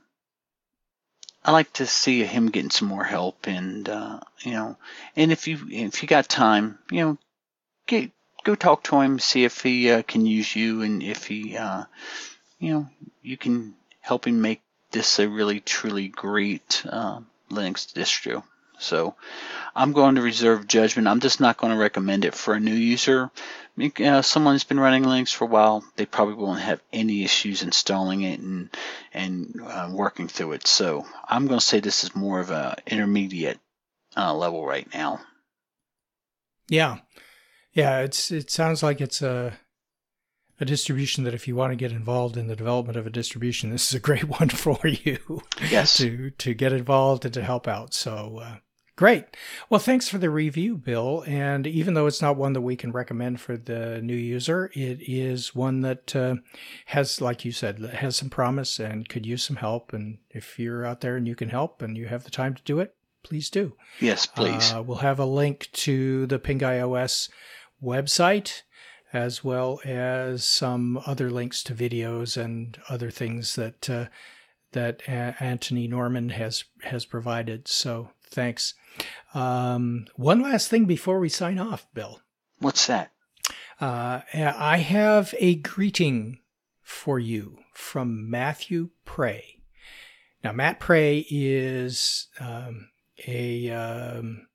I 1.47 1.51
like 1.51 1.71
to 1.73 1.87
see 1.87 2.25
him 2.25 2.51
getting 2.51 2.71
some 2.71 2.89
more 2.89 3.05
help, 3.05 3.47
and 3.47 3.87
uh, 3.87 4.19
you 4.41 4.51
know, 4.51 4.77
and 5.15 5.31
if 5.31 5.47
you 5.47 5.59
if 5.69 6.03
you 6.03 6.07
got 6.09 6.27
time, 6.27 6.77
you 6.91 6.99
know, 6.99 7.17
get 7.85 8.11
go 8.43 8.53
talk 8.53 8.83
to 8.83 8.99
him, 8.99 9.17
see 9.17 9.45
if 9.45 9.61
he 9.61 9.89
uh, 9.89 10.01
can 10.01 10.25
use 10.25 10.53
you, 10.53 10.81
and 10.81 11.01
if 11.01 11.25
he, 11.25 11.55
uh, 11.55 11.85
you 12.59 12.73
know, 12.73 12.89
you 13.21 13.37
can 13.37 13.75
help 14.01 14.27
him 14.27 14.41
make 14.41 14.61
this 14.91 15.19
a 15.19 15.29
really 15.29 15.61
truly 15.61 16.09
great 16.09 16.83
uh, 16.85 17.21
Linux 17.49 17.93
distro. 17.93 18.43
So 18.80 19.15
I'm 19.75 19.91
going 19.91 20.15
to 20.15 20.21
reserve 20.21 20.67
judgment. 20.67 21.07
I'm 21.07 21.19
just 21.19 21.39
not 21.39 21.57
going 21.57 21.73
to 21.73 21.80
recommend 21.80 22.25
it 22.25 22.34
for 22.34 22.53
a 22.53 22.59
new 22.59 22.73
user. 22.73 23.32
Uh, 24.03 24.21
someone 24.23 24.55
who's 24.55 24.63
been 24.63 24.80
running 24.80 25.03
Linux 25.03 25.34
for 25.34 25.43
a 25.43 25.47
while, 25.47 25.84
they 25.97 26.05
probably 26.05 26.34
won't 26.34 26.61
have 26.61 26.82
any 26.91 27.23
issues 27.23 27.61
installing 27.61 28.23
it 28.23 28.39
and 28.39 28.69
and 29.13 29.61
uh, 29.63 29.89
working 29.91 30.28
through 30.28 30.53
it. 30.53 30.65
So 30.65 31.05
I'm 31.28 31.47
going 31.47 31.59
to 31.59 31.65
say 31.65 31.80
this 31.80 32.03
is 32.03 32.15
more 32.15 32.39
of 32.39 32.49
a 32.49 32.78
intermediate 32.88 33.59
uh, 34.15 34.34
level 34.34 34.65
right 34.65 34.91
now. 34.93 35.21
Yeah, 36.69 36.97
yeah. 37.71 37.99
It's 37.99 38.32
it 38.32 38.49
sounds 38.49 38.82
like 38.82 38.99
it's 38.99 39.21
a 39.21 39.59
a 40.59 40.65
distribution 40.65 41.23
that 41.23 41.36
if 41.36 41.47
you 41.47 41.55
want 41.55 41.71
to 41.71 41.75
get 41.75 41.91
involved 41.91 42.36
in 42.36 42.47
the 42.47 42.55
development 42.55 42.97
of 42.97 43.05
a 43.05 43.11
distribution, 43.11 43.69
this 43.71 43.89
is 43.89 43.93
a 43.93 43.99
great 43.99 44.25
one 44.28 44.49
for 44.49 44.88
you. 44.88 45.43
Yes. 45.69 45.97
to 45.97 46.32
to 46.32 46.53
get 46.53 46.73
involved 46.73 47.25
and 47.25 47.34
to 47.36 47.43
help 47.43 47.67
out. 47.67 47.93
So 47.93 48.39
uh, 48.41 48.55
great. 48.97 49.37
Well, 49.69 49.79
thanks 49.79 50.09
for 50.09 50.17
the 50.17 50.29
review, 50.29 50.75
Bill. 50.75 51.23
And 51.25 51.65
even 51.65 51.93
though 51.93 52.07
it's 52.07 52.21
not 52.21 52.35
one 52.35 52.51
that 52.53 52.61
we 52.61 52.75
can 52.75 52.91
recommend 52.91 53.39
for 53.39 53.55
the 53.55 54.01
new 54.01 54.15
user, 54.15 54.69
it 54.73 54.99
is 55.07 55.55
one 55.55 55.81
that 55.81 56.13
uh, 56.13 56.35
has, 56.87 57.21
like 57.21 57.45
you 57.45 57.53
said, 57.53 57.79
has 57.79 58.17
some 58.17 58.29
promise 58.29 58.79
and 58.79 59.07
could 59.07 59.25
use 59.25 59.43
some 59.43 59.55
help. 59.55 59.93
And 59.93 60.17
if 60.29 60.59
you're 60.59 60.85
out 60.85 60.99
there 60.99 61.15
and 61.15 61.27
you 61.27 61.35
can 61.35 61.49
help 61.49 61.81
and 61.81 61.95
you 61.95 62.07
have 62.07 62.25
the 62.25 62.31
time 62.31 62.55
to 62.55 62.63
do 62.63 62.79
it, 62.79 62.95
please 63.23 63.49
do. 63.49 63.77
Yes, 64.01 64.25
please. 64.25 64.73
Uh, 64.73 64.83
we'll 64.83 64.97
have 64.97 65.19
a 65.19 65.25
link 65.25 65.69
to 65.73 66.25
the 66.25 66.39
Pinguy 66.39 66.81
OS 66.81 67.29
website 67.81 68.63
as 69.13 69.43
well 69.43 69.79
as 69.85 70.43
some 70.43 71.01
other 71.05 71.29
links 71.29 71.63
to 71.63 71.73
videos 71.73 72.35
and 72.35 72.77
other 72.89 73.09
things 73.09 73.55
that 73.55 73.89
uh, 73.89 74.05
that 74.73 74.99
Antoni 75.03 75.89
Norman 75.89 76.29
has 76.29 76.65
has 76.83 77.05
provided. 77.05 77.67
So 77.67 78.11
thanks. 78.30 78.73
Um, 79.34 80.07
one 80.15 80.41
last 80.41 80.69
thing 80.69 80.86
before 80.86 81.19
we 81.19 81.30
sign 81.30 81.59
off, 81.59 81.88
Bill. 81.93 82.21
What's 82.59 82.88
that? 82.88 83.11
Uh, 83.80 84.21
I 84.34 84.78
have 84.78 85.36
a 85.38 85.55
greeting 85.55 86.39
for 86.82 87.19
you 87.19 87.59
from 87.73 88.30
Matthew 88.30 88.89
Prey. 89.05 89.61
Now, 90.43 90.51
Matt 90.51 90.80
Prey 90.80 91.25
is 91.30 92.28
um, 92.39 92.89
a 93.28 93.69
um, 93.69 94.47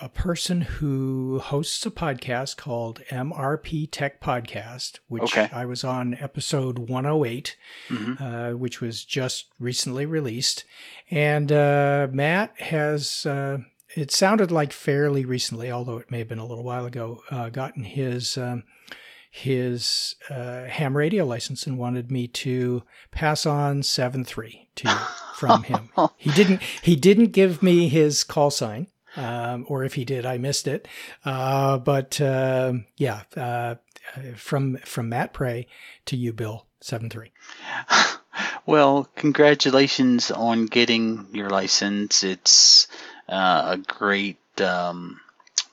a 0.00 0.08
person 0.08 0.60
who 0.62 1.38
hosts 1.38 1.86
a 1.86 1.90
podcast 1.90 2.56
called 2.56 3.00
MRP 3.10 3.88
Tech 3.90 4.20
Podcast, 4.20 4.98
which 5.08 5.22
okay. 5.22 5.48
I 5.52 5.64
was 5.66 5.84
on 5.84 6.16
episode 6.20 6.78
108, 6.78 7.56
mm-hmm. 7.88 8.22
uh, 8.22 8.56
which 8.56 8.80
was 8.80 9.04
just 9.04 9.46
recently 9.60 10.04
released. 10.04 10.64
And 11.10 11.52
uh, 11.52 12.08
Matt 12.10 12.60
has, 12.60 13.24
uh, 13.24 13.58
it 13.94 14.10
sounded 14.10 14.50
like 14.50 14.72
fairly 14.72 15.24
recently, 15.24 15.70
although 15.70 15.98
it 15.98 16.10
may 16.10 16.18
have 16.18 16.28
been 16.28 16.38
a 16.38 16.46
little 16.46 16.64
while 16.64 16.86
ago, 16.86 17.22
uh, 17.30 17.48
gotten 17.48 17.84
his. 17.84 18.36
Um, 18.36 18.64
his 19.36 20.14
uh, 20.30 20.62
ham 20.66 20.96
radio 20.96 21.24
license 21.24 21.66
and 21.66 21.76
wanted 21.76 22.08
me 22.08 22.28
to 22.28 22.84
pass 23.10 23.44
on 23.44 23.82
seven 23.82 24.24
three 24.24 24.68
to 24.76 24.86
from 25.34 25.64
him. 25.64 25.90
he 26.16 26.30
didn't. 26.30 26.62
He 26.82 26.94
didn't 26.94 27.32
give 27.32 27.60
me 27.60 27.88
his 27.88 28.22
call 28.22 28.52
sign, 28.52 28.86
um, 29.16 29.66
or 29.68 29.84
if 29.84 29.94
he 29.94 30.04
did, 30.04 30.26
I 30.26 30.38
missed 30.38 30.66
it. 30.66 30.88
Uh, 31.24 31.78
but 31.78 32.20
uh, 32.20 32.74
yeah, 32.96 33.22
uh, 33.36 33.76
from 34.36 34.76
from 34.78 35.08
Matt 35.08 35.32
Prey 35.32 35.66
to 36.06 36.16
you, 36.16 36.32
Bill 36.32 36.66
seven 36.80 37.10
three. 37.10 37.32
Well, 38.66 39.08
congratulations 39.14 40.30
on 40.30 40.66
getting 40.66 41.26
your 41.32 41.50
license. 41.50 42.24
It's 42.24 42.88
uh, 43.28 43.76
a 43.76 43.76
great 43.76 44.38
um, 44.58 45.20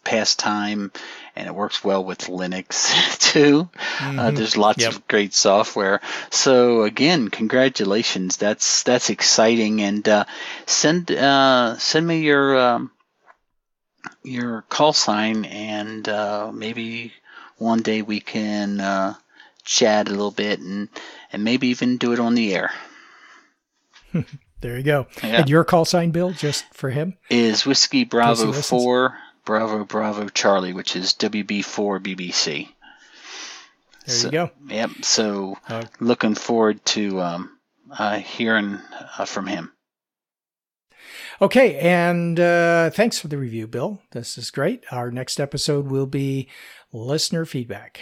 pastime 0.04 0.92
and 1.36 1.48
it 1.48 1.56
works 1.56 1.84
well 1.84 2.04
with 2.04 2.20
Linux 2.20 3.18
too. 3.32 3.70
Uh, 3.74 3.78
mm-hmm. 4.04 4.20
Uh, 4.20 4.32
there's 4.32 4.58
lots 4.58 4.84
yep. 4.84 4.92
of 4.92 5.08
great 5.08 5.34
software. 5.34 6.02
So 6.30 6.84
again, 6.84 7.30
congratulations. 7.30 8.38
That's 8.38 8.84
that's 8.84 9.10
exciting. 9.10 9.82
And 9.82 10.08
uh, 10.08 10.26
send 10.66 11.12
uh, 11.12 11.78
send 11.78 12.06
me 12.06 12.20
your 12.20 12.58
um, 12.60 12.92
your 14.24 14.64
call 14.70 14.94
sign, 14.94 15.46
and 15.46 16.08
uh, 16.08 16.52
maybe 16.54 17.14
one 17.58 17.82
day 17.82 18.02
we 18.02 18.20
can 18.20 18.80
uh, 18.80 19.16
chat 19.64 20.08
a 20.08 20.12
little 20.12 20.32
bit 20.32 20.60
and 20.60 20.90
and 21.32 21.44
maybe 21.44 21.68
even 21.68 21.98
do 21.98 22.14
it 22.14 22.20
on 22.20 22.36
the 22.36 22.54
air. 22.54 22.72
there 24.62 24.78
you 24.78 24.84
go. 24.84 25.08
Yeah. 25.24 25.42
And 25.42 25.50
your 25.50 25.64
call 25.64 25.86
sign, 25.86 26.12
Bill, 26.12 26.32
just 26.32 26.66
for 26.74 26.90
him 26.90 27.18
is 27.30 27.66
whiskey 27.66 28.04
Bravo 28.04 28.52
four 28.52 29.18
Bravo 29.46 29.86
Bravo 29.86 30.28
Charlie, 30.30 30.74
which 30.74 30.96
is 30.96 31.14
WB4 31.14 32.00
BBC. 32.00 32.68
There 34.06 34.16
so, 34.16 34.28
you 34.28 34.32
go. 34.32 34.52
Yep. 34.68 34.90
So 35.04 35.58
uh, 35.68 35.84
looking 36.00 36.36
forward 36.36 36.84
to 36.88 37.22
um, 37.22 37.58
uh, 37.92 38.18
hearing 38.20 38.80
uh, 39.18 39.26
from 39.26 39.48
him. 39.48 39.72
Okay, 41.42 41.78
and 41.80 42.40
uh, 42.40 42.90
thanks 42.90 43.20
for 43.20 43.28
the 43.28 43.38
review, 43.38 43.68
Bill. 43.68 44.02
This 44.12 44.38
is 44.38 44.52
great. 44.52 44.84
Our 44.92 45.12
next 45.12 45.40
episode 45.40 45.88
will 45.88 46.06
be 46.06 46.50
listener 46.94 47.46
feedback. 47.46 48.02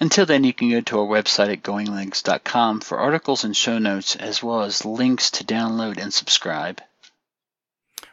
Until 0.00 0.26
then, 0.26 0.44
you 0.44 0.52
can 0.52 0.70
go 0.70 0.80
to 0.80 1.00
our 1.00 1.06
website 1.06 1.52
at 1.52 1.62
goinglinux.com 1.62 2.80
for 2.80 2.98
articles 2.98 3.44
and 3.44 3.56
show 3.56 3.78
notes, 3.78 4.16
as 4.16 4.42
well 4.42 4.62
as 4.62 4.84
links 4.84 5.30
to 5.32 5.44
download 5.44 5.98
and 5.98 6.12
subscribe. 6.12 6.80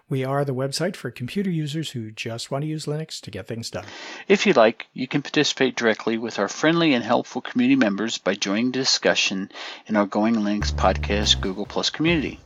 We 0.08 0.24
are 0.24 0.45
the 0.45 0.53
website 0.53 0.95
for 0.95 1.10
computer 1.10 1.49
users 1.49 1.89
who 1.89 2.12
just 2.12 2.51
want 2.51 2.62
to 2.62 2.68
use 2.68 2.86
Linux 2.86 3.20
to 3.22 3.32
get 3.32 3.47
things 3.47 3.72
done. 3.72 3.86
If 4.28 4.45
you 4.45 4.53
like, 4.53 4.86
you 4.93 5.08
can 5.08 5.24
participate 5.24 5.76
directly 5.76 6.20
with 6.20 6.38
our 6.38 6.47
friendly 6.47 6.93
and 6.93 7.03
helpful 7.03 7.41
community 7.41 7.76
members 7.76 8.20
by 8.20 8.36
joining 8.36 8.68
the 8.68 8.78
discussion 8.78 9.51
in 9.88 9.95
our 9.95 10.06
Going 10.06 10.36
Linux 10.36 10.72
podcast 10.72 11.41
Google 11.41 11.66
Plus 11.66 11.89
community. 11.89 12.39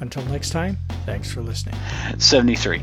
Until 0.00 0.22
next 0.26 0.50
time, 0.50 0.76
thanks 1.06 1.32
for 1.32 1.40
listening. 1.40 1.76
73. 2.18 2.82